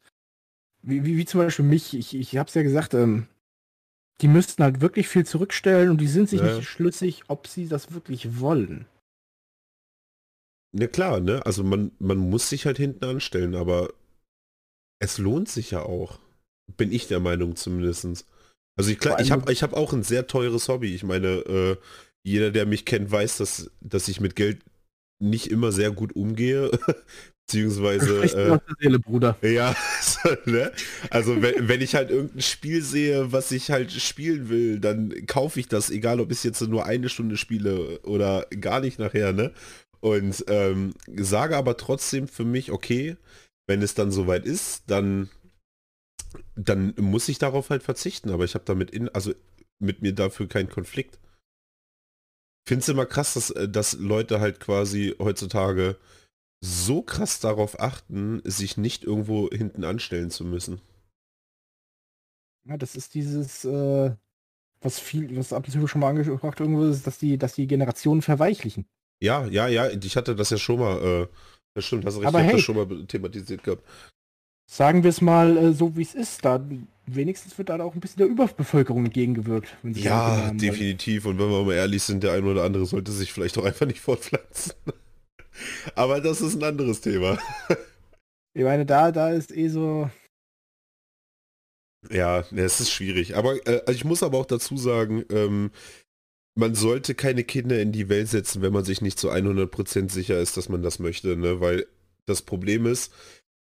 [0.81, 3.27] wie, wie, wie zum Beispiel mich, ich, ich habe es ja gesagt, ähm,
[4.21, 6.55] die müssten halt wirklich viel zurückstellen und die sind sich ja.
[6.55, 8.87] nicht schlüssig, ob sie das wirklich wollen.
[10.71, 11.45] Na klar, ne?
[11.45, 13.93] Also man, man muss sich halt hinten anstellen, aber
[14.99, 16.19] es lohnt sich ja auch.
[16.75, 18.25] Bin ich der Meinung zumindest.
[18.77, 20.93] Also ich, ich habe ich hab auch ein sehr teures Hobby.
[20.93, 21.77] Ich meine, äh,
[22.23, 24.59] jeder, der mich kennt, weiß, dass, dass ich mit Geld
[25.19, 26.71] nicht immer sehr gut umgehe.
[27.47, 28.23] Beziehungsweise.
[28.23, 29.37] Äh, Seele, Bruder.
[29.41, 30.71] Ja, so, ne?
[31.09, 35.59] Also wenn, wenn ich halt irgendein Spiel sehe, was ich halt spielen will, dann kaufe
[35.59, 39.53] ich das, egal ob ich jetzt nur eine Stunde spiele oder gar nicht nachher, ne?
[40.01, 43.15] Und ähm, sage aber trotzdem für mich, okay,
[43.65, 45.29] wenn es dann soweit ist, dann
[46.55, 49.33] dann muss ich darauf halt verzichten, aber ich habe damit in, also
[49.79, 51.19] mit mir dafür keinen Konflikt.
[52.67, 55.97] Finde es immer krass, dass, äh, dass Leute halt quasi heutzutage
[56.59, 60.81] so krass darauf achten, sich nicht irgendwo hinten anstellen zu müssen.
[62.67, 64.15] Ja, das ist dieses, äh,
[64.81, 67.67] was viel, was ab und zu schon mal angesprochen irgendwo ist, dass die, dass die
[67.67, 68.85] Generationen verweichlichen.
[69.21, 71.27] Ja, ja, ja, ich hatte das ja schon mal, äh,
[71.73, 73.83] das stimmt, hast du Aber hey, das schon mal thematisiert gehabt
[74.69, 76.45] sagen wir es mal äh, so, wie es ist.
[76.45, 76.63] Da
[77.05, 79.75] wenigstens wird da auch ein bisschen der Überbevölkerung entgegengewirkt.
[79.83, 81.25] ja, definitiv.
[81.25, 83.87] Und wenn wir mal ehrlich sind, der eine oder andere sollte sich vielleicht auch einfach
[83.87, 84.73] nicht fortpflanzen.
[85.95, 87.39] aber das ist ein anderes Thema.
[88.53, 90.09] ich meine, da, da ist eh so.
[92.11, 93.35] Ja, es ist schwierig.
[93.35, 95.71] Aber äh, also ich muss aber auch dazu sagen, ähm,
[96.55, 100.39] man sollte keine Kinder in die Welt setzen, wenn man sich nicht zu 100% sicher
[100.39, 101.35] ist, dass man das möchte.
[101.37, 101.61] Ne?
[101.61, 101.85] Weil
[102.25, 103.13] das Problem ist,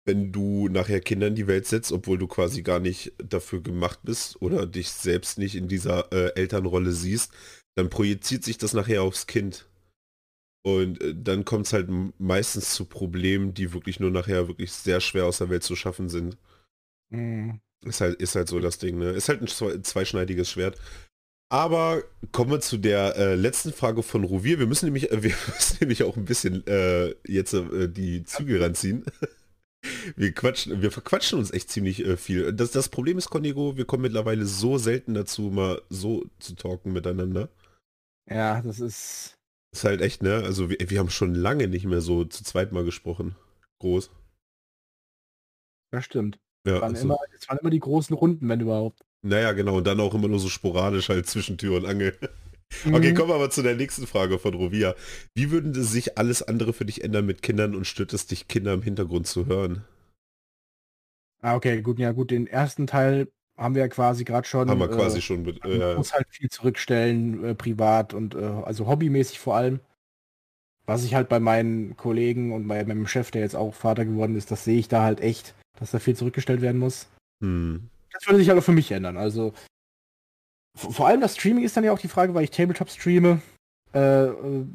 [0.09, 4.01] wenn du nachher Kinder in die Welt setzt, obwohl du quasi gar nicht dafür gemacht
[4.03, 7.31] bist oder dich selbst nicht in dieser äh, Elternrolle siehst,
[7.77, 9.69] dann projiziert sich das nachher aufs Kind.
[10.65, 15.01] Und äh, dann kommt es halt meistens zu Problemen, die wirklich nur nachher wirklich sehr
[15.01, 16.39] schwer aus der Welt zu schaffen sind.
[17.11, 17.61] Mhm.
[17.85, 19.11] Ist halt, ist halt so das Ding, ne?
[19.11, 20.81] Ist halt ein zweischneidiges Schwert.
[21.51, 22.03] Aber
[22.33, 24.59] kommen wir zu der äh, letzten Frage von Rovir.
[24.59, 28.59] Wir müssen nämlich, äh, wir müssen nämlich auch ein bisschen äh, jetzt äh, die Züge
[28.59, 29.05] ranziehen.
[30.17, 32.53] Wir quatschen, wir verquatschen uns echt ziemlich äh, viel.
[32.53, 36.93] Das, das Problem ist, Conigo, wir kommen mittlerweile so selten dazu, mal so zu talken
[36.93, 37.49] miteinander.
[38.29, 39.39] Ja, das ist.
[39.73, 40.43] ist halt echt, ne?
[40.45, 43.37] Also wir, wir haben schon lange nicht mehr so zu zweit mal gesprochen.
[43.81, 44.11] Groß.
[45.91, 46.39] Das stimmt.
[46.67, 49.05] Ja, es, waren also, immer, es waren immer die großen Runden, wenn überhaupt.
[49.23, 49.79] Naja, genau.
[49.79, 52.17] Und dann auch immer nur so sporadisch halt zwischen Tür und Angel.
[52.87, 53.15] Okay, mhm.
[53.15, 54.95] kommen wir aber zu der nächsten Frage von Rovia.
[55.35, 58.73] Wie würden sich alles andere für dich ändern mit Kindern und stört es dich, Kinder
[58.73, 59.85] im Hintergrund zu hören?
[61.41, 64.71] Ah, okay, gut, ja gut, den ersten Teil haben wir ja quasi gerade schon.
[64.71, 65.43] Haben wir quasi äh, schon.
[65.43, 69.81] Mit, äh, muss halt viel zurückstellen, äh, privat und äh, also hobbymäßig vor allem.
[70.87, 74.37] Was ich halt bei meinen Kollegen und bei meinem Chef, der jetzt auch Vater geworden
[74.37, 77.09] ist, das sehe ich da halt echt, dass da viel zurückgestellt werden muss.
[77.43, 77.91] Hm.
[78.13, 79.17] Das würde sich halt auch für mich ändern.
[79.17, 79.53] Also
[80.79, 83.43] vor allem das Streaming ist dann ja auch die Frage, weil ich Tabletop streame,
[83.95, 84.67] äh, äh,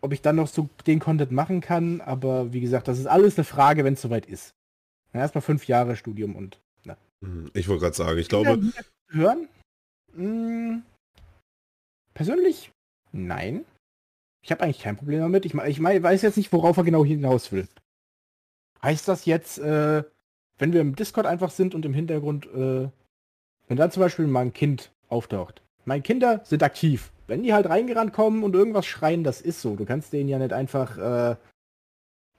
[0.00, 2.00] ob ich dann noch so den Content machen kann.
[2.00, 4.54] Aber wie gesagt, das ist alles eine Frage, wenn es soweit ist.
[5.12, 6.58] Erstmal fünf Jahre Studium und.
[6.84, 6.96] Na.
[7.22, 8.72] Hm, ich wollte gerade sagen, ich glaube.
[9.08, 9.48] Hören?
[10.14, 10.82] Hm,
[12.14, 12.70] persönlich?
[13.12, 13.66] Nein.
[14.42, 15.44] Ich habe eigentlich kein Problem damit.
[15.44, 17.68] Ich, ich weiß jetzt nicht, worauf er genau hinaus will.
[18.82, 20.02] Heißt das jetzt, äh,
[20.58, 22.88] wenn wir im Discord einfach sind und im Hintergrund, äh,
[23.68, 25.62] wenn da zum Beispiel mal ein Kind auftaucht.
[25.84, 27.12] Meine Kinder sind aktiv.
[27.26, 29.76] Wenn die halt reingerannt kommen und irgendwas schreien, das ist so.
[29.76, 31.36] Du kannst denen ja nicht einfach äh,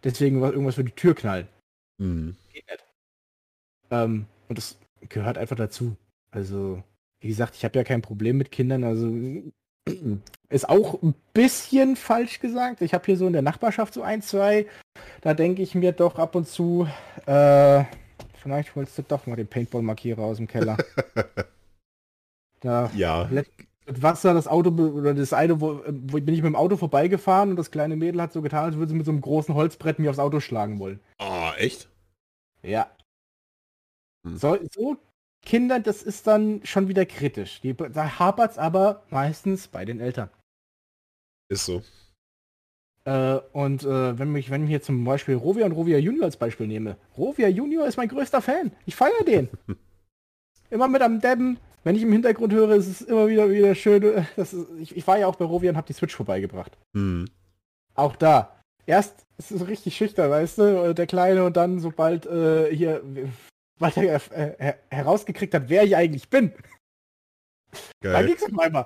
[0.03, 1.47] deswegen irgendwas für die Tür knallen.
[1.97, 2.35] Mhm.
[2.51, 2.85] Geht nicht.
[3.91, 4.77] Ähm, und das
[5.09, 5.95] gehört einfach dazu.
[6.31, 6.83] Also,
[7.21, 8.83] wie gesagt, ich habe ja kein Problem mit Kindern.
[8.83, 9.11] Also
[10.49, 12.81] ist auch ein bisschen falsch gesagt.
[12.81, 14.67] Ich habe hier so in der Nachbarschaft so ein, zwei.
[15.21, 16.87] Da denke ich mir doch ab und zu,
[17.25, 17.83] äh,
[18.35, 20.77] vielleicht holst du doch mal den Paintball-Markierer aus dem Keller.
[22.63, 23.27] da ja.
[23.29, 23.47] mit
[23.85, 27.55] Wasser das Auto oder das eine, wo, wo bin ich mit dem Auto vorbeigefahren und
[27.57, 30.09] das kleine Mädel hat so getan, als würde sie mit so einem großen Holzbrett mir
[30.09, 30.99] aufs Auto schlagen wollen.
[31.17, 31.89] Ah, oh, echt?
[32.61, 32.89] Ja.
[34.25, 34.37] Hm.
[34.37, 34.97] So, so
[35.45, 37.59] Kinder, das ist dann schon wieder kritisch.
[37.61, 40.29] Die, da hapert es aber meistens bei den Eltern.
[41.49, 41.83] Ist so.
[43.03, 46.37] Äh, und äh, wenn, mich, wenn ich hier zum Beispiel Rovia und Rovia Junior als
[46.37, 46.95] Beispiel nehme.
[47.17, 48.71] Rovia Junior ist mein größter Fan.
[48.85, 49.49] Ich feiere den.
[50.69, 51.57] immer mit am Debben.
[51.83, 54.03] Wenn ich im Hintergrund höre, ist es immer wieder wieder schön.
[54.03, 56.77] Äh, ist, ich, ich war ja auch bei Rovia und habe die Switch vorbeigebracht.
[56.93, 57.25] Mhm.
[57.95, 58.59] Auch da.
[58.85, 63.01] Erst ist es richtig schüchtern, weißt du, der Kleine und dann sobald äh, hier
[63.79, 66.53] weil er äh, herausgekriegt hat, wer ich eigentlich bin.
[68.01, 68.13] Geil.
[68.13, 68.85] Dann ging's auf einmal.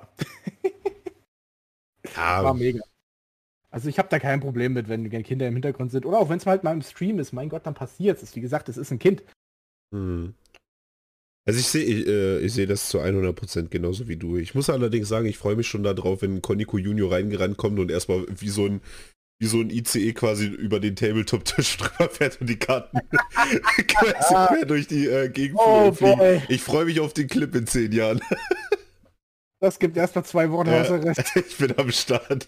[2.16, 2.42] ja.
[2.44, 2.80] War mega.
[3.70, 6.06] Also ich habe da kein Problem mit, wenn Kinder im Hintergrund sind.
[6.06, 7.32] Oder auch wenn es halt mal im Stream ist.
[7.32, 8.34] Mein Gott, dann passiert es.
[8.34, 9.22] Wie gesagt, es ist ein Kind.
[9.94, 10.34] Hm.
[11.48, 14.36] Also ich sehe ich, äh, ich seh das zu 100% genauso wie du.
[14.36, 17.90] Ich muss allerdings sagen, ich freue mich schon darauf, wenn Koniko Junior reingerannt kommt und
[17.90, 18.82] erstmal wie so ein
[19.40, 22.98] wie so ein ICE quasi über den Tabletop-Tisch drüber fährt und die Karten
[23.88, 26.42] quasi quer durch die äh, Gegend oh, fliegen.
[26.50, 28.20] Ich freue mich auf den Clip in zehn Jahren.
[29.60, 31.32] das gibt erst mal zwei Wochen ja, Hausarrest.
[31.34, 32.46] Ich bin am Start.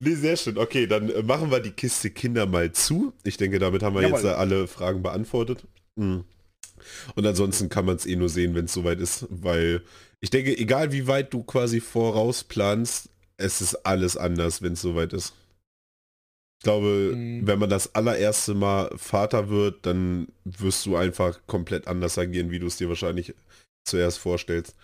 [0.00, 0.56] Nee, sehr schön.
[0.56, 3.12] Okay, dann äh, machen wir die Kiste Kinder mal zu.
[3.22, 4.20] Ich denke, damit haben wir Jawohl.
[4.20, 5.66] jetzt äh, alle Fragen beantwortet.
[5.96, 6.24] Mhm.
[7.14, 9.82] Und ansonsten kann man es eh nur sehen, wenn es soweit ist, weil
[10.20, 15.12] ich denke, egal wie weit du quasi vorausplanst, es ist alles anders, wenn es soweit
[15.12, 15.34] ist.
[16.58, 17.46] Ich glaube, mhm.
[17.46, 22.58] wenn man das allererste Mal Vater wird, dann wirst du einfach komplett anders agieren, wie
[22.58, 23.34] du es dir wahrscheinlich
[23.84, 24.74] zuerst vorstellst.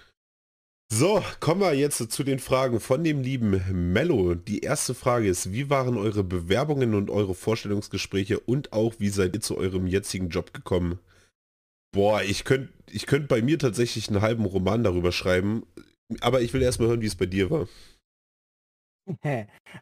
[0.93, 4.35] So, kommen wir jetzt zu den Fragen von dem lieben Mello.
[4.35, 9.37] Die erste Frage ist, wie waren eure Bewerbungen und eure Vorstellungsgespräche und auch wie seid
[9.37, 10.99] ihr zu eurem jetzigen Job gekommen?
[11.93, 15.65] Boah, ich könnte ich könnt bei mir tatsächlich einen halben Roman darüber schreiben,
[16.21, 17.69] aber ich will erstmal hören, wie es bei dir war.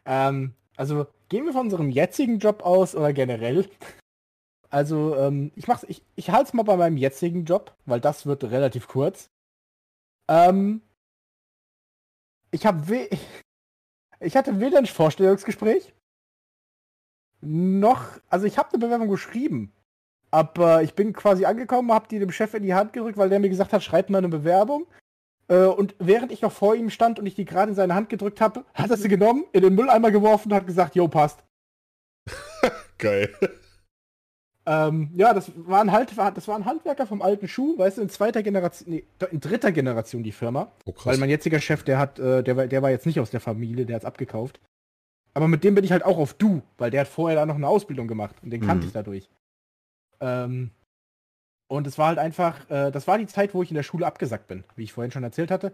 [0.05, 3.69] ähm, also gehen wir von unserem jetzigen Job aus oder generell?
[4.69, 8.25] Also ähm, ich mach's, ich, ich halte es mal bei meinem jetzigen Job, weil das
[8.25, 9.29] wird relativ kurz.
[10.29, 10.81] Ähm,
[12.51, 13.09] ich habe
[14.19, 15.93] ich hatte weder ein Vorstellungsgespräch
[17.41, 19.71] noch, also ich habe eine Bewerbung geschrieben,
[20.31, 23.39] aber ich bin quasi angekommen, habe die dem Chef in die Hand gedrückt, weil der
[23.39, 24.85] mir gesagt hat, schreib mal eine Bewerbung.
[25.47, 28.09] Äh, und während ich noch vor ihm stand und ich die gerade in seine Hand
[28.09, 31.43] gedrückt habe, hat er sie genommen, in den Mülleimer geworfen und hat gesagt, jo, passt.
[32.97, 33.29] Geil.
[34.65, 38.03] Ähm, ja, das war, ein halt, das war ein Handwerker vom alten Schuh, weißt du,
[38.03, 40.71] in zweiter Generation, nee, in dritter Generation die Firma.
[40.85, 43.31] Oh, weil mein jetziger Chef, der hat, äh, der, war, der war jetzt nicht aus
[43.31, 44.59] der Familie, der hat's abgekauft.
[45.33, 47.55] Aber mit dem bin ich halt auch auf Du, weil der hat vorher da noch
[47.55, 48.87] eine Ausbildung gemacht und den kannte mhm.
[48.89, 49.29] ich dadurch.
[50.21, 50.71] Ähm,
[51.67, 54.07] und es war halt einfach, äh, das war die Zeit, wo ich in der Schule
[54.07, 55.73] abgesackt bin, wie ich vorhin schon erzählt hatte.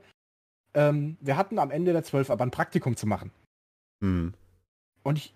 [0.73, 3.31] Ähm, wir hatten am Ende der 12 aber ein Praktikum zu machen.
[4.01, 4.34] Mhm.
[5.03, 5.34] Und ich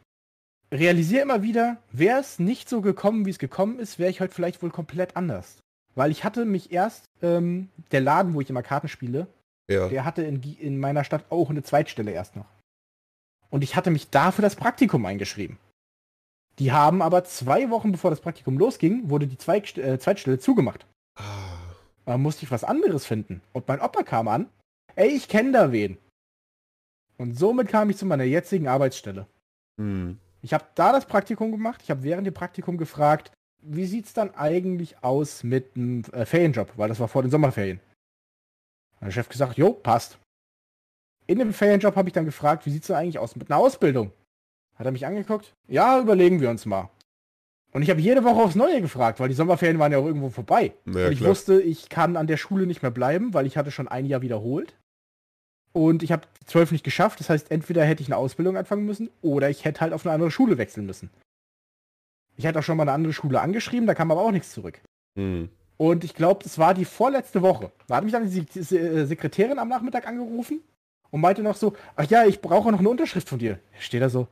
[0.72, 4.34] realisiere immer wieder, wäre es nicht so gekommen, wie es gekommen ist, wäre ich heute
[4.34, 5.60] vielleicht wohl komplett anders.
[5.96, 9.28] Weil ich hatte mich erst, ähm, der Laden, wo ich immer Karten spiele,
[9.70, 9.88] ja.
[9.88, 12.46] der hatte in, in meiner Stadt auch eine Zweitstelle erst noch.
[13.50, 15.58] Und ich hatte mich da für das Praktikum eingeschrieben.
[16.60, 20.86] Die haben aber zwei Wochen bevor das Praktikum losging, wurde die Zweig äh, Zweitstelle zugemacht.
[21.16, 21.58] Ah.
[22.06, 23.42] Da musste ich was anderes finden.
[23.54, 24.50] Und mein Opa kam an,
[24.96, 25.98] ey, ich kenne da wen.
[27.18, 29.28] Und somit kam ich zu meiner jetzigen Arbeitsstelle.
[29.80, 30.18] Hm.
[30.42, 31.82] Ich habe da das Praktikum gemacht.
[31.84, 33.32] Ich habe während dem Praktikum gefragt,
[33.62, 36.74] wie sieht es dann eigentlich aus mit einem äh, Ferienjob?
[36.78, 37.80] Weil das war vor den Sommerferien.
[39.02, 40.18] Der Chef gesagt, jo, passt.
[41.28, 43.60] In dem Ferienjob habe ich dann gefragt, wie sieht es denn eigentlich aus mit einer
[43.60, 44.12] Ausbildung?
[44.80, 45.54] Hat er mich angeguckt?
[45.68, 46.90] Ja, überlegen wir uns mal.
[47.72, 50.30] Und ich habe jede Woche aufs Neue gefragt, weil die Sommerferien waren ja auch irgendwo
[50.30, 50.74] vorbei.
[50.86, 51.32] Ja, und ich klar.
[51.32, 54.22] wusste, ich kann an der Schule nicht mehr bleiben, weil ich hatte schon ein Jahr
[54.22, 54.76] wiederholt.
[55.72, 57.20] Und ich habe zwölf nicht geschafft.
[57.20, 60.14] Das heißt, entweder hätte ich eine Ausbildung anfangen müssen oder ich hätte halt auf eine
[60.14, 61.12] andere Schule wechseln müssen.
[62.38, 64.82] Ich hatte auch schon mal eine andere Schule angeschrieben, da kam aber auch nichts zurück.
[65.16, 65.50] Hm.
[65.78, 67.72] Und ich glaube, das war die vorletzte Woche.
[67.88, 70.62] Da hat mich dann die Sekretärin am Nachmittag angerufen
[71.12, 73.60] und meinte noch so, ach ja, ich brauche noch eine Unterschrift von dir.
[73.78, 74.28] Steht da so,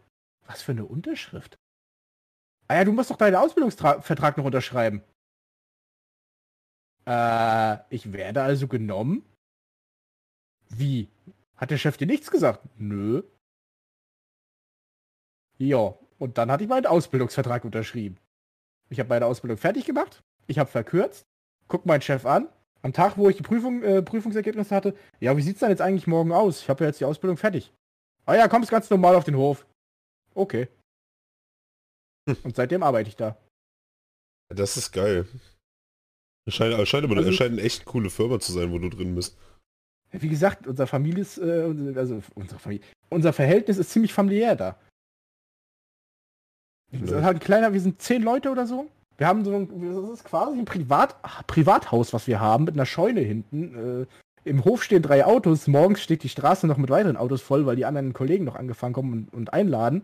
[0.47, 1.57] was für eine Unterschrift?
[2.67, 5.01] Ah ja, du musst doch deinen Ausbildungsvertrag noch unterschreiben.
[7.05, 9.23] Äh, ich werde also genommen?
[10.69, 11.09] Wie?
[11.55, 12.67] Hat der Chef dir nichts gesagt?
[12.77, 13.23] Nö.
[15.57, 18.17] Ja, und dann hatte ich meinen Ausbildungsvertrag unterschrieben.
[18.89, 21.25] Ich habe meine Ausbildung fertig gemacht, ich habe verkürzt,
[21.67, 22.49] guck meinen Chef an.
[22.83, 26.07] Am Tag, wo ich die Prüfung, äh, Prüfungsergebnisse hatte, ja, wie sieht's dann jetzt eigentlich
[26.07, 26.61] morgen aus?
[26.61, 27.73] Ich habe ja jetzt die Ausbildung fertig.
[28.25, 29.65] Ah ja, kommst ganz normal auf den Hof.
[30.37, 30.67] Okay.
[32.29, 32.37] Hm.
[32.43, 33.37] Und seitdem arbeite ich da.
[34.53, 35.27] Das ist geil.
[36.47, 39.37] Scheint, scheint aber also, scheint eine echt coole Firma zu sein, wo du drin bist.
[40.11, 44.79] Wie gesagt, unser Familie ist, äh, also unsere Familie, unser Verhältnis ist ziemlich familiär da.
[46.89, 48.89] Wir sind halt kleiner, wir sind zehn Leute oder so.
[49.17, 52.85] Wir haben so ein, das ist quasi ein Privat, Privathaus, was wir haben, mit einer
[52.85, 54.03] Scheune hinten.
[54.03, 57.65] Äh, Im Hof stehen drei Autos, morgens steht die Straße noch mit weiteren Autos voll,
[57.65, 60.03] weil die anderen Kollegen noch angefangen kommen und, und einladen.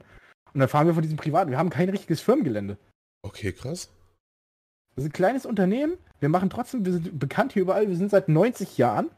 [0.53, 1.49] Und dann fahren wir von diesem Privat.
[1.49, 2.77] Wir haben kein richtiges Firmengelände.
[3.23, 3.89] Okay, krass.
[4.95, 5.97] Wir sind ein kleines Unternehmen.
[6.19, 7.87] Wir machen trotzdem, wir sind bekannt hier überall.
[7.87, 9.09] Wir sind seit 90 Jahren.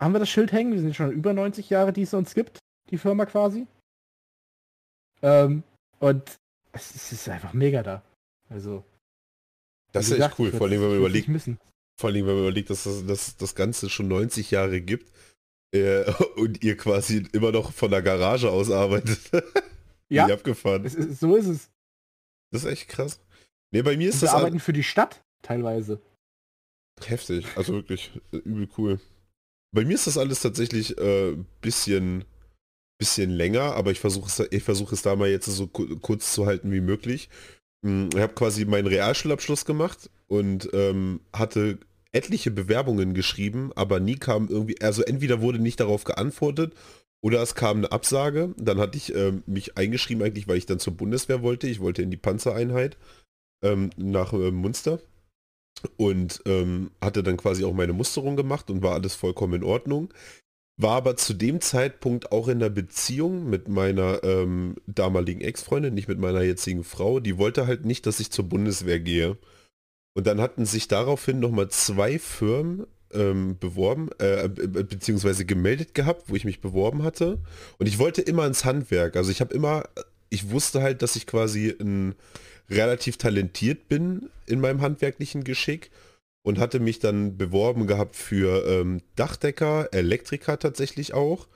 [0.00, 0.72] Haben wir das Schild hängen?
[0.72, 2.58] Wir sind schon über 90 Jahre, die es uns gibt.
[2.90, 3.66] Die Firma quasi.
[5.20, 5.62] Ähm,
[5.98, 6.38] und
[6.72, 8.02] es ist einfach mega da.
[8.48, 8.84] Also.
[9.92, 11.28] Das ist gesagt, echt cool, vor allem wenn man überlegt,
[12.00, 15.12] vor allem wenn man überlegt, dass das, dass das Ganze schon 90 Jahre gibt
[15.74, 19.20] äh, und ihr quasi immer noch von der Garage aus arbeitet.
[20.14, 20.84] ja, abgefahren.
[20.84, 21.70] Ist, so ist es.
[22.52, 23.20] Das ist echt krass.
[23.72, 24.32] Nee, bei mir ist und das.
[24.32, 26.00] Wir arbeiten für die Stadt teilweise.
[27.04, 29.00] Heftig, also wirklich äh, übel cool.
[29.74, 32.24] Bei mir ist das alles tatsächlich äh, bisschen
[32.98, 36.46] bisschen länger, aber ich versuche es, ich versuche es da mal jetzt so kurz zu
[36.46, 37.28] halten wie möglich.
[37.84, 41.78] Hm, ich habe quasi meinen Realschulabschluss gemacht und ähm, hatte
[42.12, 46.74] etliche Bewerbungen geschrieben, aber nie kam irgendwie, also entweder wurde nicht darauf geantwortet
[47.22, 48.54] oder es kam eine Absage.
[48.58, 51.68] Dann hatte ich ähm, mich eingeschrieben eigentlich, weil ich dann zur Bundeswehr wollte.
[51.68, 52.96] Ich wollte in die Panzereinheit
[53.62, 55.00] ähm, nach äh, Munster
[55.96, 60.12] und ähm, hatte dann quasi auch meine Musterung gemacht und war alles vollkommen in Ordnung
[60.82, 66.08] war aber zu dem Zeitpunkt auch in der Beziehung mit meiner ähm, damaligen Ex-Freundin, nicht
[66.08, 67.20] mit meiner jetzigen Frau.
[67.20, 69.36] Die wollte halt nicht, dass ich zur Bundeswehr gehe.
[70.14, 76.34] Und dann hatten sich daraufhin nochmal zwei Firmen ähm, beworben, äh, beziehungsweise gemeldet gehabt, wo
[76.34, 77.38] ich mich beworben hatte.
[77.78, 79.16] Und ich wollte immer ins Handwerk.
[79.16, 79.84] Also ich habe immer,
[80.30, 82.14] ich wusste halt, dass ich quasi ein,
[82.70, 85.90] relativ talentiert bin in meinem handwerklichen Geschick
[86.42, 91.46] und hatte mich dann beworben gehabt für ähm, Dachdecker, Elektriker tatsächlich auch,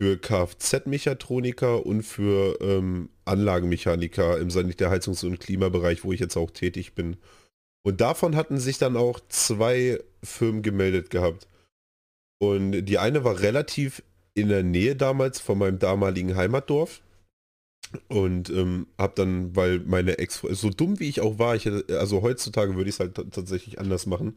[0.00, 6.50] für Kfz-Mechatroniker und für ähm, Anlagenmechaniker im Sanitär-, Heizungs- und Klimabereich, wo ich jetzt auch
[6.50, 7.16] tätig bin.
[7.86, 11.46] Und davon hatten sich dann auch zwei Firmen gemeldet gehabt.
[12.42, 14.02] Und die eine war relativ
[14.34, 17.00] in der Nähe damals von meinem damaligen Heimatdorf.
[18.08, 22.00] Und ähm, habe dann, weil meine Ex, so dumm wie ich auch war, ich hätte,
[22.00, 24.36] also heutzutage würde ich es halt tatsächlich anders machen,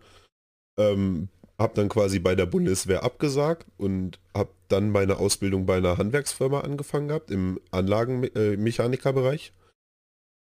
[0.79, 5.97] ähm, habe dann quasi bei der Bundeswehr abgesagt und habe dann meine Ausbildung bei einer
[5.97, 9.53] Handwerksfirma angefangen gehabt, im Anlagenmechanikerbereich.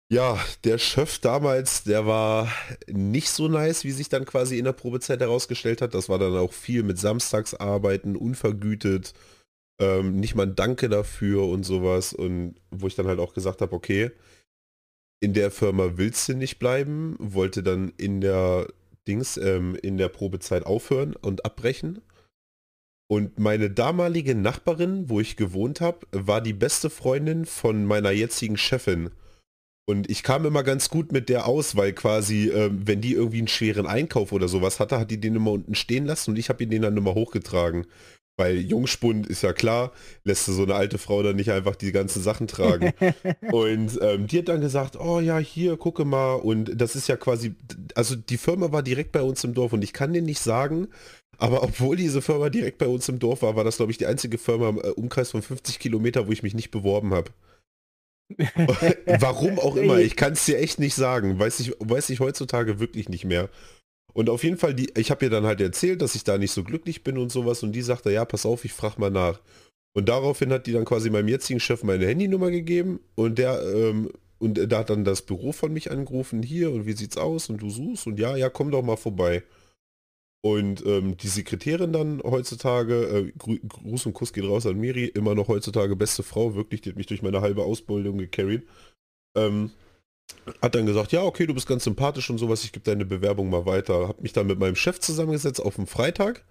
[0.09, 2.53] Ja, der Chef damals, der war
[2.87, 5.95] nicht so nice, wie sich dann quasi in der Probezeit herausgestellt hat.
[5.95, 9.15] Das war dann auch viel mit Samstagsarbeiten, unvergütet
[9.79, 12.13] ähm, nicht mal ein Danke dafür und sowas.
[12.13, 14.11] Und wo ich dann halt auch gesagt habe, okay,
[15.21, 18.69] in der Firma willst du nicht bleiben, wollte dann in der
[19.09, 22.03] Dings, ähm, in der Probezeit aufhören und abbrechen.
[23.09, 28.57] Und meine damalige Nachbarin, wo ich gewohnt habe, war die beste Freundin von meiner jetzigen
[28.57, 29.11] Chefin.
[29.89, 33.39] Und ich kam immer ganz gut mit der aus, weil quasi, ähm, wenn die irgendwie
[33.39, 36.49] einen schweren Einkauf oder sowas hatte, hat die den immer unten stehen lassen und ich
[36.49, 37.87] habe ihn den dann immer hochgetragen.
[38.39, 39.93] Weil Jungspund ist ja klar,
[40.25, 42.93] lässt so eine alte Frau dann nicht einfach die ganzen Sachen tragen.
[43.53, 46.35] und ähm, die hat dann gesagt, oh ja, hier, gucke mal.
[46.35, 47.55] Und das ist ja quasi,
[47.95, 50.89] also die Firma war direkt bei uns im Dorf und ich kann dir nicht sagen,
[51.39, 54.07] aber obwohl diese Firma direkt bei uns im Dorf war, war das, glaube ich, die
[54.07, 57.31] einzige Firma im äh, Umkreis von 50 Kilometer, wo ich mich nicht beworben habe.
[59.07, 61.39] Warum auch immer, ich kann es dir echt nicht sagen.
[61.39, 63.49] Weiß ich, weiß ich heutzutage wirklich nicht mehr.
[64.13, 66.53] Und auf jeden Fall, die, ich habe ihr dann halt erzählt, dass ich da nicht
[66.53, 67.63] so glücklich bin und sowas.
[67.63, 69.41] Und die sagte, ja, pass auf, ich frage mal nach.
[69.95, 74.11] Und daraufhin hat die dann quasi meinem jetzigen Chef meine Handynummer gegeben und der ähm,
[74.39, 77.63] und der hat dann das Büro von mich angerufen, hier und wie sieht's aus und
[77.63, 79.43] du suchst und ja, ja, komm doch mal vorbei.
[80.45, 85.35] Und ähm, die Sekretärin dann heutzutage, äh, Gruß und Kuss geht raus an Miri, immer
[85.35, 88.63] noch heutzutage beste Frau, wirklich, die hat mich durch meine halbe Ausbildung gecarried.
[89.37, 89.73] Ähm,
[90.63, 93.51] hat dann gesagt, ja, okay, du bist ganz sympathisch und sowas, ich gebe deine Bewerbung
[93.51, 94.09] mal weiter.
[94.09, 96.45] Hab mich dann mit meinem Chef zusammengesetzt auf dem Freitag.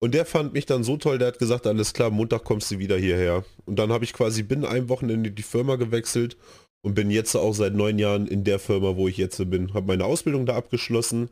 [0.00, 2.78] Und der fand mich dann so toll, der hat gesagt, alles klar, Montag kommst du
[2.78, 3.44] wieder hierher.
[3.66, 6.36] Und dann habe ich quasi binnen einem Wochenende die Firma gewechselt
[6.82, 9.74] und bin jetzt auch seit neun Jahren in der Firma, wo ich jetzt bin.
[9.74, 11.30] Habe meine Ausbildung da abgeschlossen,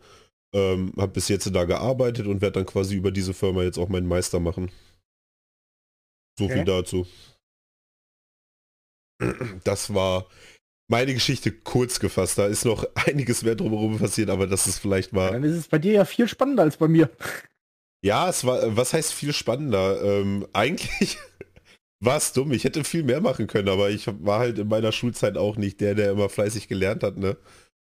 [0.55, 3.89] ähm, habe bis jetzt da gearbeitet und werde dann quasi über diese Firma jetzt auch
[3.89, 4.71] meinen Meister machen.
[6.39, 6.55] So okay.
[6.55, 7.07] viel dazu.
[9.65, 10.27] Das war
[10.89, 12.39] meine Geschichte kurz gefasst.
[12.39, 15.27] Da ist noch einiges mehr drumherum passiert, aber das ist vielleicht mal.
[15.27, 17.11] Ja, dann ist es bei dir ja viel spannender als bei mir.
[18.05, 20.03] Ja, es war, was heißt viel spannender?
[20.03, 21.19] Ähm, eigentlich
[22.01, 22.53] war es dumm.
[22.53, 25.81] Ich hätte viel mehr machen können, aber ich war halt in meiner Schulzeit auch nicht
[25.81, 27.37] der, der immer fleißig gelernt hat, ne?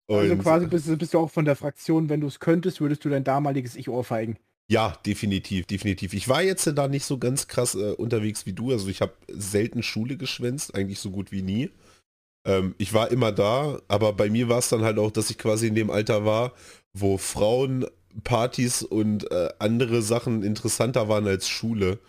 [0.08, 2.80] Also Und also quasi bist, bist, du auch von der Fraktion, wenn du es könntest,
[2.80, 4.38] würdest du dein damaliges Ich ohrfeigen.
[4.70, 6.14] Ja, definitiv, definitiv.
[6.14, 8.72] Ich war jetzt da nicht so ganz krass äh, unterwegs wie du.
[8.72, 11.70] Also ich habe selten Schule geschwänzt, eigentlich so gut wie nie.
[12.46, 15.38] Ähm, ich war immer da, aber bei mir war es dann halt auch, dass ich
[15.38, 16.54] quasi in dem Alter war,
[16.94, 17.86] wo Frauen,
[18.24, 22.00] Partys und äh, andere Sachen interessanter waren als Schule.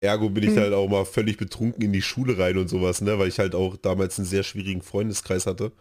[0.00, 0.60] Ergo bin ich mhm.
[0.60, 3.54] halt auch mal völlig betrunken in die Schule rein und sowas, ne, weil ich halt
[3.54, 5.72] auch damals einen sehr schwierigen Freundeskreis hatte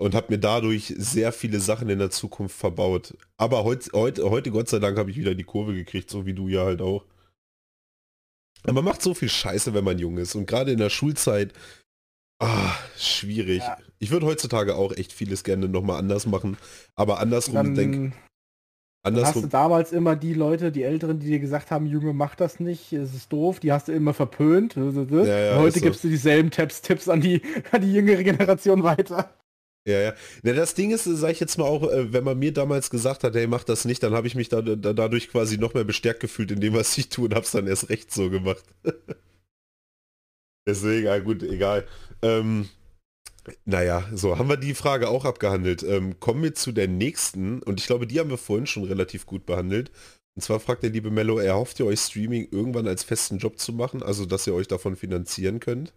[0.00, 3.14] und habe mir dadurch sehr viele Sachen in der Zukunft verbaut.
[3.36, 6.32] Aber heut, heut, heute, Gott sei Dank, habe ich wieder die Kurve gekriegt, so wie
[6.32, 7.04] du ja halt auch.
[8.62, 10.34] Aber man macht so viel Scheiße, wenn man jung ist.
[10.34, 11.52] Und gerade in der Schulzeit,
[12.42, 13.58] ah, schwierig.
[13.58, 13.76] Ja.
[13.98, 16.56] Ich würde heutzutage auch echt vieles gerne nochmal anders machen.
[16.94, 18.12] Aber andersrum denke
[19.02, 19.34] Andersrum.
[19.34, 22.60] Hast du damals immer die Leute, die Älteren, die dir gesagt haben, Junge, mach das
[22.60, 24.76] nicht, es ist doof, die hast du immer verpönt.
[24.76, 26.08] Ja, ja, heute gibst so.
[26.08, 27.40] du dieselben Tipps, Tipps an die,
[27.70, 29.34] an die jüngere Generation weiter.
[29.86, 30.14] Ja, ja.
[30.42, 33.24] Na, das Ding ist, sag ich jetzt mal auch, äh, wenn man mir damals gesagt
[33.24, 35.84] hat, hey, mach das nicht, dann habe ich mich da, da, dadurch quasi noch mehr
[35.84, 38.64] bestärkt gefühlt in dem, was ich tue und hab's dann erst recht so gemacht.
[40.68, 41.86] Deswegen, ja, gut, egal.
[42.22, 42.68] Ähm,
[43.64, 45.82] naja, so haben wir die Frage auch abgehandelt.
[45.82, 49.24] Ähm, kommen wir zu der nächsten und ich glaube, die haben wir vorhin schon relativ
[49.26, 49.90] gut behandelt.
[50.36, 53.72] Und zwar fragt der liebe Mello, erhofft ihr euch Streaming irgendwann als festen Job zu
[53.72, 55.92] machen, also dass ihr euch davon finanzieren könnt?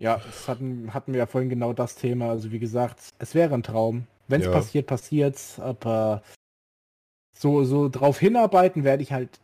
[0.00, 2.30] Ja, das hatten, hatten wir ja vorhin genau das Thema.
[2.30, 4.06] Also wie gesagt, es wäre ein Traum.
[4.28, 4.52] Wenn es ja.
[4.52, 6.22] passiert, passiert's, aber
[7.36, 9.40] so, so drauf hinarbeiten werde ich halt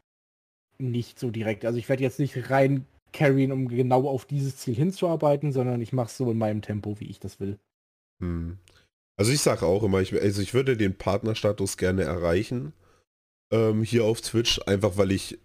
[0.79, 1.65] nicht so direkt.
[1.65, 5.93] Also ich werde jetzt nicht rein carryen, um genau auf dieses Ziel hinzuarbeiten, sondern ich
[5.93, 7.59] mache es so in meinem Tempo, wie ich das will.
[8.23, 8.59] Hm.
[9.19, 12.73] Also ich sage auch immer, ich, also ich würde den Partnerstatus gerne erreichen
[13.51, 15.39] ähm, hier auf Twitch, einfach weil ich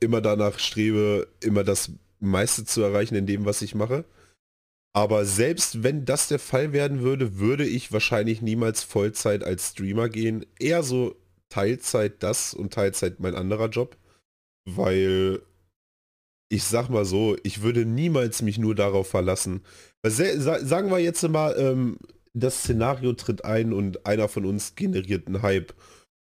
[0.00, 1.92] immer danach strebe, immer das
[2.24, 4.04] meiste zu erreichen in dem, was ich mache.
[4.96, 10.08] Aber selbst wenn das der Fall werden würde, würde ich wahrscheinlich niemals Vollzeit als Streamer
[10.08, 10.46] gehen.
[10.58, 11.16] Eher so
[11.48, 13.96] Teilzeit das und Teilzeit mein anderer Job.
[14.68, 15.42] Weil
[16.48, 19.64] ich sag mal so, ich würde niemals mich nur darauf verlassen.
[20.04, 21.98] Sagen wir jetzt mal, ähm,
[22.32, 25.74] das Szenario tritt ein und einer von uns generiert einen Hype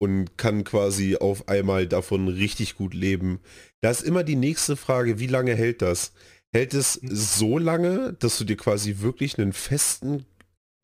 [0.00, 3.40] und kann quasi auf einmal davon richtig gut leben.
[3.82, 6.12] Da ist immer die nächste Frage, wie lange hält das?
[6.52, 10.24] Hält es so lange, dass du dir quasi wirklich einen festen,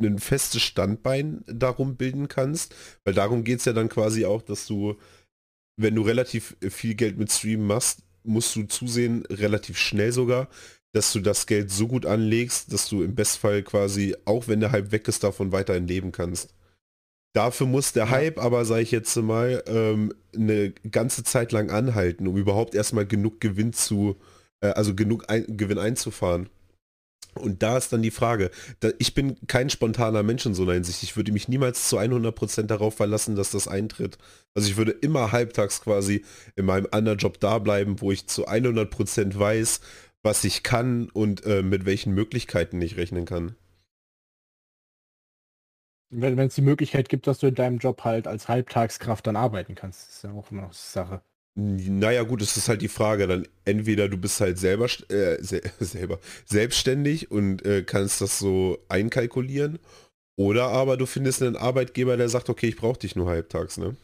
[0.01, 2.75] ein festes Standbein darum bilden kannst?
[3.05, 4.97] Weil darum geht es ja dann quasi auch, dass du,
[5.77, 10.49] wenn du relativ viel Geld mit Stream machst, musst du zusehen, relativ schnell sogar,
[10.93, 14.73] dass du das Geld so gut anlegst, dass du im Bestfall quasi, auch wenn der
[14.73, 16.56] Hype weg ist, davon weiterhin leben kannst.
[17.37, 22.27] Dafür muss der Hype aber, sage ich jetzt mal, ähm, eine ganze Zeit lang anhalten,
[22.27, 24.17] um überhaupt erstmal genug Gewinn zu,
[24.63, 26.49] äh, also genug ein, Gewinn einzufahren.
[27.35, 28.51] Und da ist dann die Frage,
[28.81, 31.03] da, ich bin kein spontaner Mensch in so einer Hinsicht.
[31.03, 34.17] Ich würde mich niemals zu 100% darauf verlassen, dass das eintritt.
[34.55, 38.49] Also ich würde immer halbtags quasi in meinem anderen Job da bleiben, wo ich zu
[38.49, 39.81] 100% weiß,
[40.23, 43.57] was ich kann und äh, mit welchen Möglichkeiten ich rechnen kann.
[46.11, 49.75] Wenn es die Möglichkeit gibt, dass du in deinem Job halt als Halbtagskraft dann arbeiten
[49.75, 51.21] kannst, ist ja auch immer noch Sache.
[51.59, 55.63] Naja gut, es ist halt die Frage, dann entweder du bist halt selber, äh, se
[55.81, 59.79] selber selbstständig und äh, kannst das so einkalkulieren
[60.39, 63.97] oder aber du findest einen Arbeitgeber, der sagt, okay, ich brauche dich nur halbtags, ne?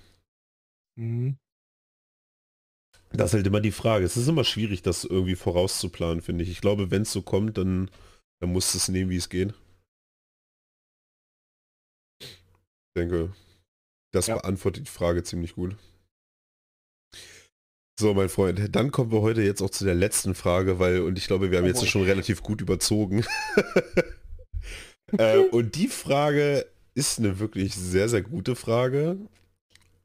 [0.97, 1.37] Mhm.
[3.13, 4.07] Das ist halt immer die Frage.
[4.07, 6.51] Es ist immer schwierig, das irgendwie vorauszuplanen, finde ich.
[6.51, 7.91] Ich glaube, wenn es so kommt, dann,
[8.41, 9.53] dann muss es nehmen, wie es geht.
[12.97, 13.33] Denke,
[14.13, 14.37] das ja.
[14.37, 15.77] beantwortet die Frage ziemlich gut.
[17.99, 21.19] So, mein Freund, dann kommen wir heute jetzt auch zu der letzten Frage, weil, und
[21.19, 23.25] ich glaube, wir haben oh jetzt schon relativ gut überzogen.
[25.19, 29.19] äh, und die Frage ist eine wirklich sehr, sehr gute Frage.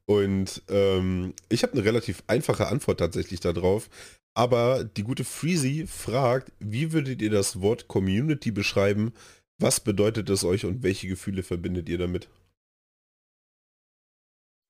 [0.06, 3.90] Und ähm, ich habe eine relativ einfache Antwort tatsächlich darauf.
[4.34, 9.12] Aber die gute Freezy fragt, wie würdet ihr das Wort Community beschreiben?
[9.58, 12.28] Was bedeutet es euch und welche Gefühle verbindet ihr damit?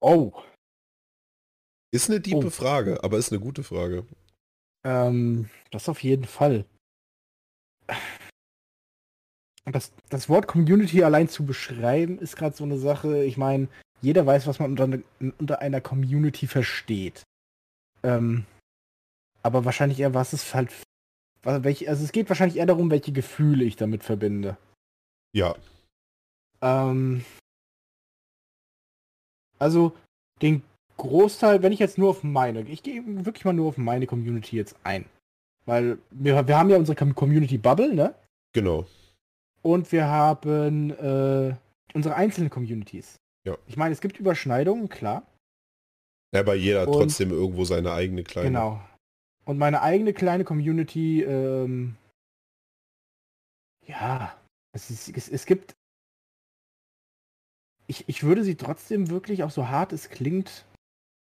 [0.00, 0.32] Oh.
[1.90, 2.50] Ist eine tiefe oh.
[2.50, 4.06] Frage, aber ist eine gute Frage.
[4.84, 6.64] Ähm, das auf jeden Fall.
[9.64, 13.24] Das, das Wort Community allein zu beschreiben, ist gerade so eine Sache.
[13.24, 13.68] Ich meine,
[14.00, 14.98] jeder weiß, was man unter,
[15.38, 17.22] unter einer Community versteht.
[18.02, 18.46] Ähm,
[19.42, 20.72] aber wahrscheinlich eher, was es halt.
[21.42, 24.56] Welche, also es geht wahrscheinlich eher darum, welche Gefühle ich damit verbinde.
[25.32, 25.54] Ja.
[26.60, 27.24] Ähm,
[29.58, 29.92] also
[30.42, 30.62] den
[30.96, 34.56] Großteil, wenn ich jetzt nur auf meine, ich gehe wirklich mal nur auf meine Community
[34.56, 35.04] jetzt ein.
[35.66, 38.14] Weil wir, wir haben ja unsere Community Bubble, ne?
[38.52, 38.86] Genau.
[39.62, 41.54] Und wir haben äh,
[41.94, 43.16] unsere einzelnen Communities.
[43.44, 43.56] Ja.
[43.66, 45.26] Ich meine, es gibt Überschneidungen, klar.
[46.32, 48.48] Ja, aber jeder hat trotzdem irgendwo seine eigene kleine.
[48.48, 48.80] Genau.
[49.44, 51.96] Und meine eigene kleine Community, ähm,
[53.86, 54.36] ja,
[54.72, 55.74] es, ist, es, es gibt.
[57.88, 60.66] Ich, ich würde sie trotzdem wirklich, auch so hart es klingt,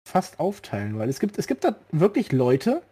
[0.06, 2.82] fast aufteilen, weil es gibt, es gibt da wirklich Leute,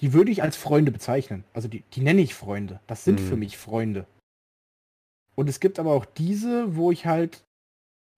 [0.00, 1.44] die würde ich als Freunde bezeichnen.
[1.52, 2.80] Also die, die nenne ich Freunde.
[2.86, 3.28] Das sind mhm.
[3.28, 4.06] für mich Freunde.
[5.34, 7.42] Und es gibt aber auch diese, wo ich halt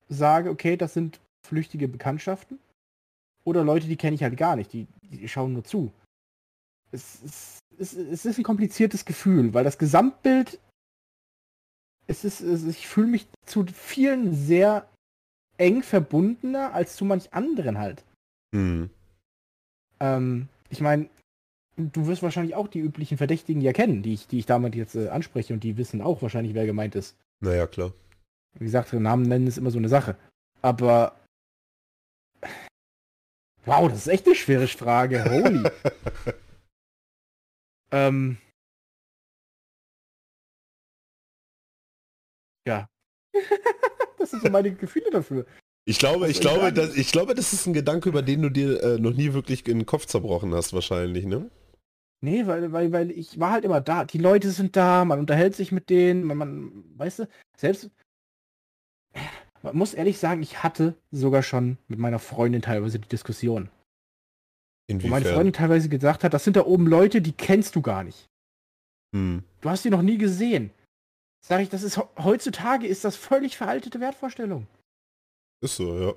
[0.07, 2.59] sage, okay, das sind flüchtige Bekanntschaften.
[3.43, 5.91] Oder Leute, die kenne ich halt gar nicht, die, die schauen nur zu.
[6.91, 10.59] Es, es, es, es ist ein kompliziertes Gefühl, weil das Gesamtbild,
[12.09, 14.89] es ist, es, ich fühle mich zu vielen sehr
[15.57, 18.03] eng verbundener als zu manch anderen halt.
[18.51, 18.89] Mhm.
[19.99, 21.07] Ähm, ich meine,
[21.77, 24.95] du wirst wahrscheinlich auch die üblichen Verdächtigen ja kennen, die ich, die ich damit jetzt
[24.95, 27.15] äh, anspreche und die wissen auch wahrscheinlich, wer gemeint ist.
[27.41, 27.93] Naja, klar.
[28.57, 30.15] Wie gesagt, Namen nennen ist immer so eine Sache.
[30.63, 31.15] Aber.
[33.65, 35.23] Wow, das ist echt eine schwere Frage.
[35.25, 35.69] Holy.
[37.91, 38.37] ähm.
[42.69, 42.89] Ja.
[44.17, 45.45] das sind so meine Gefühle dafür.
[45.85, 48.83] Ich glaube, ich glaube, dass, ich glaube, das ist ein Gedanke, über den du dir
[48.83, 51.49] äh, noch nie wirklich in den Kopf zerbrochen hast, wahrscheinlich, ne?
[52.21, 54.05] Nee, weil, weil, weil ich war halt immer da.
[54.05, 57.27] Die Leute sind da, man unterhält sich mit denen, man, man weißt du,
[57.57, 57.89] selbst,
[59.63, 63.69] man muss ehrlich sagen, ich hatte sogar schon mit meiner Freundin teilweise die Diskussion.
[64.87, 65.09] Inwiefern?
[65.09, 68.03] Wo meine Freundin teilweise gesagt hat, das sind da oben Leute, die kennst du gar
[68.03, 68.27] nicht.
[69.15, 69.43] Hm.
[69.61, 70.71] Du hast die noch nie gesehen.
[71.41, 74.67] Sag ich, das ist heutzutage ist das völlig veraltete Wertvorstellung.
[75.61, 76.13] Ist so, ja.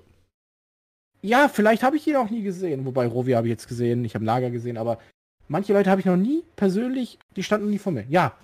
[1.22, 2.84] Ja, vielleicht habe ich ihn auch nie gesehen.
[2.84, 4.98] Wobei Rovi habe ich jetzt gesehen, ich habe Lager gesehen, aber
[5.48, 8.04] manche Leute habe ich noch nie persönlich, die standen nie vor mir.
[8.08, 8.36] Ja.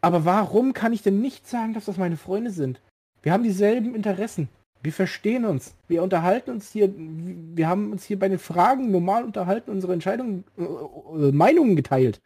[0.00, 2.80] Aber warum kann ich denn nicht sagen, dass das meine Freunde sind?
[3.22, 4.48] Wir haben dieselben Interessen.
[4.82, 5.74] Wir verstehen uns.
[5.88, 6.92] Wir unterhalten uns hier.
[6.96, 12.20] Wir haben uns hier bei den Fragen normal unterhalten, unsere Entscheidungen, äh, äh, Meinungen geteilt.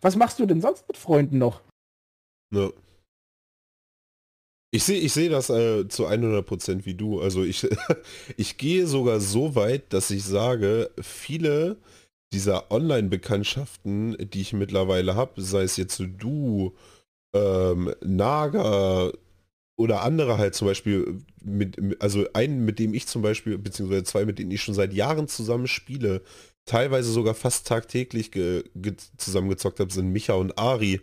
[0.00, 1.62] Was machst du denn sonst mit Freunden noch?
[2.52, 2.70] Ja.
[4.74, 7.20] Ich sehe ich seh das äh, zu 100% wie du.
[7.20, 7.64] Also ich,
[8.36, 11.76] ich gehe sogar so weit, dass ich sage, viele
[12.32, 16.74] dieser Online-Bekanntschaften, die ich mittlerweile habe, sei es jetzt du,
[17.36, 19.12] ähm, Naga
[19.76, 24.24] oder andere halt zum Beispiel, mit, also einen, mit dem ich zum Beispiel, beziehungsweise zwei,
[24.24, 26.20] mit denen ich schon seit Jahren zusammen spiele,
[26.66, 28.32] teilweise sogar fast tagtäglich
[29.18, 31.00] zusammengezockt habe, sind Micha und Ari,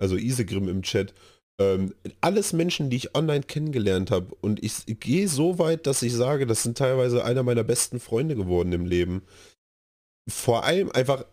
[0.00, 1.14] also Isegrim im Chat.
[1.60, 4.34] Ähm, alles Menschen, die ich online kennengelernt habe.
[4.40, 8.00] Und ich, ich gehe so weit, dass ich sage, das sind teilweise einer meiner besten
[8.00, 9.22] Freunde geworden im Leben.
[10.28, 11.24] Vor allem einfach,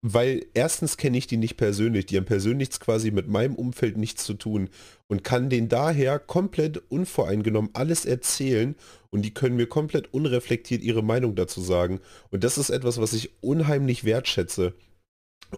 [0.00, 4.24] weil erstens kenne ich die nicht persönlich, die haben persönlich quasi mit meinem Umfeld nichts
[4.24, 4.70] zu tun
[5.08, 8.76] und kann denen daher komplett unvoreingenommen alles erzählen
[9.10, 12.00] und die können mir komplett unreflektiert ihre Meinung dazu sagen.
[12.30, 14.74] Und das ist etwas, was ich unheimlich wertschätze.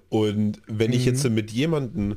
[0.09, 0.97] Und wenn mhm.
[0.97, 2.17] ich jetzt mit jemandem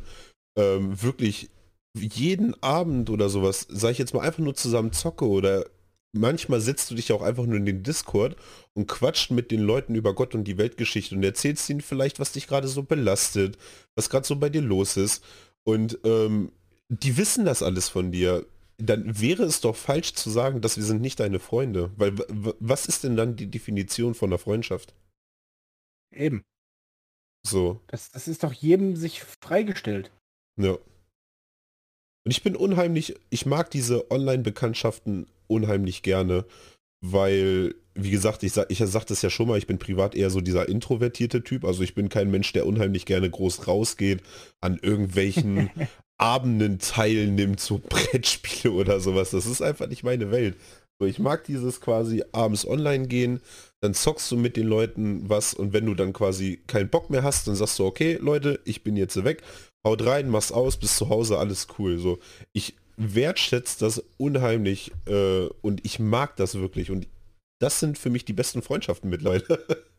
[0.57, 1.49] ähm, wirklich
[1.95, 5.65] jeden Abend oder sowas, sag ich jetzt mal einfach nur zusammen zocke oder
[6.13, 8.35] manchmal setzt du dich auch einfach nur in den Discord
[8.73, 12.31] und quatscht mit den Leuten über Gott und die Weltgeschichte und erzählst ihnen vielleicht, was
[12.31, 13.57] dich gerade so belastet,
[13.95, 15.23] was gerade so bei dir los ist.
[15.63, 16.51] Und ähm,
[16.89, 18.45] die wissen das alles von dir.
[18.77, 21.91] Dann wäre es doch falsch zu sagen, dass wir sind nicht deine Freunde.
[21.95, 22.13] Weil
[22.59, 24.93] was ist denn dann die Definition von einer Freundschaft?
[26.11, 26.43] Eben.
[27.45, 27.81] So.
[27.87, 30.11] Das, das ist doch jedem sich freigestellt.
[30.57, 30.77] Ja.
[32.25, 36.45] Und ich bin unheimlich, ich mag diese Online-Bekanntschaften unheimlich gerne,
[37.01, 40.29] weil, wie gesagt, ich sag, ich sag das ja schon mal, ich bin privat eher
[40.29, 41.65] so dieser introvertierte Typ.
[41.65, 44.21] Also ich bin kein Mensch, der unheimlich gerne groß rausgeht,
[44.61, 45.69] an irgendwelchen
[46.17, 49.31] Abenden teilnimmt, so Brettspiele oder sowas.
[49.31, 50.55] Das ist einfach nicht meine Welt.
[50.99, 53.41] So, ich mag dieses quasi abends online gehen,
[53.81, 57.23] dann zockst du mit den Leuten was und wenn du dann quasi keinen Bock mehr
[57.23, 59.41] hast, dann sagst du, okay, Leute, ich bin jetzt weg,
[59.85, 61.99] haut rein, mach's aus, bis zu Hause, alles cool.
[61.99, 62.19] So,
[62.53, 67.07] ich wertschätze das unheimlich äh, und ich mag das wirklich und
[67.59, 69.43] das sind für mich die besten Freundschaften mittlerweile.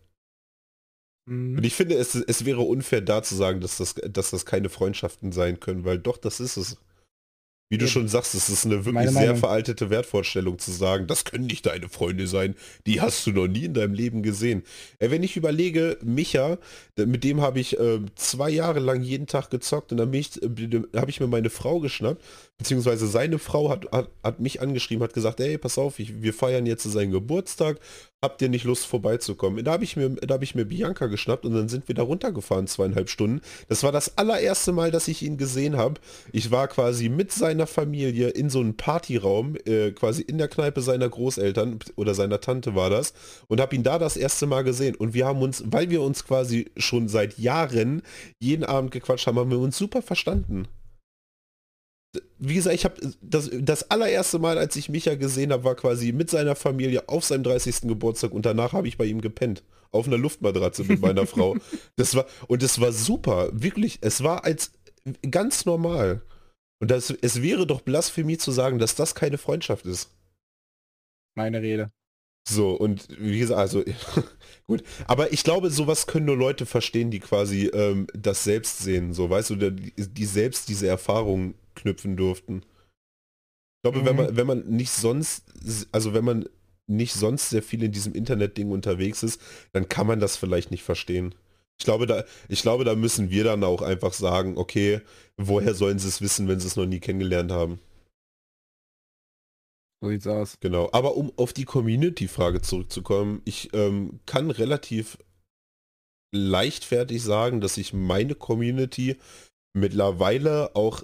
[1.26, 1.58] Mhm.
[1.58, 4.68] Und ich finde, es, es wäre unfair da zu sagen, dass das, dass das keine
[4.68, 6.76] Freundschaften sein können, weil doch, das ist es.
[7.70, 11.46] Wie du schon sagst, es ist eine wirklich sehr veraltete Wertvorstellung zu sagen, das können
[11.46, 12.54] nicht deine Freunde sein,
[12.86, 14.64] die hast du noch nie in deinem Leben gesehen.
[14.98, 16.58] Wenn ich überlege, Micha,
[16.96, 20.22] mit dem habe ich äh, zwei Jahre lang jeden Tag gezockt und dann äh,
[20.94, 22.22] habe ich mir meine Frau geschnappt,
[22.58, 26.32] beziehungsweise seine Frau hat, hat, hat mich angeschrieben, hat gesagt, ey, pass auf, ich, wir
[26.32, 27.80] feiern jetzt seinen Geburtstag,
[28.22, 29.64] habt ihr nicht Lust vorbeizukommen?
[29.64, 32.68] Da habe ich, mir, hab ich mir Bianca geschnappt und dann sind wir da runtergefahren,
[32.68, 33.40] zweieinhalb Stunden.
[33.68, 36.00] Das war das allererste Mal, dass ich ihn gesehen habe.
[36.32, 40.80] Ich war quasi mit seiner Familie in so einem Partyraum, äh, quasi in der Kneipe
[40.80, 43.14] seiner Großeltern oder seiner Tante war das
[43.48, 44.94] und habe ihn da das erste Mal gesehen.
[44.94, 48.02] Und wir haben uns, weil wir uns quasi schon seit Jahren
[48.38, 50.68] jeden Abend gequatscht haben, haben wir uns super verstanden
[52.38, 56.12] wie gesagt, ich habe das, das allererste Mal, als ich Micha gesehen habe, war quasi
[56.12, 57.82] mit seiner Familie auf seinem 30.
[57.82, 59.62] Geburtstag und danach habe ich bei ihm gepennt.
[59.90, 61.56] Auf einer Luftmatratze mit meiner Frau.
[61.96, 63.48] Das war, und es war super.
[63.52, 64.72] Wirklich, es war als
[65.30, 66.22] ganz normal.
[66.80, 70.10] Und das, es wäre doch Blasphemie zu sagen, dass das keine Freundschaft ist.
[71.36, 71.90] Meine Rede.
[72.46, 73.82] So, und wie gesagt, also
[74.66, 74.82] gut.
[75.06, 79.14] Aber ich glaube, sowas können nur Leute verstehen, die quasi ähm, das selbst sehen.
[79.14, 81.54] So, weißt du, die, die selbst diese Erfahrungen
[81.84, 82.62] knüpfen durften.
[82.62, 84.06] Ich glaube, mhm.
[84.06, 85.44] wenn man, wenn man nicht sonst,
[85.92, 86.48] also wenn man
[86.86, 89.40] nicht sonst sehr viel in diesem Internet-Ding unterwegs ist,
[89.72, 91.34] dann kann man das vielleicht nicht verstehen.
[91.78, 95.00] Ich glaube, da, ich glaube, da müssen wir dann auch einfach sagen, okay,
[95.36, 97.80] woher sollen sie es wissen, wenn sie es noch nie kennengelernt haben?
[100.00, 100.56] So sieht's aus.
[100.60, 100.90] Genau.
[100.92, 105.18] Aber um auf die Community-Frage zurückzukommen, ich ähm, kann relativ
[106.32, 109.16] leichtfertig sagen, dass ich meine Community
[109.72, 111.02] mittlerweile auch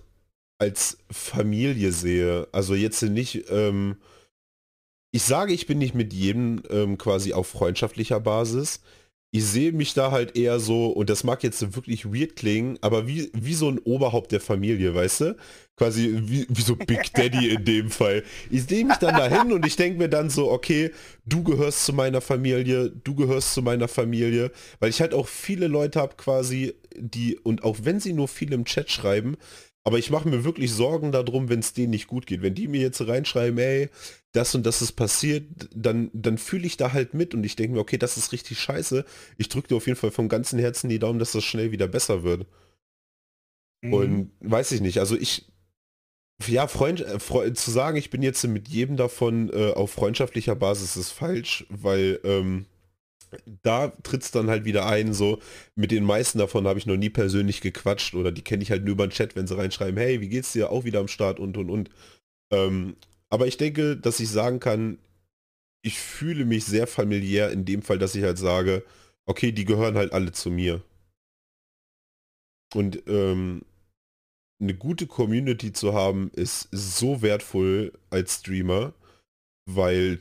[0.60, 2.46] als Familie sehe.
[2.52, 3.96] Also jetzt nicht, ähm,
[5.10, 8.80] ich sage, ich bin nicht mit jedem ähm, quasi auf freundschaftlicher Basis.
[9.32, 13.06] Ich sehe mich da halt eher so, und das mag jetzt wirklich weird klingen, aber
[13.06, 15.36] wie, wie so ein Oberhaupt der Familie, weißt du?
[15.76, 18.24] Quasi wie, wie so Big Daddy in dem Fall.
[18.50, 20.90] Ich sehe mich dann dahin und ich denke mir dann so, okay,
[21.24, 24.50] du gehörst zu meiner Familie, du gehörst zu meiner Familie,
[24.80, 28.52] weil ich halt auch viele Leute habe quasi, die, und auch wenn sie nur viel
[28.52, 29.36] im Chat schreiben,
[29.84, 32.42] aber ich mache mir wirklich Sorgen darum, wenn es denen nicht gut geht.
[32.42, 33.88] Wenn die mir jetzt reinschreiben, ey,
[34.32, 35.44] das und das ist passiert,
[35.74, 38.60] dann, dann fühle ich da halt mit und ich denke mir, okay, das ist richtig
[38.60, 39.04] scheiße.
[39.38, 41.88] Ich drücke dir auf jeden Fall vom ganzen Herzen die Daumen, dass das schnell wieder
[41.88, 42.46] besser wird.
[43.82, 43.92] Mhm.
[43.92, 45.46] Und weiß ich nicht, also ich,
[46.46, 50.56] ja, Freund, äh, Freund, zu sagen, ich bin jetzt mit jedem davon äh, auf freundschaftlicher
[50.56, 52.66] Basis ist falsch, weil ähm,
[53.62, 55.38] da tritt es dann halt wieder ein, so
[55.74, 58.84] mit den meisten davon habe ich noch nie persönlich gequatscht oder die kenne ich halt
[58.84, 61.40] nur über den Chat, wenn sie reinschreiben, hey, wie geht's dir, auch wieder am Start
[61.40, 61.90] und und und.
[62.52, 62.96] Ähm,
[63.30, 64.98] aber ich denke, dass ich sagen kann,
[65.82, 68.84] ich fühle mich sehr familiär in dem Fall, dass ich halt sage,
[69.26, 70.82] okay, die gehören halt alle zu mir.
[72.74, 73.62] Und ähm,
[74.60, 78.92] eine gute Community zu haben, ist so wertvoll als Streamer,
[79.66, 80.18] weil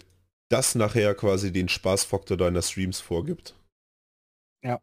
[0.50, 3.56] das nachher quasi den Spaßfaktor deiner Streams vorgibt.
[4.64, 4.82] Ja,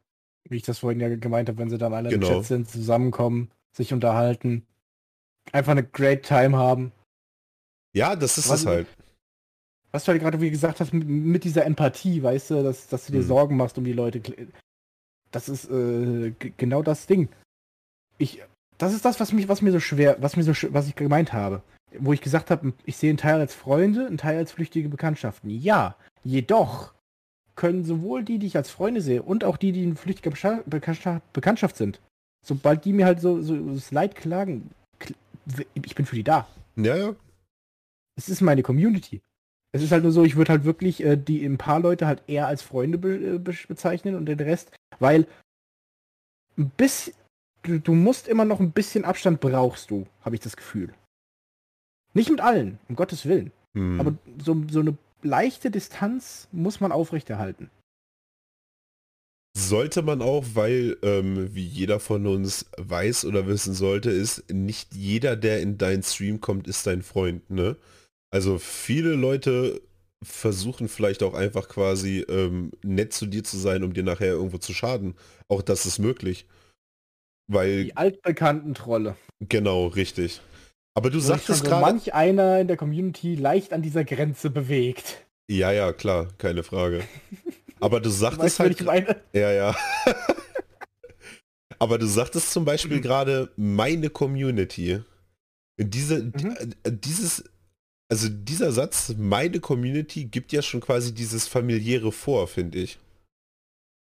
[0.48, 2.28] wie ich das vorhin ja gemeint habe, wenn sie dann alle genau.
[2.28, 4.66] im Chat sind, zusammenkommen, sich unterhalten,
[5.52, 6.92] einfach eine great time haben.
[7.94, 8.86] Ja, das ist was, es halt.
[9.90, 13.06] Was du halt gerade, wie gesagt hast, mit, mit, dieser Empathie, weißt du, dass, dass
[13.06, 13.26] du dir hm.
[13.26, 14.22] Sorgen machst um die Leute.
[15.30, 17.28] Das ist äh, genau das Ding.
[18.18, 18.42] Ich,
[18.78, 21.32] das ist das, was mich, was mir so schwer, was mir so, was ich gemeint
[21.32, 21.62] habe
[21.98, 25.50] wo ich gesagt habe, ich sehe einen Teil als Freunde, einen Teil als flüchtige Bekanntschaften.
[25.50, 26.94] Ja, jedoch
[27.54, 31.76] können sowohl die, die ich als Freunde sehe, und auch die, die in flüchtiger Bekanntschaft
[31.76, 32.00] sind,
[32.44, 34.70] sobald die mir halt so, so das Leid klagen,
[35.74, 36.46] ich bin für die da.
[36.76, 37.16] Ja, ja.
[38.16, 39.20] Es ist meine Community.
[39.72, 42.22] Es ist halt nur so, ich würde halt wirklich äh, die ein paar Leute halt
[42.26, 45.26] eher als Freunde be äh, be bezeichnen und den Rest, weil
[46.56, 47.12] bis
[47.62, 50.94] du, du musst immer noch ein bisschen Abstand brauchst du, habe ich das Gefühl.
[52.16, 53.52] Nicht mit allen, um Gottes Willen.
[53.74, 54.00] Hm.
[54.00, 57.70] Aber so, so eine leichte Distanz muss man aufrechterhalten.
[59.54, 64.94] Sollte man auch, weil, ähm, wie jeder von uns weiß oder wissen sollte, ist, nicht
[64.94, 67.76] jeder, der in deinen Stream kommt, ist dein Freund, ne?
[68.30, 69.82] Also viele Leute
[70.22, 74.58] versuchen vielleicht auch einfach quasi ähm, nett zu dir zu sein, um dir nachher irgendwo
[74.58, 75.14] zu schaden.
[75.48, 76.46] Auch das ist möglich.
[77.46, 77.84] Weil.
[77.84, 79.16] Die altbekannten Trolle.
[79.40, 80.40] Genau, richtig.
[80.96, 81.82] Aber du sagtest gerade.
[81.82, 85.26] manch einer in der Community leicht an dieser Grenze bewegt.
[85.46, 87.04] Ja, ja, klar, keine Frage.
[87.80, 88.80] Aber du sagtest halt.
[89.34, 89.76] Ja, ja.
[91.78, 93.02] Aber du sagtest zum Beispiel mhm.
[93.02, 95.00] gerade meine Community.
[95.78, 96.56] Diese, mhm.
[96.82, 97.44] Äh, dieses,
[98.08, 102.98] also dieser Satz, meine Community, gibt ja schon quasi dieses familiäre vor, finde ich.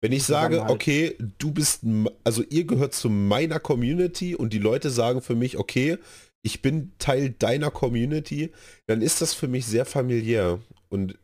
[0.01, 1.83] Wenn ich sage, okay, du bist,
[2.23, 5.99] also ihr gehört zu meiner Community und die Leute sagen für mich, okay,
[6.41, 8.51] ich bin Teil deiner Community,
[8.87, 10.59] dann ist das für mich sehr familiär.
[10.89, 11.17] Und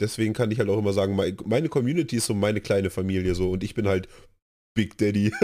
[0.00, 3.50] deswegen kann ich halt auch immer sagen, meine Community ist so meine kleine Familie so
[3.50, 4.08] und ich bin halt
[4.74, 5.30] Big Daddy.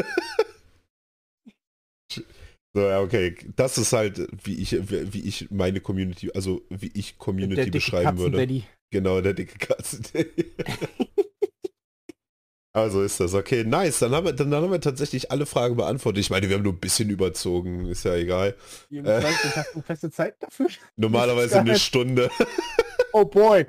[2.75, 3.35] so, ja, okay.
[3.57, 8.63] Das ist halt, wie ich, wie ich meine Community, also wie ich Community beschreiben würde.
[8.91, 10.53] Genau, der dicke Katzen Daddy.
[12.75, 13.35] Also ist das.
[13.35, 13.99] Okay, nice.
[13.99, 16.21] Dann haben, wir, dann, dann haben wir tatsächlich alle Fragen beantwortet.
[16.21, 17.87] Ich meine, wir haben nur ein bisschen überzogen.
[17.87, 18.57] Ist ja egal.
[18.91, 19.23] Äh,
[19.55, 20.69] hast du feste Zeit dafür?
[20.97, 22.31] Normalerweise eine Stunde.
[23.15, 23.67] Oh boy.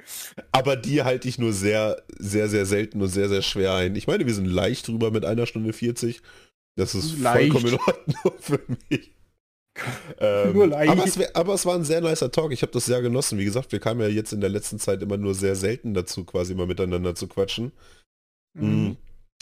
[0.53, 3.95] Aber die halte ich nur sehr, sehr, sehr selten und sehr, sehr schwer ein.
[3.97, 6.21] Ich meine, wir sind leicht drüber mit einer Stunde 40.
[6.77, 7.51] Das ist leicht.
[7.51, 8.59] vollkommen in Ordnung für
[8.89, 9.11] mich.
[10.19, 10.89] ähm, nur leicht.
[10.89, 12.53] Aber es, aber es, war ein sehr nicer Talk.
[12.53, 13.37] Ich habe das sehr genossen.
[13.37, 16.23] Wie gesagt, wir kamen ja jetzt in der letzten Zeit immer nur sehr selten dazu,
[16.23, 17.73] quasi mal miteinander zu quatschen.
[18.53, 18.97] Mhm.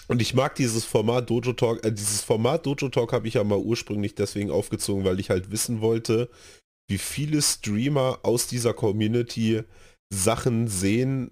[0.07, 3.43] Und ich mag dieses Format Dojo Talk, äh, dieses Format Dojo Talk habe ich ja
[3.43, 6.29] mal ursprünglich deswegen aufgezogen, weil ich halt wissen wollte,
[6.89, 9.63] wie viele Streamer aus dieser Community
[10.13, 11.31] Sachen sehen,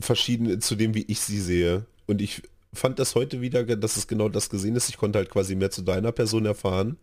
[0.00, 1.86] verschiedene zu dem, wie ich sie sehe.
[2.06, 2.42] Und ich
[2.72, 4.88] fand das heute wieder, dass es genau das gesehen ist.
[4.88, 6.98] Ich konnte halt quasi mehr zu deiner Person erfahren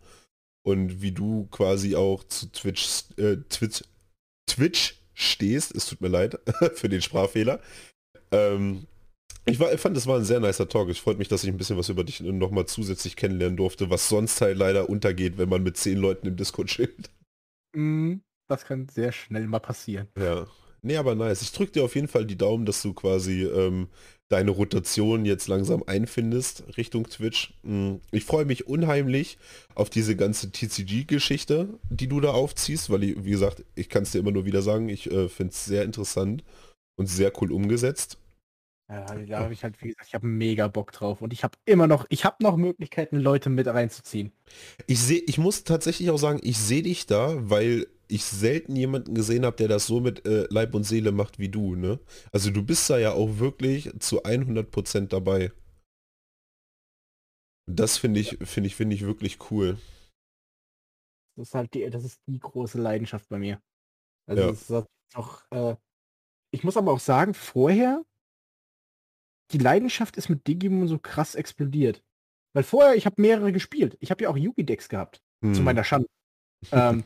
[0.62, 3.82] und wie du quasi auch zu Twitch, äh, Twitch,
[4.46, 5.74] Twitch stehst.
[5.74, 6.38] Es tut mir leid
[6.74, 7.60] für den Sprachfehler.
[8.30, 8.86] Ähm,
[9.44, 10.88] ich, war, ich fand, das war ein sehr nicer Talk.
[10.88, 14.08] Ich freut mich, dass ich ein bisschen was über dich nochmal zusätzlich kennenlernen durfte, was
[14.08, 17.10] sonst halt leider untergeht, wenn man mit zehn Leuten im Discord chillt.
[17.74, 18.16] Mm,
[18.48, 20.08] das kann sehr schnell mal passieren.
[20.18, 20.46] Ja.
[20.84, 21.42] Nee, aber nice.
[21.42, 23.88] Ich drücke dir auf jeden Fall die Daumen, dass du quasi ähm,
[24.28, 27.54] deine Rotation jetzt langsam einfindest Richtung Twitch.
[27.62, 29.38] Mm, ich freue mich unheimlich
[29.74, 34.12] auf diese ganze TCG-Geschichte, die du da aufziehst, weil, ich, wie gesagt, ich kann es
[34.12, 36.42] dir immer nur wieder sagen, ich äh, finde es sehr interessant
[36.96, 38.18] und sehr cool umgesetzt.
[38.88, 41.56] Ja, da habe ich halt, wie gesagt, ich habe mega Bock drauf und ich habe
[41.64, 44.32] immer noch, ich habe noch Möglichkeiten, Leute mit reinzuziehen.
[44.86, 49.14] Ich sehe, ich muss tatsächlich auch sagen, ich sehe dich da, weil ich selten jemanden
[49.14, 51.98] gesehen habe, der das so mit äh, Leib und Seele macht wie du, ne?
[52.32, 55.52] Also du bist da ja auch wirklich zu 100% dabei.
[57.66, 59.78] Das finde ich, finde ich, finde ich wirklich cool.
[61.36, 63.62] Das ist halt die, das ist die große Leidenschaft bei mir.
[64.28, 64.48] Also ja.
[64.50, 65.76] das ist auch, äh,
[66.52, 68.04] ich muss aber auch sagen, vorher
[69.52, 72.02] die Leidenschaft ist mit Digimon so krass explodiert.
[72.54, 73.96] Weil vorher, ich habe mehrere gespielt.
[74.00, 75.22] Ich habe ja auch Yugi-Decks gehabt.
[75.42, 75.54] Hm.
[75.54, 76.08] Zu meiner Schande.
[76.72, 77.04] ähm,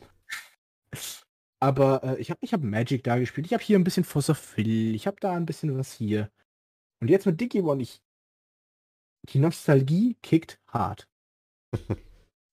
[1.60, 3.46] aber äh, ich habe ich hab Magic da gespielt.
[3.46, 4.94] Ich habe hier ein bisschen Phil.
[4.94, 6.30] Ich habe da ein bisschen was hier.
[7.00, 8.02] Und jetzt mit Digimon, ich.
[9.30, 11.08] Die Nostalgie kickt hart.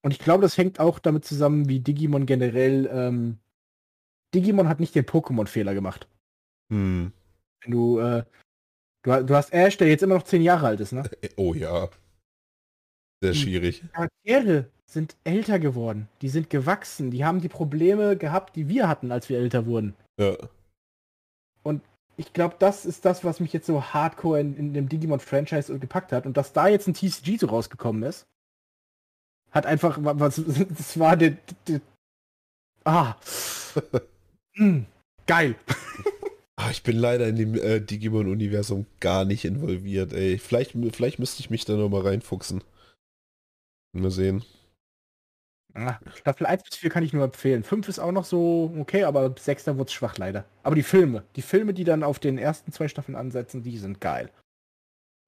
[0.01, 2.89] Und ich glaube, das hängt auch damit zusammen, wie Digimon generell.
[2.91, 3.39] Ähm,
[4.33, 6.09] Digimon hat nicht den Pokémon-Fehler gemacht.
[6.69, 7.13] Hm.
[7.61, 8.25] Wenn du äh,
[9.03, 11.03] Du, du hast Ash, der jetzt immer noch zehn Jahre alt ist, ne?
[11.35, 11.89] Oh ja.
[13.21, 13.81] Sehr schwierig.
[13.81, 16.09] Die Charaktere sind älter geworden.
[16.21, 17.11] Die sind gewachsen.
[17.11, 19.95] Die haben die Probleme gehabt, die wir hatten, als wir älter wurden.
[20.19, 20.35] Ja.
[21.63, 21.81] Und
[22.17, 26.11] ich glaube, das ist das, was mich jetzt so hardcore in, in dem Digimon-Franchise gepackt
[26.11, 26.25] hat.
[26.25, 28.25] Und dass da jetzt ein TCG so rausgekommen ist,
[29.51, 31.81] hat einfach, was, das war der, der
[32.83, 33.15] ah,
[34.55, 34.81] mm,
[35.27, 35.55] geil.
[36.65, 40.37] Ach, ich bin leider in dem äh, Digimon-Universum gar nicht involviert, ey.
[40.37, 42.63] Vielleicht, vielleicht müsste ich mich da nochmal reinfuchsen.
[43.91, 44.45] Mal sehen.
[45.73, 47.63] Ah, Staffel 1 bis 4 kann ich nur empfehlen.
[47.63, 50.45] 5 ist auch noch so okay, aber 6 da wird es schwach leider.
[50.61, 53.99] Aber die Filme, die Filme, die dann auf den ersten zwei Staffeln ansetzen, die sind
[53.99, 54.29] geil.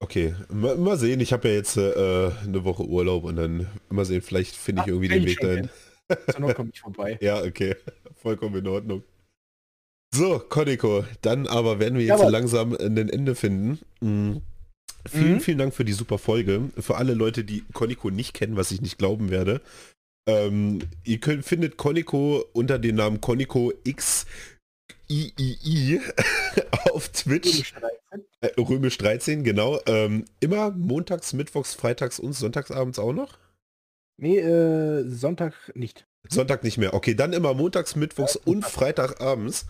[0.02, 1.20] Okay, mal, mal sehen.
[1.20, 4.86] Ich habe ja jetzt äh, eine Woche Urlaub und dann mal sehen, vielleicht finde ich
[4.86, 5.68] ah, irgendwie den Weg dahin.
[6.30, 7.18] Zur Not komme ich vorbei.
[7.20, 7.76] ja, okay.
[8.14, 9.02] Vollkommen in Ordnung.
[10.14, 13.78] So, Koniko, dann aber werden wir jetzt ja, langsam ein Ende finden.
[14.00, 14.42] Mhm.
[15.08, 16.70] Vielen, vielen Dank für die super Folge.
[16.78, 19.60] Für alle Leute, die Koniko nicht kennen, was ich nicht glauben werde.
[20.28, 24.26] Ähm, ihr könnt, findet Koniko unter dem Namen Koniko X
[25.08, 26.00] III
[26.92, 27.74] auf Twitch.
[28.40, 29.78] Äh, Römisch 13, genau.
[29.86, 33.38] Ähm, immer montags, mittwochs, freitags und sonntagsabends auch noch?
[34.18, 36.06] Nee, äh, Sonntag nicht.
[36.32, 36.94] Sonntag nicht mehr.
[36.94, 39.66] Okay, dann immer montags, mittwochs und freitagabends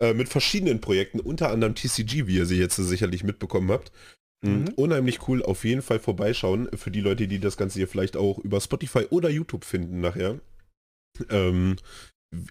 [0.00, 3.92] äh, mit verschiedenen Projekten, unter anderem TCG, wie ihr sie jetzt sicherlich mitbekommen habt.
[4.44, 4.68] Hm, mhm.
[4.76, 8.38] Unheimlich cool, auf jeden Fall vorbeischauen für die Leute, die das Ganze hier vielleicht auch
[8.38, 10.38] über Spotify oder YouTube finden nachher.
[11.30, 11.76] Ähm,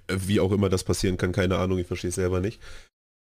[0.09, 2.59] wie auch immer das passieren kann, keine Ahnung, ich verstehe es selber nicht.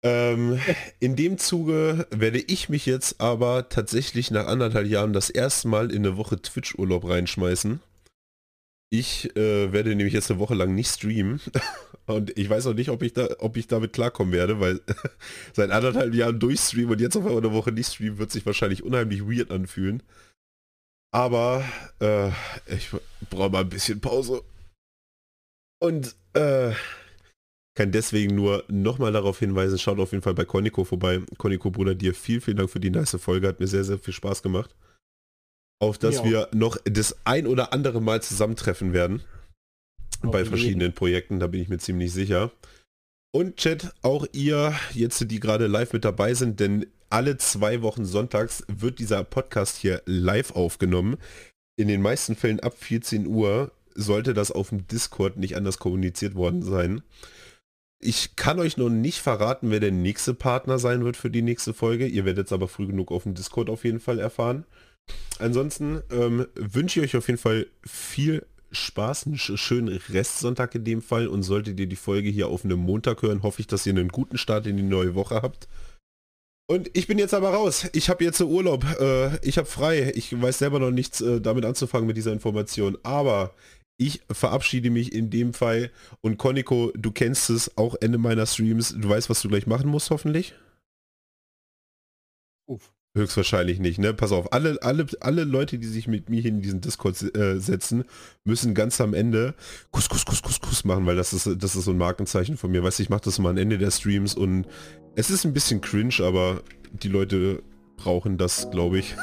[0.04, 0.60] Ähm,
[1.00, 5.92] in dem Zuge werde ich mich jetzt aber tatsächlich nach anderthalb Jahren das erste Mal
[5.92, 7.82] in eine Woche Twitch-Urlaub reinschmeißen.
[8.98, 11.42] Ich äh, werde nämlich jetzt eine Woche lang nicht streamen
[12.06, 14.80] und ich weiß auch nicht, ob ich da, ob ich damit klarkommen werde, weil
[15.54, 18.84] seit anderthalb Jahren durchstreamen und jetzt auf einmal eine Woche nicht streamen, wird sich wahrscheinlich
[18.84, 20.02] unheimlich weird anfühlen.
[21.14, 21.66] Aber
[22.00, 22.30] äh,
[22.74, 22.90] ich
[23.30, 24.44] brauche mal ein bisschen Pause.
[25.82, 26.72] Und äh,
[27.76, 31.22] kann deswegen nur nochmal darauf hinweisen, schaut auf jeden Fall bei Koniko vorbei.
[31.38, 34.14] Koniko Bruder, dir viel, vielen Dank für die nice Folge, hat mir sehr, sehr viel
[34.14, 34.74] Spaß gemacht.
[35.80, 36.24] Auf dass ja.
[36.24, 39.22] wir noch das ein oder andere Mal zusammentreffen werden.
[40.22, 40.96] Auf bei verschiedenen jeden.
[40.96, 42.52] Projekten, da bin ich mir ziemlich sicher.
[43.34, 48.06] Und Chat, auch ihr jetzt, die gerade live mit dabei sind, denn alle zwei Wochen
[48.06, 51.18] sonntags wird dieser Podcast hier live aufgenommen.
[51.78, 56.36] In den meisten Fällen ab 14 Uhr sollte das auf dem Discord nicht anders kommuniziert
[56.36, 57.02] worden sein.
[58.02, 61.74] Ich kann euch noch nicht verraten, wer der nächste Partner sein wird für die nächste
[61.74, 62.08] Folge.
[62.08, 64.66] Ihr werdet es aber früh genug auf dem Discord auf jeden Fall erfahren.
[65.40, 71.02] Ansonsten ähm, wünsche ich euch auf jeden Fall viel Spaß, einen schönen Restsonntag in dem
[71.02, 73.94] Fall und solltet ihr die Folge hier auf einem Montag hören, hoffe ich, dass ihr
[73.94, 75.68] einen guten Start in die neue Woche habt.
[76.68, 77.88] Und ich bin jetzt aber raus.
[77.94, 78.84] Ich habe jetzt Urlaub.
[79.00, 80.12] Äh, ich habe frei.
[80.16, 82.98] Ich weiß selber noch nichts äh, damit anzufangen mit dieser Information.
[83.04, 83.54] Aber
[83.98, 85.92] ich verabschiede mich in dem Fall
[86.22, 88.96] und Koniko, du kennst es, auch Ende meiner Streams.
[88.98, 90.56] Du weißt, was du gleich machen musst, hoffentlich?
[92.68, 92.95] Uff.
[93.16, 94.14] Höchstwahrscheinlich nicht, ne?
[94.14, 97.60] Pass auf, alle, alle, alle Leute, die sich mit mir hier in diesen Discord äh,
[97.60, 98.04] setzen,
[98.44, 99.54] müssen ganz am Ende
[99.92, 102.72] Kuss, Kuss, Kuss, Kuss, Kuss machen, weil das ist, das ist so ein Markenzeichen von
[102.72, 102.84] mir.
[102.84, 104.66] Weißt du, ich mache das mal am Ende der Streams und
[105.16, 106.62] es ist ein bisschen cringe, aber
[106.92, 107.64] die Leute
[107.96, 109.16] brauchen das, glaube ich.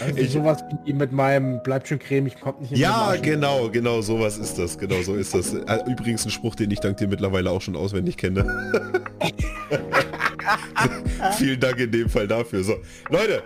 [0.00, 4.02] Also ich, sowas wie mit meinem bleibt schön cremig, kommt nicht in Ja, genau, genau,
[4.02, 4.78] sowas ist das.
[4.78, 5.54] Genau so ist das.
[5.54, 8.44] Äh, übrigens ein Spruch, den ich dank dir mittlerweile auch schon auswendig kenne.
[11.38, 12.62] Vielen Dank in dem Fall dafür.
[12.64, 12.76] So,
[13.08, 13.42] Leute,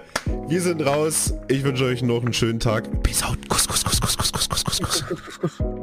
[0.49, 1.35] wir sind raus.
[1.49, 2.85] Ich wünsche euch noch einen schönen Tag.
[3.03, 3.39] Peace out.
[3.49, 4.81] Kuss, kuss, kuss, kuss, kuss, kuss, kuss, kuss,
[5.41, 5.81] kuss.